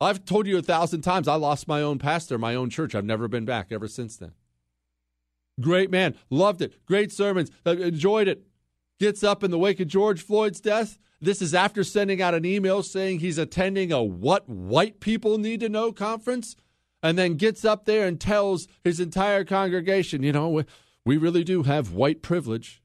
[0.00, 2.94] I've told you a thousand times I lost my own pastor, my own church.
[2.94, 4.32] I've never been back ever since then.
[5.60, 6.84] Great man, loved it.
[6.86, 8.44] Great sermons, uh, enjoyed it.
[9.02, 10.96] Gets up in the wake of George Floyd's death.
[11.20, 15.58] This is after sending out an email saying he's attending a What White People Need
[15.58, 16.54] to Know conference,
[17.02, 20.62] and then gets up there and tells his entire congregation, you know,
[21.04, 22.80] we, really do have white privilege.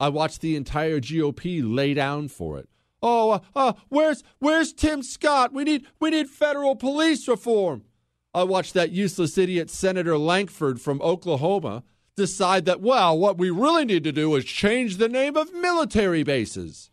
[0.00, 2.70] I watched the entire GOP lay down for it.
[3.02, 5.52] Oh, uh, uh, where's where's Tim Scott?
[5.52, 7.84] We need we need federal police reform.
[8.32, 11.84] I watched that useless idiot Senator Lankford from Oklahoma
[12.16, 16.22] decide that well, what we really need to do is change the name of military
[16.22, 16.90] bases.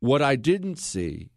[0.00, 1.30] What I didn't see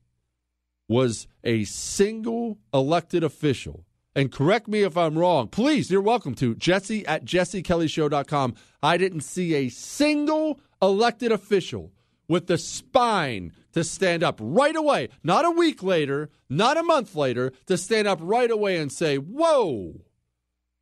[0.87, 3.85] was a single elected official.
[4.15, 5.47] And correct me if I'm wrong.
[5.47, 6.53] Please, you're welcome to.
[6.55, 8.55] Jesse at jessekellyshow.com.
[8.81, 11.91] I didn't see a single elected official
[12.27, 17.15] with the spine to stand up right away, not a week later, not a month
[17.15, 20.01] later, to stand up right away and say, Whoa,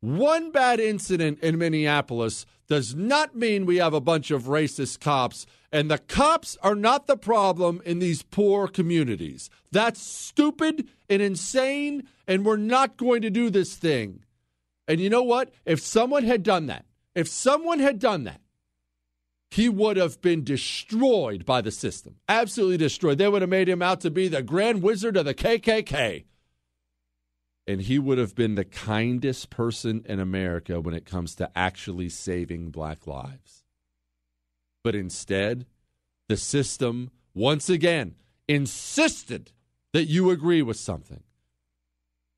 [0.02, 5.46] one bad incident in Minneapolis does not mean we have a bunch of racist cops,
[5.70, 9.48] and the cops are not the problem in these poor communities.
[9.70, 14.24] That's stupid and insane, and we're not going to do this thing.
[14.88, 15.54] And you know what?
[15.64, 16.84] If someone had done that,
[17.14, 18.40] if someone had done that,
[19.52, 22.16] he would have been destroyed by the system.
[22.28, 23.18] Absolutely destroyed.
[23.18, 26.24] They would have made him out to be the grand wizard of the KKK.
[27.66, 32.08] And he would have been the kindest person in America when it comes to actually
[32.08, 33.64] saving black lives.
[34.82, 35.66] But instead,
[36.28, 38.16] the system once again
[38.48, 39.52] insisted
[39.92, 41.22] that you agree with something.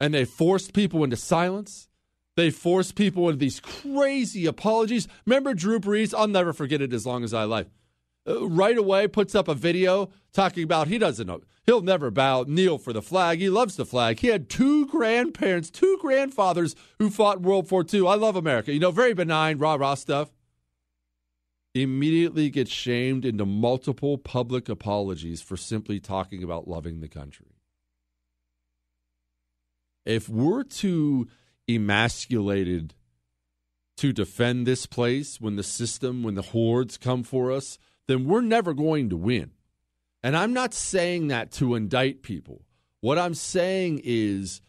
[0.01, 1.89] And they forced people into silence.
[2.37, 5.09] They forced people into these crazy apologies.
[5.25, 6.13] Remember Drew Brees?
[6.13, 7.71] I'll never forget it as long as I live.
[8.27, 11.43] Uh, right away, puts up a video talking about he doesn't know.
[11.67, 13.39] He'll never bow, kneel for the flag.
[13.39, 14.21] He loves the flag.
[14.21, 18.07] He had two grandparents, two grandfathers who fought World War II.
[18.07, 18.73] I love America.
[18.73, 20.31] You know, very benign, rah rah stuff.
[21.75, 27.47] Immediately gets shamed into multiple public apologies for simply talking about loving the country.
[30.05, 31.29] If we're too
[31.69, 32.95] emasculated
[33.97, 38.41] to defend this place when the system, when the hordes come for us, then we're
[38.41, 39.53] never going to win.
[40.23, 42.63] And I'm not saying that to indict people.
[43.01, 44.63] What I'm saying is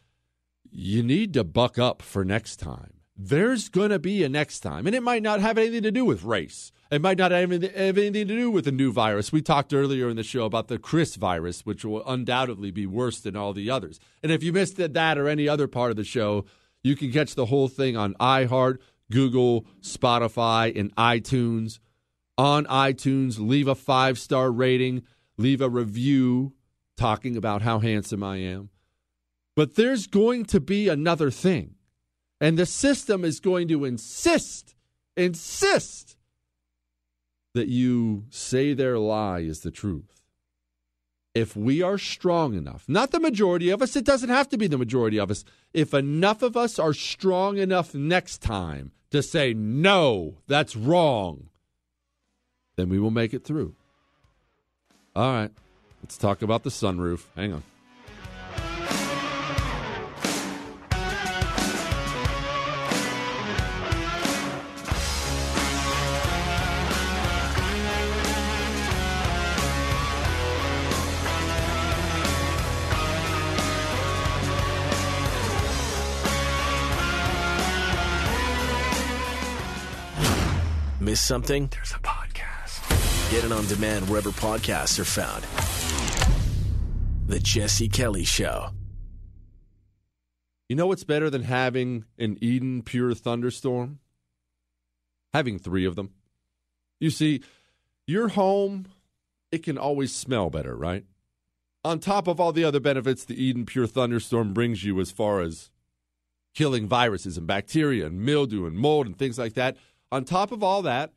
[0.70, 2.91] you need to buck up for next time.
[3.18, 4.86] There's going to be a next time.
[4.86, 6.74] And it might not have anything to do with race.
[6.91, 9.32] It might not have anything to do with the new virus.
[9.32, 13.22] We talked earlier in the show about the Chris virus, which will undoubtedly be worse
[13.22, 13.99] than all the others.
[14.22, 16.45] And if you missed that or any other part of the show,
[16.84, 18.80] you can catch the whole thing on iHeart,
[19.10, 21.80] Google, Spotify, and iTunes.
[22.38, 25.03] On iTunes, leave a five star rating,
[25.38, 26.53] leave a review
[26.98, 28.70] talking about how handsome I am.
[29.56, 31.76] But there's going to be another thing.
[32.41, 34.76] And the system is going to insist,
[35.16, 36.18] insist
[37.53, 40.16] that you say their lie is the truth
[41.36, 44.68] if we are strong enough, not the majority of us, it doesn't have to be
[44.68, 45.44] the majority of us,
[45.74, 51.49] if enough of us are strong enough next time to say, no, that's wrong,
[52.76, 53.76] then we will make it through.
[55.15, 55.52] All right,
[56.03, 57.23] let's talk about the sunroof.
[57.35, 57.64] Hang on.
[80.99, 81.68] Miss something?
[81.68, 82.35] There's a podcast.
[83.31, 85.43] Get it on demand wherever podcasts are found.
[87.27, 88.69] The Jesse Kelly Show.
[90.69, 93.99] You know what's better than having an Eden Pure thunderstorm?
[95.34, 96.11] Having three of them.
[96.99, 97.41] You see,
[98.06, 98.85] your home,
[99.52, 101.03] it can always smell better, right?
[101.84, 105.41] On top of all the other benefits the Eden Pure thunderstorm brings you as far
[105.41, 105.72] as
[106.53, 109.77] killing viruses and bacteria and mildew and mold and things like that,
[110.11, 111.11] on top of all that,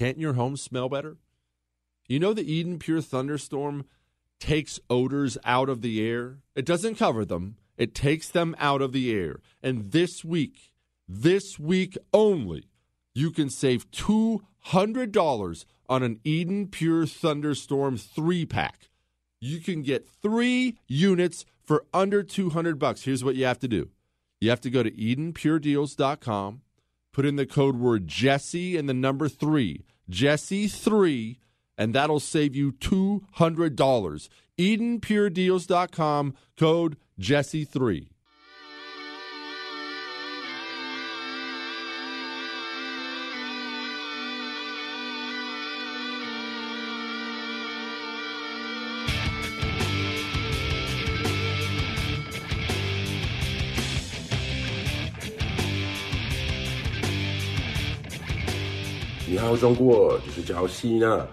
[0.00, 1.18] can't your home smell better?
[2.08, 3.84] You know, the Eden Pure Thunderstorm
[4.38, 6.38] takes odors out of the air.
[6.54, 9.40] It doesn't cover them, it takes them out of the air.
[9.62, 10.72] And this week,
[11.06, 12.70] this week only,
[13.14, 18.88] you can save $200 on an Eden Pure Thunderstorm 3 pack.
[19.38, 23.02] You can get 3 units for under 200 bucks.
[23.02, 23.90] Here's what you have to do.
[24.40, 26.62] You have to go to edenpuredeals.com,
[27.12, 31.38] Put in the code word Jesse and the number three, Jesse3,
[31.76, 34.28] and that'll save you $200.
[34.58, 38.09] EdenPureDeals.com, code Jesse3.
[59.50, 61.26] 到中国，就是找希娜。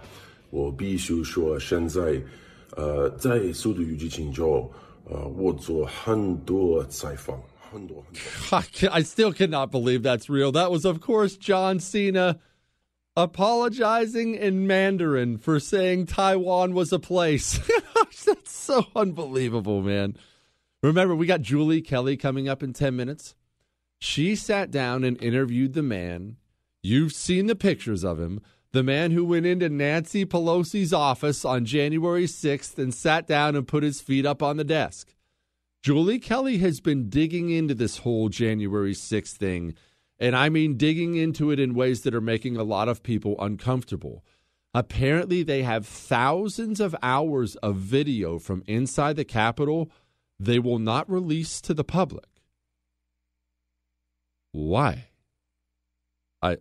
[0.50, 2.20] 我必须说，现在，
[2.76, 4.68] 呃，在《速度与激情》中，
[5.04, 7.40] 呃，我做很多采访，
[7.70, 8.04] 很多。
[8.50, 10.52] I, can, I still cannot believe that's real.
[10.52, 12.40] That was, of course, John Cena
[13.16, 17.60] apologizing in Mandarin for saying Taiwan was a place.
[18.26, 20.16] That's so unbelievable, man.
[20.82, 23.36] Remember, we got Julie Kelly coming up in 10 minutes.
[24.00, 26.38] She sat down and interviewed the man
[26.88, 28.40] You've seen the pictures of him.
[28.72, 33.68] The man who went into Nancy Pelosi's office on January 6th and sat down and
[33.68, 35.14] put his feet up on the desk.
[35.84, 39.74] Julie Kelly has been digging into this whole January 6th thing,
[40.18, 43.36] and I mean digging into it in ways that are making a lot of people
[43.38, 44.24] uncomfortable.
[44.74, 49.92] Apparently, they have thousands of hours of video from inside the Capitol
[50.40, 52.30] they will not release to the public.
[54.54, 55.10] Why?
[56.42, 56.60] I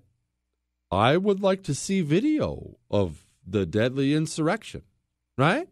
[0.91, 4.83] I would like to see video of the deadly insurrection,
[5.37, 5.69] right?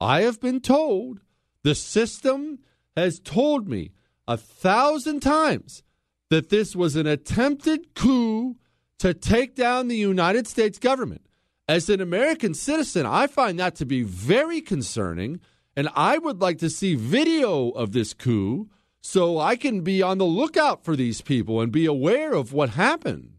[0.00, 1.20] I have been told
[1.62, 2.60] the system
[2.96, 3.92] has told me
[4.26, 5.82] a thousand times
[6.30, 8.56] that this was an attempted coup
[8.98, 11.26] to take down the United States government.
[11.68, 15.40] As an American citizen, I find that to be very concerning,
[15.76, 18.68] and I would like to see video of this coup
[19.00, 22.70] so I can be on the lookout for these people and be aware of what
[22.70, 23.31] happened.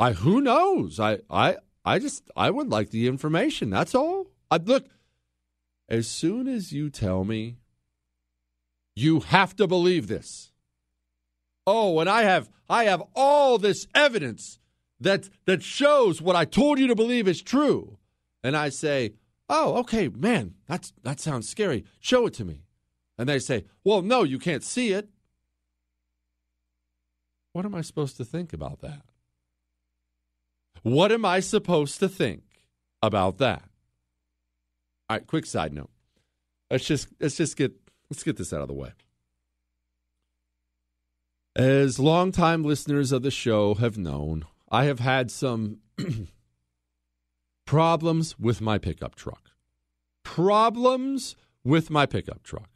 [0.00, 0.98] I who knows?
[0.98, 3.68] I I I just I would like the information.
[3.68, 4.28] That's all.
[4.50, 4.86] I look
[5.90, 7.58] as soon as you tell me
[8.96, 10.52] you have to believe this.
[11.66, 14.58] Oh, and I have I have all this evidence
[14.98, 17.98] that that shows what I told you to believe is true.
[18.42, 19.12] And I say,
[19.50, 21.84] "Oh, okay, man, that's that sounds scary.
[21.98, 22.64] Show it to me."
[23.18, 25.10] And they say, "Well, no, you can't see it."
[27.52, 29.09] What am I supposed to think about that?
[30.82, 32.42] What am I supposed to think
[33.02, 33.62] about that?
[35.08, 35.90] All right, quick side note.
[36.70, 37.72] Let's just let's just get
[38.10, 38.92] let's get this out of the way.
[41.56, 45.78] As longtime listeners of the show have known, I have had some
[47.66, 49.50] problems with my pickup truck.
[50.22, 51.34] Problems
[51.64, 52.70] with my pickup truck.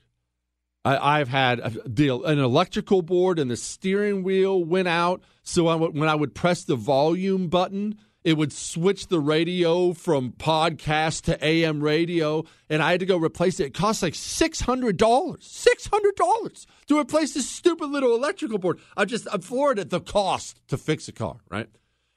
[0.84, 5.22] I, I've had a, the, an electrical board and the steering wheel went out.
[5.42, 9.92] So I would, when I would press the volume button, it would switch the radio
[9.92, 13.66] from podcast to AM radio, and I had to go replace it.
[13.66, 15.44] It cost like six hundred dollars.
[15.44, 18.80] Six hundred dollars to replace this stupid little electrical board.
[18.96, 21.68] I just I'm floored at the cost to fix a car, right?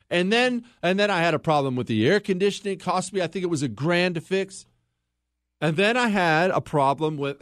[0.09, 2.75] And then and then I had a problem with the air conditioning.
[2.75, 4.65] It cost me, I think it was a grand to fix.
[5.59, 7.37] And then I had a problem with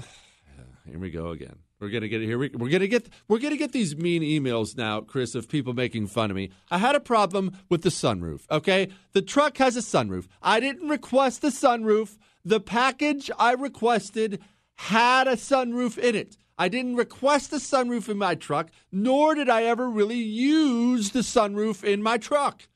[0.85, 1.57] here we go again.
[1.79, 2.37] We're gonna get it here.
[2.37, 6.07] We, we're gonna get we're gonna get these mean emails now, Chris, of people making
[6.07, 6.51] fun of me.
[6.71, 8.41] I had a problem with the sunroof.
[8.49, 10.27] Okay, the truck has a sunroof.
[10.41, 12.17] I didn't request the sunroof.
[12.43, 14.41] The package I requested
[14.75, 16.37] had a sunroof in it.
[16.57, 21.19] I didn't request the sunroof in my truck, nor did I ever really use the
[21.19, 22.67] sunroof in my truck.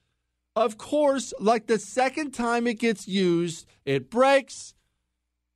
[0.56, 4.73] Of course, like the second time it gets used, it breaks.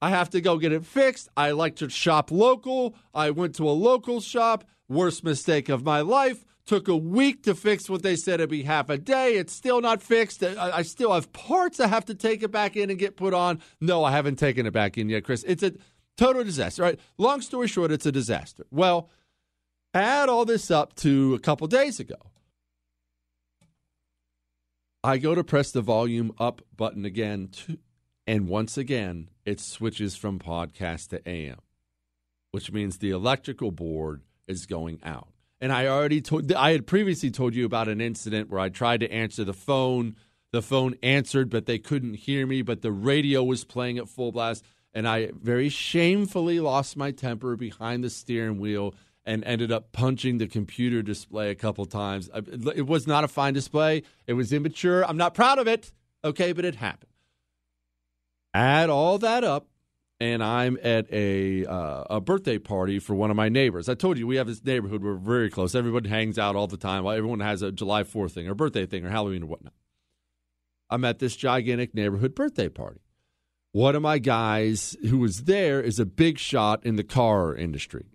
[0.04, 1.30] I have to go get it fixed.
[1.38, 2.94] I like to shop local.
[3.14, 4.66] I went to a local shop.
[4.90, 6.44] Worst mistake of my life.
[6.66, 9.36] Took a week to fix what they said it'd be half a day.
[9.36, 10.44] It's still not fixed.
[10.44, 13.34] I, I still have parts I have to take it back in and get put
[13.34, 13.62] on.
[13.80, 15.46] No, I haven't taken it back in yet, Chris.
[15.48, 15.72] It's a
[16.18, 16.82] total disaster.
[16.84, 17.00] Right?
[17.18, 18.66] Long story short, it's a disaster.
[18.72, 19.10] Well,
[19.94, 22.18] add all this up to a couple days ago.
[25.02, 27.78] I go to press the volume up button again, to,
[28.26, 31.60] and once again, it switches from podcast to AM,
[32.52, 35.28] which means the electrical board is going out.
[35.60, 39.00] And I already told, I had previously told you about an incident where I tried
[39.00, 40.16] to answer the phone.
[40.52, 44.32] The phone answered, but they couldn't hear me, but the radio was playing at full
[44.32, 44.64] blast.
[44.94, 48.94] And I very shamefully lost my temper behind the steering wheel
[49.26, 52.30] and ended up punching the computer display a couple times.
[52.34, 54.04] It was not a fine display.
[54.28, 55.06] It was immature.
[55.06, 55.94] I'm not proud of it.
[56.26, 57.13] Okay, but it happened.
[58.54, 59.68] Add all that up,
[60.20, 63.90] and I'm at a uh, a birthday party for one of my neighbors.
[63.90, 65.04] I told you we have this neighborhood.
[65.04, 65.74] We're very close.
[65.74, 67.06] Everyone hangs out all the time.
[67.06, 69.74] Everyone has a July 4th thing or birthday thing or Halloween or whatnot.
[70.90, 73.02] I'm at this gigantic neighborhood birthday party.
[73.72, 78.06] One of my guys who was there is a big shot in the car industry,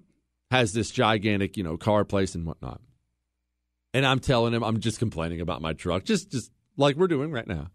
[0.53, 2.81] has this gigantic, you know, car place and whatnot.
[3.93, 7.33] And I'm telling him, I'm just complaining about my truck, just just like we're doing
[7.33, 7.71] right now.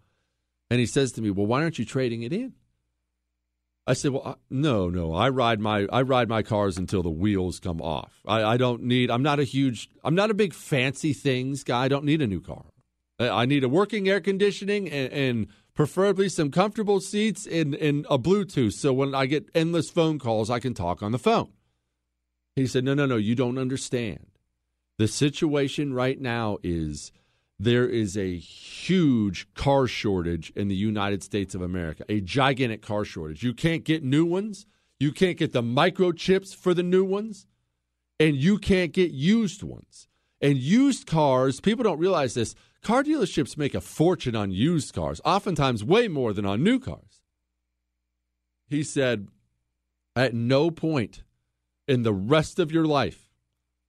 [0.73, 2.53] And he says to me, "Well, why aren't you trading it in?"
[3.85, 5.13] I said, "Well, I, no, no.
[5.13, 8.21] I ride my I ride my cars until the wheels come off.
[8.25, 9.11] I, I don't need.
[9.11, 9.87] I'm not a huge.
[10.03, 11.83] I'm not a big fancy things guy.
[11.83, 12.65] I don't need a new car.
[13.19, 18.07] I, I need a working air conditioning and, and preferably some comfortable seats and, and
[18.09, 18.73] a Bluetooth.
[18.73, 21.51] So when I get endless phone calls, I can talk on the phone."
[22.55, 23.17] He said, "No, no, no.
[23.17, 24.25] You don't understand.
[24.97, 27.11] The situation right now is."
[27.59, 33.05] There is a huge car shortage in the United States of America, a gigantic car
[33.05, 33.43] shortage.
[33.43, 34.65] You can't get new ones,
[34.99, 37.45] you can't get the microchips for the new ones,
[38.19, 40.07] and you can't get used ones.
[40.41, 42.53] And used cars, people don't realize this.
[42.81, 47.21] Car dealerships make a fortune on used cars, oftentimes way more than on new cars.
[48.67, 49.29] He said,
[50.15, 51.23] at no point
[51.87, 53.29] in the rest of your life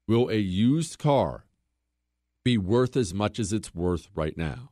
[0.06, 1.44] will a used car
[2.44, 4.70] be worth as much as it's worth right now.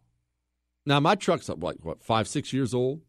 [0.84, 3.00] Now, my truck's like, what, five, six years old?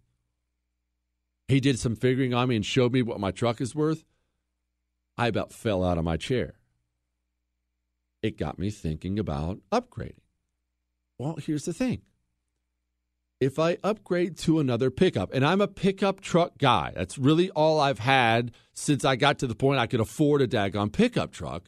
[1.48, 4.06] He did some figuring on me and showed me what my truck is worth.
[5.18, 6.56] I about fell out of my chair.
[8.22, 10.20] It got me thinking about upgrading.
[11.20, 12.02] Well, here's the thing
[13.42, 17.80] if I upgrade to another pickup, and I'm a pickup truck guy, that's really all
[17.80, 21.64] I've had since I got to the point I could afford a daggone pickup truck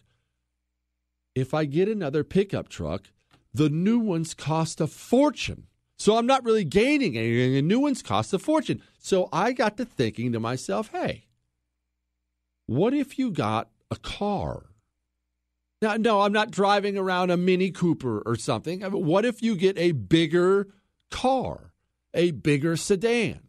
[1.35, 3.11] if I get another pickup truck,
[3.53, 5.67] the new ones cost a fortune.
[5.97, 7.53] So I'm not really gaining anything.
[7.53, 8.81] The new ones cost a fortune.
[8.97, 11.27] So I got to thinking to myself, hey,
[12.65, 14.63] what if you got a car?
[15.81, 18.83] Now, no, I'm not driving around a Mini Cooper or something.
[18.83, 20.69] I mean, what if you get a bigger
[21.11, 21.73] car,
[22.13, 23.41] a bigger sedan?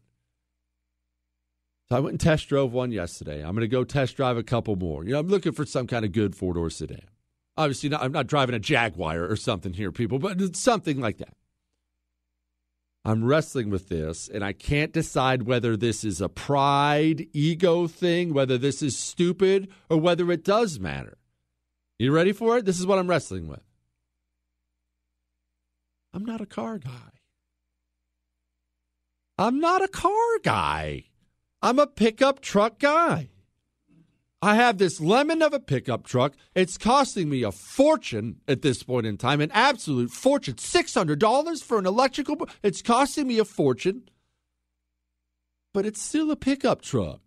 [1.88, 3.42] So I went and test drove one yesterday.
[3.44, 5.04] I'm going to go test drive a couple more.
[5.04, 7.06] You know, I'm looking for some kind of good four door sedan.
[7.56, 11.34] Obviously, not, I'm not driving a Jaguar or something here, people, but something like that.
[13.04, 18.34] I'm wrestling with this, and I can't decide whether this is a pride, ego thing,
[18.34, 21.16] whether this is stupid, or whether it does matter.
[21.98, 22.64] You ready for it?
[22.64, 23.62] This is what I'm wrestling with.
[26.12, 27.12] I'm not a car guy.
[29.38, 31.04] I'm not a car guy.
[31.62, 33.28] I'm a pickup truck guy.
[34.42, 36.34] I have this lemon of a pickup truck.
[36.54, 40.54] It's costing me a fortune at this point in time, an absolute fortune.
[40.54, 42.46] $600 for an electrical.
[42.62, 44.08] It's costing me a fortune,
[45.72, 47.20] but it's still a pickup truck.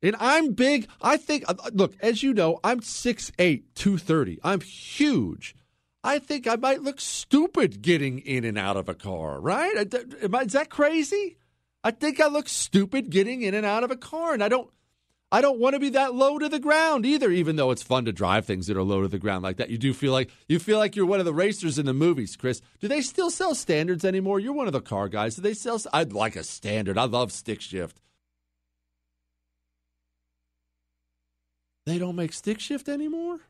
[0.00, 0.88] And I'm big.
[1.02, 4.38] I think, uh, look, as you know, I'm 6'8, 230.
[4.44, 5.56] I'm huge.
[6.04, 9.74] I think I might look stupid getting in and out of a car, right?
[9.76, 11.36] Is that crazy?
[11.82, 14.70] I think I look stupid getting in and out of a car, and I don't.
[15.30, 18.06] I don't want to be that low to the ground either, even though it's fun
[18.06, 19.68] to drive things that are low to the ground like that.
[19.68, 22.34] You do feel like you feel like you're one of the racers in the movies,
[22.34, 22.62] Chris.
[22.80, 24.40] Do they still sell standards anymore?
[24.40, 25.36] You're one of the car guys.
[25.36, 26.96] Do they sell I'd like a standard.
[26.96, 28.00] I love stick shift.
[31.84, 33.40] They don't make stick shift anymore?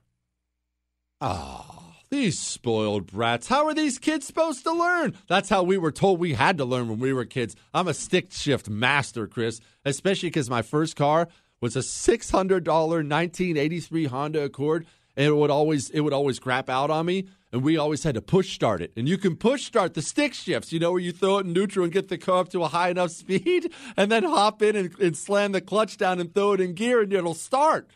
[1.20, 3.48] Oh, these spoiled brats.
[3.48, 5.14] How are these kids supposed to learn?
[5.28, 7.54] That's how we were told we had to learn when we were kids.
[7.74, 11.28] I'm a stick shift master, Chris, especially because my first car
[11.60, 14.86] was a six hundred dollar nineteen eighty three Honda Accord,
[15.16, 18.14] and it would always it would always crap out on me, and we always had
[18.14, 18.92] to push start it.
[18.96, 21.52] And you can push start the stick shifts, you know, where you throw it in
[21.52, 24.76] neutral and get the car up to a high enough speed, and then hop in
[24.76, 27.90] and, and slam the clutch down and throw it in gear, and it'll start.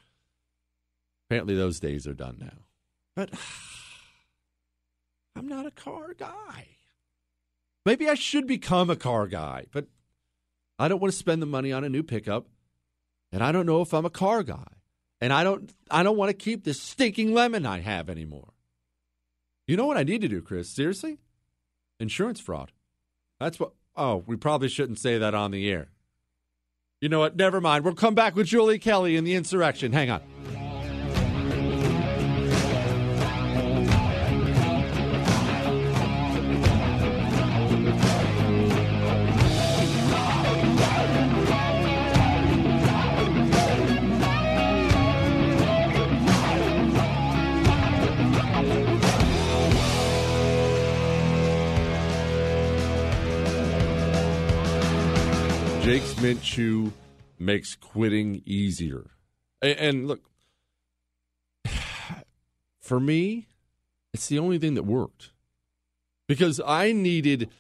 [1.29, 2.65] Apparently, those days are done now.
[3.15, 3.31] But
[5.37, 6.69] I'm not a car guy.
[7.85, 9.87] Maybe I should become a car guy, but
[10.79, 12.47] I don't want to spend the money on a new pickup.
[13.33, 14.67] And I don't know if I'm a car guy.
[15.21, 18.53] And I don't I don't want to keep this stinking lemon I have anymore.
[19.67, 20.69] You know what I need to do, Chris?
[20.69, 21.19] Seriously?
[21.99, 22.73] Insurance fraud.
[23.41, 25.89] That's what Oh, we probably shouldn't say that on the air.
[27.01, 27.37] You know what?
[27.37, 27.85] Never mind.
[27.85, 29.93] We'll come back with Julie Kelly in the insurrection.
[29.93, 30.23] Hang on.
[56.43, 56.93] Chew
[57.39, 59.11] makes quitting easier.
[59.63, 60.21] A- And, look,
[62.81, 63.49] for me,
[64.15, 65.31] it's the only thing that worked
[66.29, 67.51] because I needed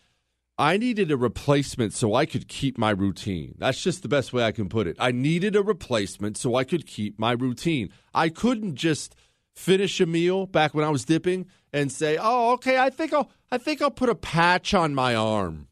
[0.59, 3.55] I needed a replacement so I could keep my routine.
[3.59, 4.97] That's just the best way I can put it.
[5.01, 7.89] I needed a replacement so I could keep my routine.
[8.14, 9.16] I couldn't just
[9.56, 13.30] finish a meal back when I was dipping and say, "Oh, okay, I think I'll
[13.51, 15.68] I think I'll put a patch on my arm."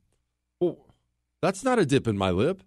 [0.60, 0.78] Well,
[1.42, 2.62] that's not a dip in my lip.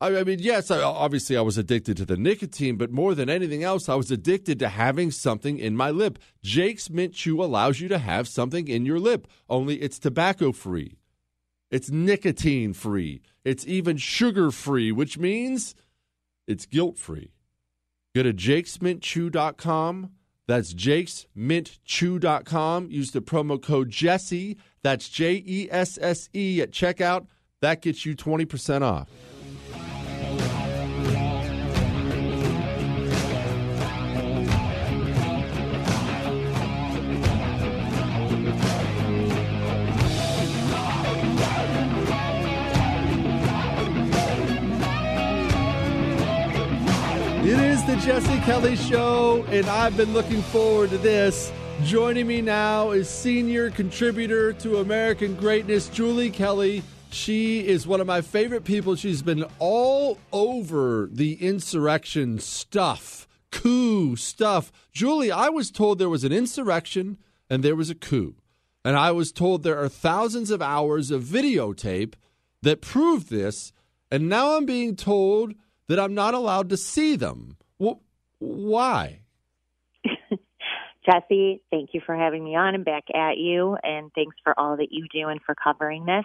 [0.00, 3.88] I, mean, yes, obviously I was addicted to the nicotine, but more than anything else,
[3.88, 6.20] I was addicted to having something in my lip.
[6.42, 10.98] Jake's Mint Chew allows you to have something in your lip, only it's tobacco free.
[11.70, 13.22] It's nicotine free.
[13.44, 15.74] It's even sugar free, which means
[16.46, 17.32] it's guilt free.
[18.14, 20.12] Go to jakesmintchew.com.
[20.46, 22.90] That's jakesmintchew.com.
[22.90, 24.56] Use the promo code Jesse.
[24.82, 27.26] That's J E S S E at checkout.
[27.60, 29.10] That gets you 20% off.
[47.88, 51.50] The Jesse Kelly Show, and I've been looking forward to this.
[51.84, 56.82] Joining me now is senior contributor to American Greatness, Julie Kelly.
[57.12, 58.94] She is one of my favorite people.
[58.94, 64.70] She's been all over the insurrection stuff, coup stuff.
[64.92, 67.16] Julie, I was told there was an insurrection
[67.48, 68.34] and there was a coup.
[68.84, 72.16] And I was told there are thousands of hours of videotape
[72.60, 73.72] that prove this.
[74.10, 75.54] And now I'm being told
[75.86, 77.56] that I'm not allowed to see them.
[78.38, 79.20] Why?
[81.04, 84.76] Jesse, thank you for having me on and back at you, and thanks for all
[84.76, 86.24] that you do and for covering this.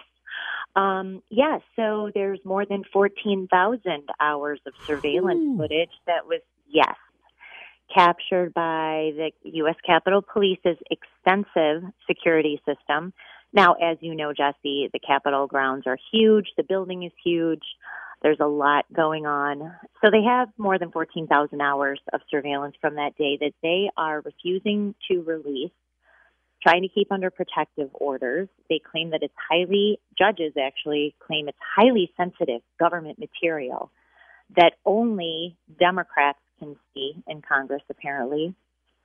[0.76, 3.80] Um, yes, so there's more than 14,000
[4.20, 6.96] hours of surveillance footage that was, yes,
[7.94, 9.76] captured by the U.S.
[9.86, 13.12] Capitol Police's extensive security system.
[13.52, 17.62] Now, as you know, Jesse, the Capitol grounds are huge, the building is huge.
[18.24, 19.76] There's a lot going on.
[20.02, 24.22] So they have more than 14,000 hours of surveillance from that day that they are
[24.22, 25.72] refusing to release,
[26.62, 28.48] trying to keep under protective orders.
[28.70, 33.90] They claim that it's highly, judges actually claim it's highly sensitive government material
[34.56, 38.54] that only Democrats can see in Congress, apparently.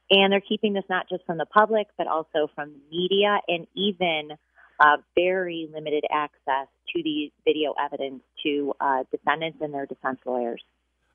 [0.10, 3.68] And they're keeping this not just from the public, but also from the media and
[3.76, 4.38] even
[4.80, 10.62] uh, very limited access to the video evidence to uh, defendants and their defense lawyers.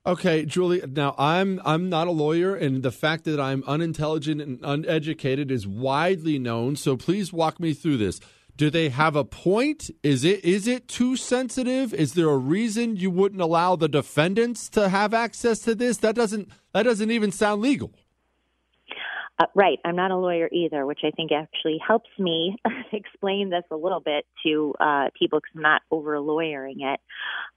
[0.07, 0.83] Okay, Julie.
[0.87, 5.65] Now I'm I'm not a lawyer, and the fact that I'm unintelligent and uneducated is
[5.65, 6.75] widely known.
[6.75, 8.19] So please walk me through this.
[8.55, 9.89] Do they have a point?
[10.03, 11.91] Is it is it too sensitive?
[11.93, 15.97] Is there a reason you wouldn't allow the defendants to have access to this?
[15.97, 17.91] That doesn't that doesn't even sound legal.
[19.37, 19.79] Uh, right.
[19.83, 22.55] I'm not a lawyer either, which I think actually helps me
[22.93, 26.99] explain this a little bit to uh, people because I'm not over lawyering it.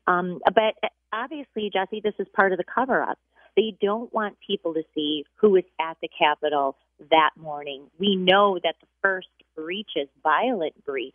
[0.06, 0.74] Um, but
[1.12, 3.18] obviously, Jesse, this is part of the cover up.
[3.56, 6.76] They don't want people to see who was at the Capitol
[7.10, 7.86] that morning.
[7.98, 11.14] We know that the first breaches, violent breach,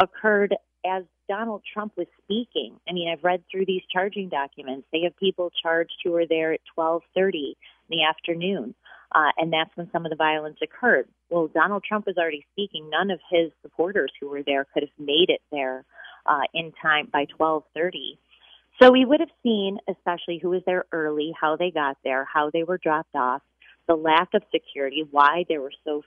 [0.00, 0.54] occurred
[0.86, 2.78] as Donald Trump was speaking.
[2.88, 4.86] I mean, I've read through these charging documents.
[4.92, 7.56] They have people charged who were there at 12:30
[7.88, 8.74] in the afternoon.
[9.14, 11.08] Uh, and that's when some of the violence occurred.
[11.30, 12.90] Well, Donald Trump was already speaking.
[12.90, 15.84] None of his supporters who were there could have made it there
[16.26, 18.18] uh, in time by 12:30.
[18.80, 22.50] So we would have seen, especially who was there early, how they got there, how
[22.50, 23.40] they were dropped off,
[23.88, 26.02] the lack of security, why there were so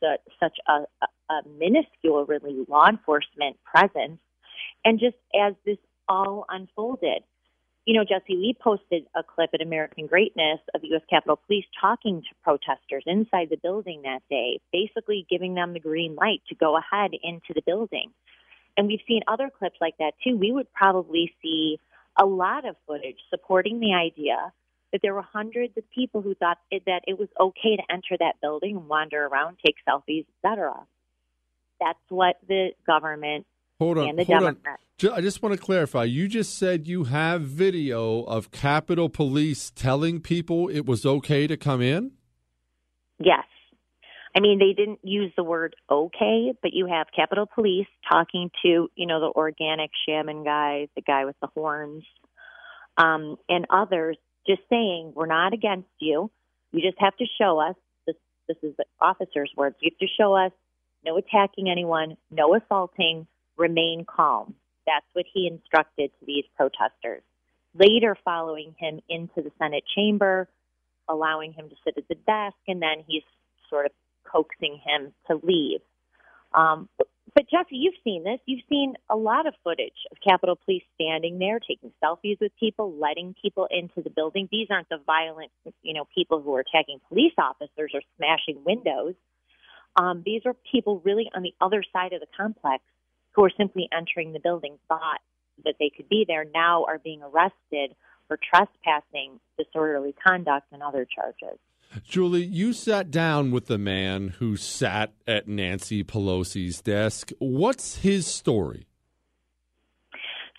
[0.00, 0.84] such, such a,
[1.32, 4.18] a minuscule, really, law enforcement presence,
[4.84, 5.78] and just as this
[6.08, 7.22] all unfolded
[7.86, 11.02] you know, Jesse, we posted a clip at American Greatness of the U.S.
[11.08, 16.14] Capitol Police talking to protesters inside the building that day, basically giving them the green
[16.14, 18.10] light to go ahead into the building.
[18.76, 20.36] And we've seen other clips like that too.
[20.36, 21.78] We would probably see
[22.18, 24.52] a lot of footage supporting the idea
[24.92, 28.16] that there were hundreds of people who thought it, that it was okay to enter
[28.18, 30.72] that building and wander around, take selfies, etc.
[31.80, 33.46] That's what the government
[33.80, 34.82] Hold on, hold Democrats.
[35.02, 35.12] on.
[35.12, 36.04] I just want to clarify.
[36.04, 41.56] You just said you have video of Capitol Police telling people it was okay to
[41.56, 42.12] come in.
[43.18, 43.44] Yes.
[44.36, 48.88] I mean, they didn't use the word okay, but you have Capitol Police talking to,
[48.94, 52.04] you know, the organic shaman guy, the guy with the horns,
[52.96, 56.30] um, and others just saying, we're not against you.
[56.72, 57.76] You just have to show us,
[58.06, 58.16] this,
[58.48, 60.52] this is the officer's words, you have to show us
[61.04, 64.54] no attacking anyone, no assaulting, remain calm.
[64.86, 67.22] That's what he instructed to these protesters.
[67.78, 70.48] Later, following him into the Senate chamber,
[71.08, 73.22] allowing him to sit at the desk, and then he's
[73.68, 73.92] sort of
[74.30, 75.80] coaxing him to leave.
[76.52, 76.88] Um,
[77.34, 78.38] but, Jesse, you've seen this.
[78.46, 82.94] You've seen a lot of footage of Capitol Police standing there, taking selfies with people,
[82.94, 84.48] letting people into the building.
[84.52, 85.50] These aren't the violent,
[85.82, 89.14] you know, people who are attacking police officers or smashing windows.
[89.96, 92.84] Um, these are people really on the other side of the complex
[93.34, 95.20] who are simply entering the building, thought
[95.64, 97.94] that they could be there, now are being arrested
[98.28, 101.58] for trespassing, disorderly conduct, and other charges.
[102.02, 107.30] Julie, you sat down with the man who sat at Nancy Pelosi's desk.
[107.38, 108.86] What's his story?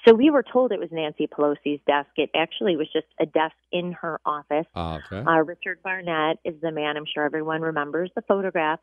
[0.08, 2.10] So we were told it was Nancy Pelosi's desk.
[2.16, 4.68] It actually was just a desk in her office.
[4.76, 5.24] Okay.
[5.28, 6.96] Uh, Richard Barnett is the man.
[6.96, 8.80] I'm sure everyone remembers the photograph.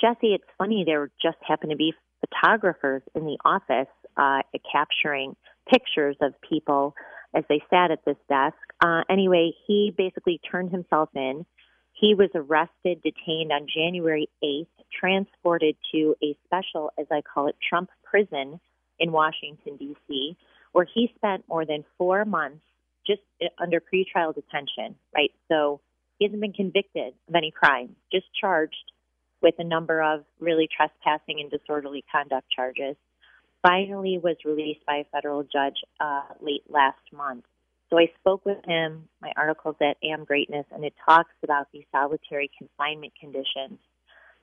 [0.00, 0.84] Jesse, it's funny.
[0.86, 4.40] There just happened to be photographers in the office uh,
[4.70, 5.36] capturing
[5.70, 6.94] pictures of people
[7.34, 8.56] as they sat at this desk.
[8.84, 11.44] Uh, anyway, he basically turned himself in.
[11.92, 14.66] He was arrested, detained on January 8th,
[14.98, 18.58] transported to a special, as I call it, Trump prison
[18.98, 20.36] in Washington, D.C.,
[20.72, 22.62] where he spent more than four months
[23.06, 25.30] just uh, under pretrial detention, right?
[25.48, 25.80] So
[26.18, 28.92] he hasn't been convicted of any crime, just charged
[29.42, 32.96] with a number of really trespassing and disorderly conduct charges.
[33.62, 37.44] Finally, was released by a federal judge uh, late last month.
[37.90, 39.08] So I spoke with him.
[39.20, 43.78] My article's at Am Greatness, and it talks about the solitary confinement conditions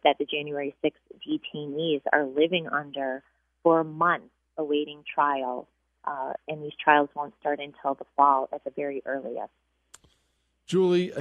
[0.03, 0.91] that the January 6th
[1.27, 3.23] detainees are living under
[3.63, 5.67] for months awaiting trial.
[6.05, 9.51] Uh, and these trials won't start until the fall at the very earliest.
[10.65, 11.11] Julie,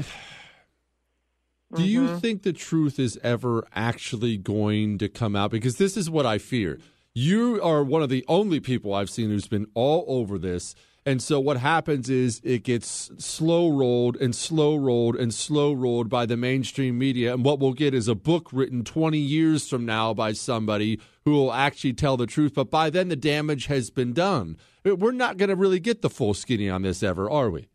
[1.74, 2.18] do you Mm-hmm.
[2.18, 5.50] think the truth is ever actually going to come out?
[5.50, 6.78] Because this is what I fear.
[7.14, 10.74] You are one of the only people I've seen who's been all over this.
[11.04, 16.08] And so what happens is it gets slow rolled and slow rolled and slow rolled
[16.08, 17.32] by the mainstream media.
[17.32, 21.30] And what we'll get is a book written 20 years from now by somebody who
[21.32, 22.54] will actually tell the truth.
[22.54, 24.56] But by then, the damage has been done.
[24.84, 27.68] We're not going to really get the full skinny on this ever, are we?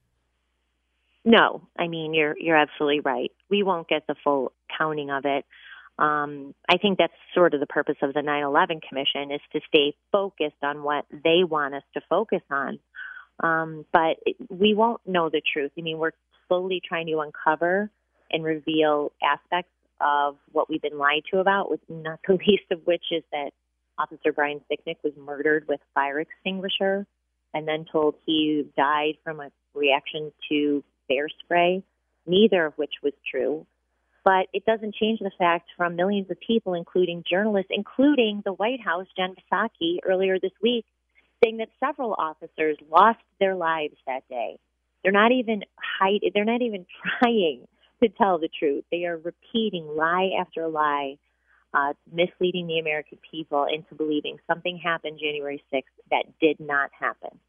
[1.24, 3.32] No, I mean you're you're absolutely right.
[3.50, 5.46] We won't get the full counting of it.
[6.00, 9.94] Um, I think that's sort of the purpose of the 9/11 Commission is to stay
[10.12, 12.80] focused on what they want us to focus on.
[13.44, 14.18] Um, but
[14.50, 15.72] we won't know the truth.
[15.78, 16.12] I mean, we're
[16.48, 17.90] slowly trying to uncover
[18.32, 22.82] and reveal aspects of what we've been lied to about, with not the least of
[22.86, 23.52] which is that
[23.98, 27.06] Officer Brian Sicknick was murdered with fire extinguisher
[27.54, 31.84] and then told he died from a reaction to bear spray,
[32.26, 33.66] neither of which was true.
[34.24, 38.82] But it doesn't change the fact from millions of people, including journalists, including the White
[38.82, 40.86] House, Jen Psaki, earlier this week,
[41.44, 44.60] saying that several officers lost their lives that day.
[45.04, 45.64] They're not even
[46.00, 46.86] hide, They're not even
[47.20, 47.68] trying
[48.04, 48.84] to tell the truth.
[48.92, 51.16] They are repeating lie after lie,
[51.74, 57.40] uh, misleading the American people into believing something happened January 6th that did not happen.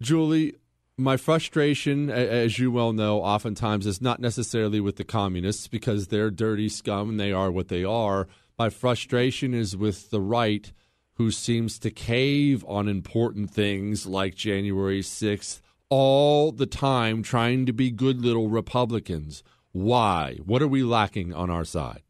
[0.00, 0.56] Julie,
[0.98, 6.30] my frustration, as you well know, oftentimes is not necessarily with the communists because they're
[6.30, 8.26] dirty scum and they are what they are.
[8.58, 10.72] My frustration is with the right
[11.14, 15.60] who seems to cave on important things like January 6th
[15.90, 19.42] all the time, trying to be good little Republicans.
[19.72, 20.38] Why?
[20.44, 22.02] What are we lacking on our side?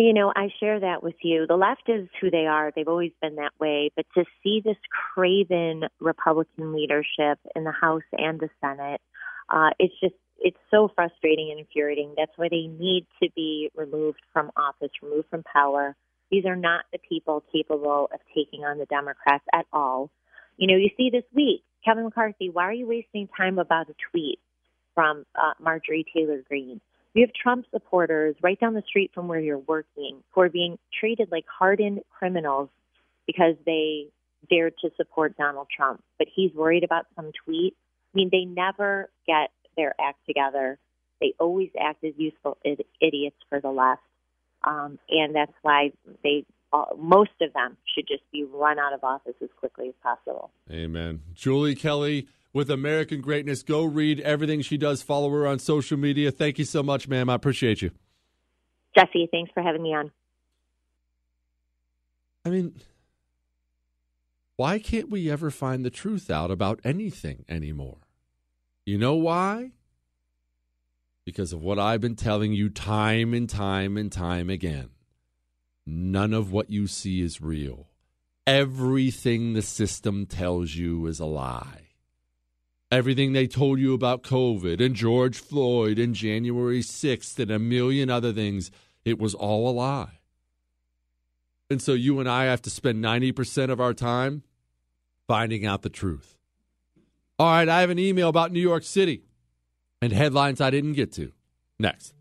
[0.00, 1.46] You know, I share that with you.
[1.46, 2.72] The left is who they are.
[2.74, 3.90] They've always been that way.
[3.94, 4.78] But to see this
[5.12, 9.02] craven Republican leadership in the House and the Senate,
[9.50, 12.14] uh, it's just, it's so frustrating and infuriating.
[12.16, 15.94] That's why they need to be removed from office, removed from power.
[16.30, 20.10] These are not the people capable of taking on the Democrats at all.
[20.56, 23.94] You know, you see this week, Kevin McCarthy, why are you wasting time about a
[24.10, 24.38] tweet
[24.94, 26.80] from uh, Marjorie Taylor Greene?
[27.14, 30.78] We have Trump supporters right down the street from where you're working who are being
[30.98, 32.68] treated like hardened criminals
[33.26, 34.06] because they
[34.48, 36.02] dared to support Donald Trump.
[36.18, 37.74] But he's worried about some tweet.
[38.14, 40.78] I mean, they never get their act together.
[41.20, 44.02] They always act as useful id- idiots for the left.
[44.64, 45.92] Um, and that's why
[46.22, 49.94] they, uh, most of them should just be run out of office as quickly as
[50.02, 50.50] possible.
[50.70, 51.22] Amen.
[51.34, 53.62] Julie Kelly with American Greatness.
[53.62, 55.02] Go read everything she does.
[55.02, 56.30] Follow her on social media.
[56.30, 57.28] Thank you so much, ma'am.
[57.30, 57.90] I appreciate you.
[58.96, 60.10] Jesse, thanks for having me on.
[62.44, 62.74] I mean,
[64.56, 67.98] why can't we ever find the truth out about anything anymore?
[68.84, 69.72] You know why?
[71.24, 74.88] Because of what I've been telling you time and time and time again.
[75.86, 77.86] None of what you see is real.
[78.46, 81.89] everything the system tells you is a lie.
[82.90, 88.10] Everything they told you about COVID and George Floyd and January 6th and a million
[88.10, 88.72] other things,
[89.04, 90.18] it was all a lie.
[91.70, 94.42] And so you and I have to spend 90% of our time
[95.28, 96.36] finding out the truth.
[97.38, 99.22] All right, I have an email about New York City
[100.02, 101.32] and headlines I didn't get to.
[101.78, 102.12] Next.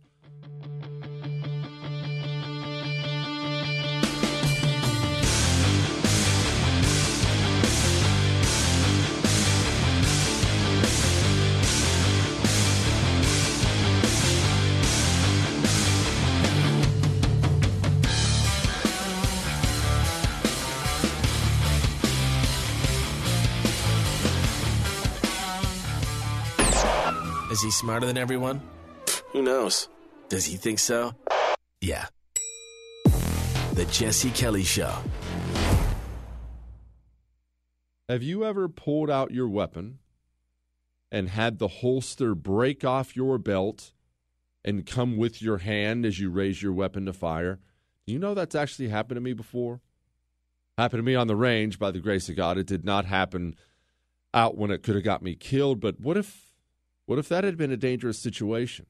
[27.60, 28.61] Is he smarter than everyone?
[29.34, 29.90] Who knows?
[30.30, 31.14] Does he think so?
[31.81, 32.06] Yeah.
[33.73, 34.95] The Jesse Kelly Show.
[38.07, 39.99] Have you ever pulled out your weapon
[41.11, 43.91] and had the holster break off your belt
[44.64, 47.60] and come with your hand as you raise your weapon to fire?
[48.07, 49.81] Do you know that's actually happened to me before?
[50.77, 52.57] Happened to me on the range by the grace of God.
[52.57, 53.57] It did not happen
[54.34, 56.49] out when it could have got me killed, but what if
[57.10, 58.86] what if that had been a dangerous situation?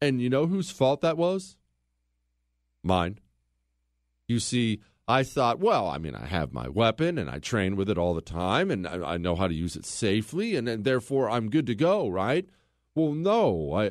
[0.00, 1.56] And you know whose fault that was?
[2.84, 3.18] Mine.
[4.28, 4.78] You see,
[5.08, 8.14] I thought, well, I mean, I have my weapon and I train with it all
[8.14, 11.50] the time and I, I know how to use it safely and, and therefore I'm
[11.50, 12.48] good to go, right?
[12.94, 13.74] Well, no.
[13.74, 13.90] I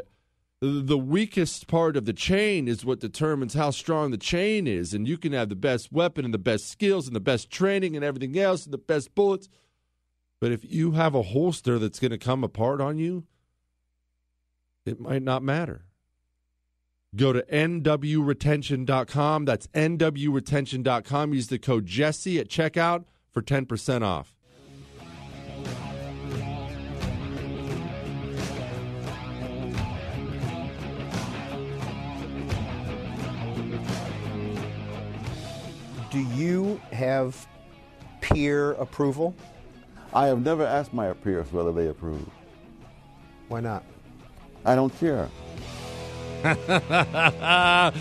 [0.62, 5.06] the weakest part of the chain is what determines how strong the chain is and
[5.06, 8.06] you can have the best weapon and the best skills and the best training and
[8.06, 9.50] everything else and the best bullets
[10.40, 13.26] but if you have a holster that's going to come apart on you
[14.86, 15.86] it might not matter
[17.16, 24.36] go to nwretention.com that's nwretention.com use the code jesse at checkout for 10% off
[36.14, 37.48] Do you have
[38.22, 39.34] peer approval?
[40.14, 42.30] I have never asked my peers whether they approve.
[43.48, 43.84] Why not?
[44.66, 45.30] I don't care.
[46.44, 47.94] that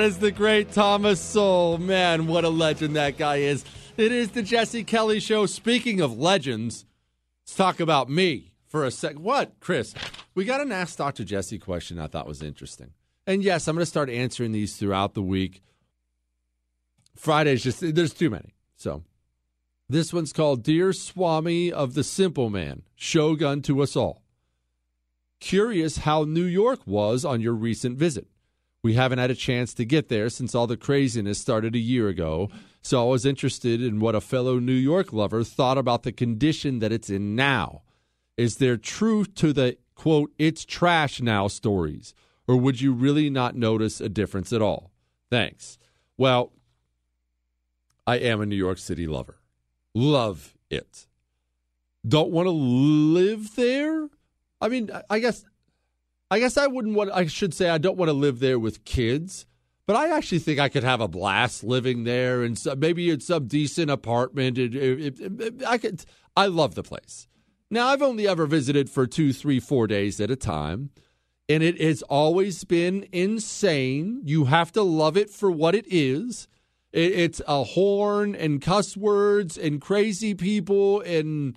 [0.00, 1.78] is the great Thomas Sowell.
[1.78, 3.64] Man, what a legend that guy is.
[3.96, 5.46] It is the Jesse Kelly Show.
[5.46, 6.84] Speaking of legends,
[7.42, 9.16] let's talk about me for a sec.
[9.16, 9.94] What, Chris?
[10.34, 11.24] We got an Ask Dr.
[11.24, 12.92] Jesse question I thought was interesting.
[13.26, 15.62] And yes, I'm going to start answering these throughout the week.
[17.16, 18.54] Friday's just, there's too many.
[18.76, 19.02] So
[19.88, 24.19] this one's called Dear Swami of the Simple Man, Shogun to Us All.
[25.40, 28.28] Curious how New York was on your recent visit.
[28.82, 32.08] We haven't had a chance to get there since all the craziness started a year
[32.08, 32.50] ago,
[32.82, 36.78] so I was interested in what a fellow New York lover thought about the condition
[36.78, 37.82] that it's in now.
[38.36, 42.14] Is there truth to the quote, it's trash now stories,
[42.48, 44.90] or would you really not notice a difference at all?
[45.28, 45.78] Thanks.
[46.16, 46.52] Well,
[48.06, 49.36] I am a New York City lover.
[49.94, 51.06] Love it.
[52.06, 54.08] Don't want to live there?
[54.60, 55.44] I mean, I guess
[56.30, 58.84] I guess I wouldn't want I should say I don't want to live there with
[58.84, 59.46] kids,
[59.86, 63.20] but I actually think I could have a blast living there and so, maybe in
[63.20, 64.58] some decent apartment.
[64.58, 66.04] It, it, it, I could
[66.36, 67.26] I love the place.
[67.70, 70.90] Now, I've only ever visited for two, three, four days at a time,
[71.48, 74.22] and it has always been insane.
[74.24, 76.48] You have to love it for what it is.
[76.92, 81.56] It, it's a horn and cuss words and crazy people and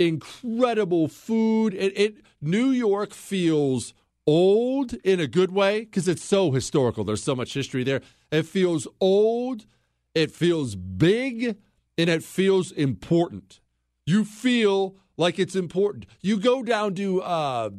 [0.00, 1.72] incredible food.
[1.74, 2.16] It, it
[2.46, 3.94] New York feels
[4.26, 7.04] old in a good way because it's so historical.
[7.04, 8.00] There's so much history there.
[8.30, 9.66] It feels old.
[10.14, 11.56] It feels big,
[11.98, 13.60] and it feels important.
[14.06, 16.06] You feel like it's important.
[16.20, 17.70] You go down to uh,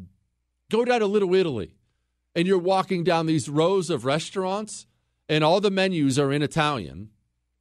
[0.69, 1.75] go down to Little Italy,
[2.35, 4.85] and you're walking down these rows of restaurants
[5.27, 7.09] and all the menus are in Italian,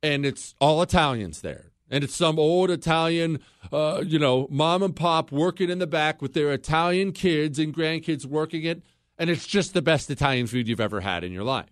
[0.02, 1.70] and it's all Italians there.
[1.90, 3.40] And it's some old Italian,
[3.72, 7.74] uh, you know, mom and pop working in the back with their Italian kids and
[7.74, 8.82] grandkids working it.
[9.18, 11.70] And it's just the best Italian food you've ever had in your life.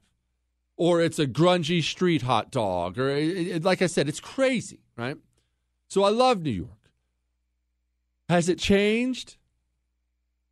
[0.76, 2.98] Or it's a grungy street hot dog.
[2.98, 5.16] Or, it, it, like I said, it's crazy, right?
[5.88, 6.90] So I love New York.
[8.28, 9.36] Has it changed?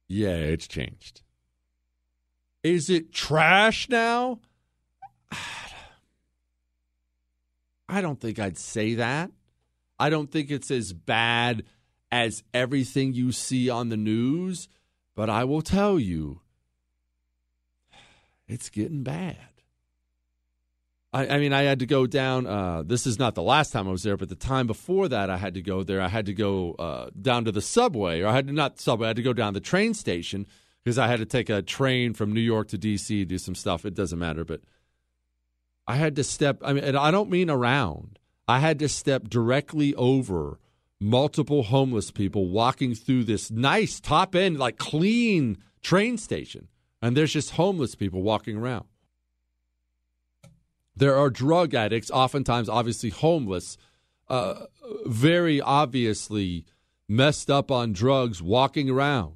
[0.08, 1.22] Yeah, it's changed.
[2.62, 4.40] Is it trash now?
[7.88, 9.30] I don't think I'd say that.
[10.00, 11.64] I don't think it's as bad
[12.10, 14.68] as everything you see on the news,
[15.14, 16.40] but I will tell you,
[18.48, 19.36] it's getting bad.
[21.12, 22.46] I, I mean, I had to go down.
[22.46, 25.28] Uh, this is not the last time I was there, but the time before that,
[25.28, 26.00] I had to go there.
[26.00, 29.06] I had to go uh, down to the subway, or I had to not subway.
[29.06, 30.46] I had to go down the train station
[30.82, 33.24] because I had to take a train from New York to D.C.
[33.24, 33.84] do some stuff.
[33.84, 34.62] It doesn't matter, but
[35.86, 36.62] I had to step.
[36.64, 38.18] I mean, I don't mean around.
[38.50, 40.58] I had to step directly over
[41.00, 46.66] multiple homeless people walking through this nice top end, like clean train station,
[47.00, 48.86] and there's just homeless people walking around.
[50.96, 53.78] There are drug addicts, oftentimes obviously homeless,
[54.28, 54.66] uh,
[55.06, 56.64] very obviously
[57.08, 59.34] messed up on drugs, walking around.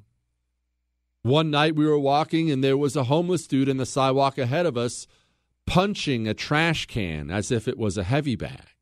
[1.23, 4.67] One night we were walking and there was a homeless dude in the sidewalk ahead
[4.67, 5.07] of us
[5.69, 8.74] punching a trash can as if it was a heavy bag.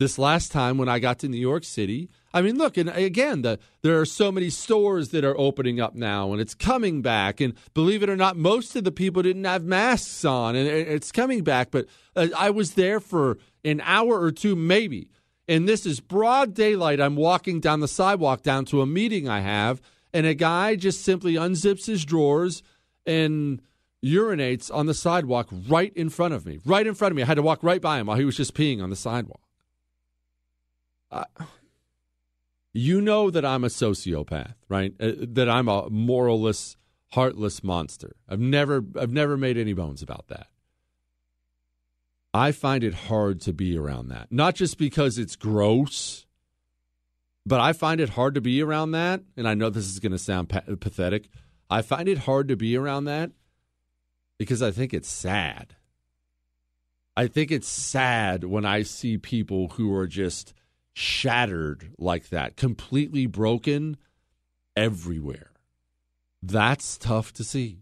[0.00, 3.42] This last time when I got to New York City, I mean, look, and again,
[3.42, 7.40] the, there are so many stores that are opening up now, and it's coming back.
[7.40, 11.12] And believe it or not, most of the people didn't have masks on, and it's
[11.12, 11.70] coming back.
[11.70, 15.10] But uh, I was there for an hour or two, maybe.
[15.46, 17.00] And this is broad daylight.
[17.00, 19.80] I'm walking down the sidewalk down to a meeting I have,
[20.12, 22.64] and a guy just simply unzips his drawers
[23.06, 23.62] and
[24.04, 26.58] urinates on the sidewalk right in front of me.
[26.64, 27.22] Right in front of me.
[27.22, 29.40] I had to walk right by him while he was just peeing on the sidewalk.
[32.72, 34.92] You know that I'm a sociopath, right?
[34.98, 36.76] Uh, that I'm a moralless,
[37.12, 38.16] heartless monster.
[38.28, 40.48] I've never I've never made any bones about that.
[42.32, 44.32] I find it hard to be around that.
[44.32, 46.26] Not just because it's gross,
[47.46, 50.12] but I find it hard to be around that, and I know this is going
[50.12, 51.28] to sound pa- pathetic.
[51.70, 53.30] I find it hard to be around that
[54.36, 55.76] because I think it's sad.
[57.16, 60.52] I think it's sad when I see people who are just
[60.94, 63.96] shattered like that, completely broken
[64.74, 65.50] everywhere.
[66.42, 67.80] That's tough to see.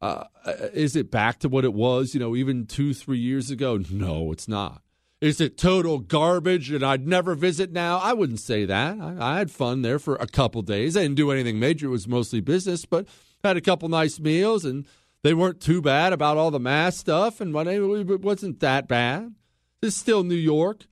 [0.00, 0.24] Uh,
[0.72, 3.78] is it back to what it was, you know, even two, three years ago?
[3.90, 4.82] No, it's not.
[5.20, 7.98] Is it total garbage and I'd never visit now?
[7.98, 8.98] I wouldn't say that.
[8.98, 10.96] I, I had fun there for a couple days.
[10.96, 11.86] I didn't do anything major.
[11.86, 13.06] It was mostly business, but
[13.44, 14.84] had a couple nice meals and
[15.22, 19.32] they weren't too bad about all the mass stuff and it wasn't that bad.
[19.80, 20.86] It's still New York.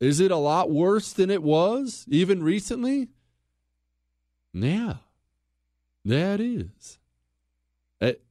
[0.00, 3.08] Is it a lot worse than it was even recently?
[4.52, 4.94] Yeah.
[6.04, 6.98] It is.
[8.00, 8.22] It,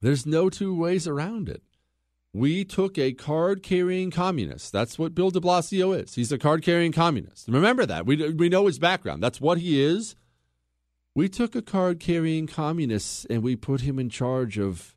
[0.00, 1.62] there's no two ways around it.
[2.32, 4.72] We took a card carrying communist.
[4.72, 6.14] That's what Bill de Blasio is.
[6.14, 7.48] He's a card carrying communist.
[7.48, 8.06] Remember that.
[8.06, 9.22] We, we know his background.
[9.22, 10.14] That's what he is.
[11.14, 14.94] We took a card carrying communist and we put him in charge of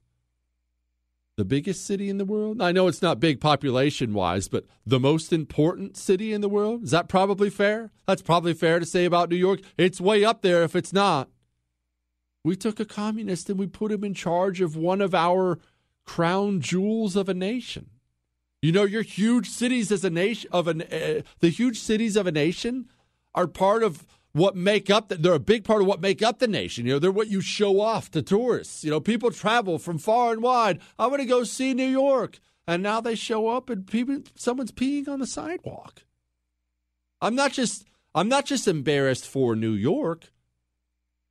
[1.35, 2.61] the biggest city in the world?
[2.61, 6.83] I know it's not big population wise, but the most important city in the world?
[6.83, 7.91] Is that probably fair?
[8.07, 9.61] That's probably fair to say about New York.
[9.77, 11.29] It's way up there if it's not.
[12.43, 15.59] We took a communist and we put him in charge of one of our
[16.05, 17.89] crown jewels of a nation.
[18.61, 22.27] You know, your huge cities as a nation of an uh, the huge cities of
[22.27, 22.89] a nation
[23.35, 26.39] are part of what make up the, they're a big part of what make up
[26.39, 26.85] the nation.
[26.85, 28.83] You know, they're what you show off to tourists.
[28.83, 30.79] You know, people travel from far and wide.
[30.99, 34.71] I want to go see New York, and now they show up and people someone's
[34.71, 36.03] peeing on the sidewalk.
[37.21, 37.85] I'm not just
[38.15, 40.31] I'm not just embarrassed for New York.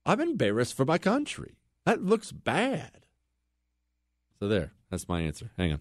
[0.07, 1.57] I'm embarrassed for my country.
[1.85, 3.07] That looks bad.
[4.39, 5.51] So there, that's my answer.
[5.57, 5.81] Hang on.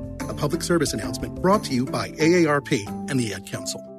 [0.41, 2.71] public service announcement brought to you by AARP
[3.11, 3.90] and the Ad Council.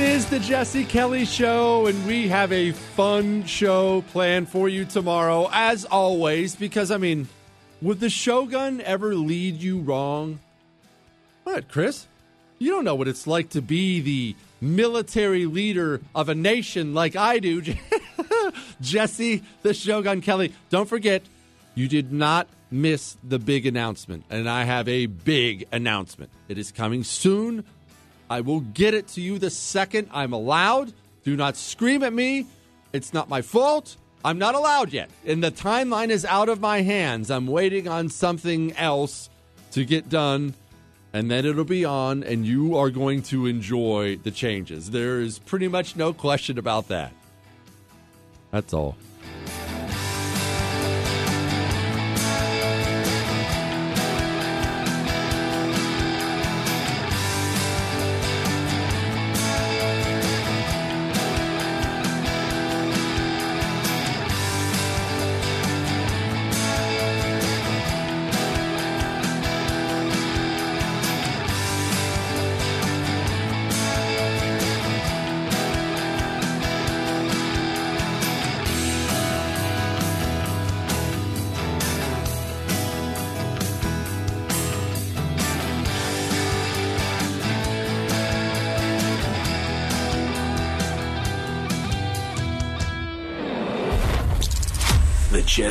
[0.00, 5.50] Is the Jesse Kelly Show, and we have a fun show planned for you tomorrow,
[5.52, 6.56] as always.
[6.56, 7.28] Because, I mean,
[7.82, 10.40] would the Shogun ever lead you wrong?
[11.44, 12.06] What, Chris?
[12.58, 17.14] You don't know what it's like to be the military leader of a nation like
[17.14, 17.62] I do.
[18.80, 20.54] Jesse, the Shogun Kelly.
[20.70, 21.22] Don't forget,
[21.74, 26.30] you did not miss the big announcement, and I have a big announcement.
[26.48, 27.64] It is coming soon.
[28.30, 30.92] I will get it to you the second I'm allowed.
[31.24, 32.46] Do not scream at me.
[32.92, 33.96] It's not my fault.
[34.24, 35.10] I'm not allowed yet.
[35.26, 37.30] And the timeline is out of my hands.
[37.30, 39.28] I'm waiting on something else
[39.72, 40.54] to get done.
[41.12, 44.90] And then it'll be on, and you are going to enjoy the changes.
[44.90, 47.12] There is pretty much no question about that.
[48.52, 48.96] That's all.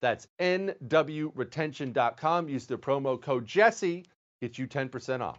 [0.00, 2.48] That's nwretention.com.
[2.48, 4.04] Use the promo code Jesse,
[4.40, 5.38] get you 10% off.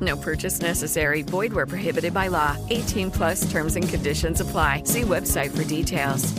[0.00, 1.22] No purchase necessary.
[1.22, 2.56] Void where prohibited by law.
[2.70, 4.84] 18 plus terms and conditions apply.
[4.84, 6.32] See website for details.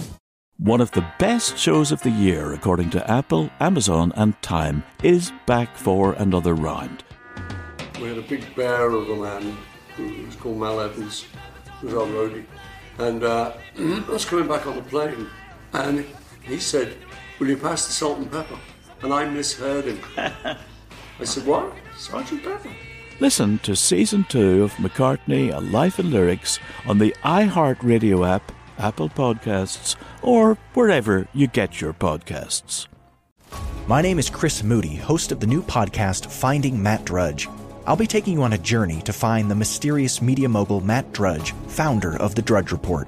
[0.58, 5.32] One of the best shows of the year, according to Apple, Amazon, and Time, is
[5.48, 7.04] back for another round.
[8.00, 9.58] We had a big bear of a man
[9.96, 11.26] who was called Mal Evans,
[11.80, 12.46] who was our roadie.
[13.00, 15.28] And uh, I was coming back on the plane,
[15.74, 16.06] and
[16.44, 16.96] he said,
[17.40, 18.60] Will you pass the salt and pepper?
[19.02, 20.00] And I misheard him.
[20.18, 21.74] I said, What?
[21.98, 22.70] Sergeant Pepper?
[23.22, 26.58] Listen to season two of McCartney, A Life in Lyrics
[26.88, 32.88] on the iHeartRadio app, Apple Podcasts, or wherever you get your podcasts.
[33.86, 37.48] My name is Chris Moody, host of the new podcast Finding Matt Drudge.
[37.86, 41.52] I'll be taking you on a journey to find the mysterious media mogul Matt Drudge,
[41.68, 43.08] founder of The Drudge Report.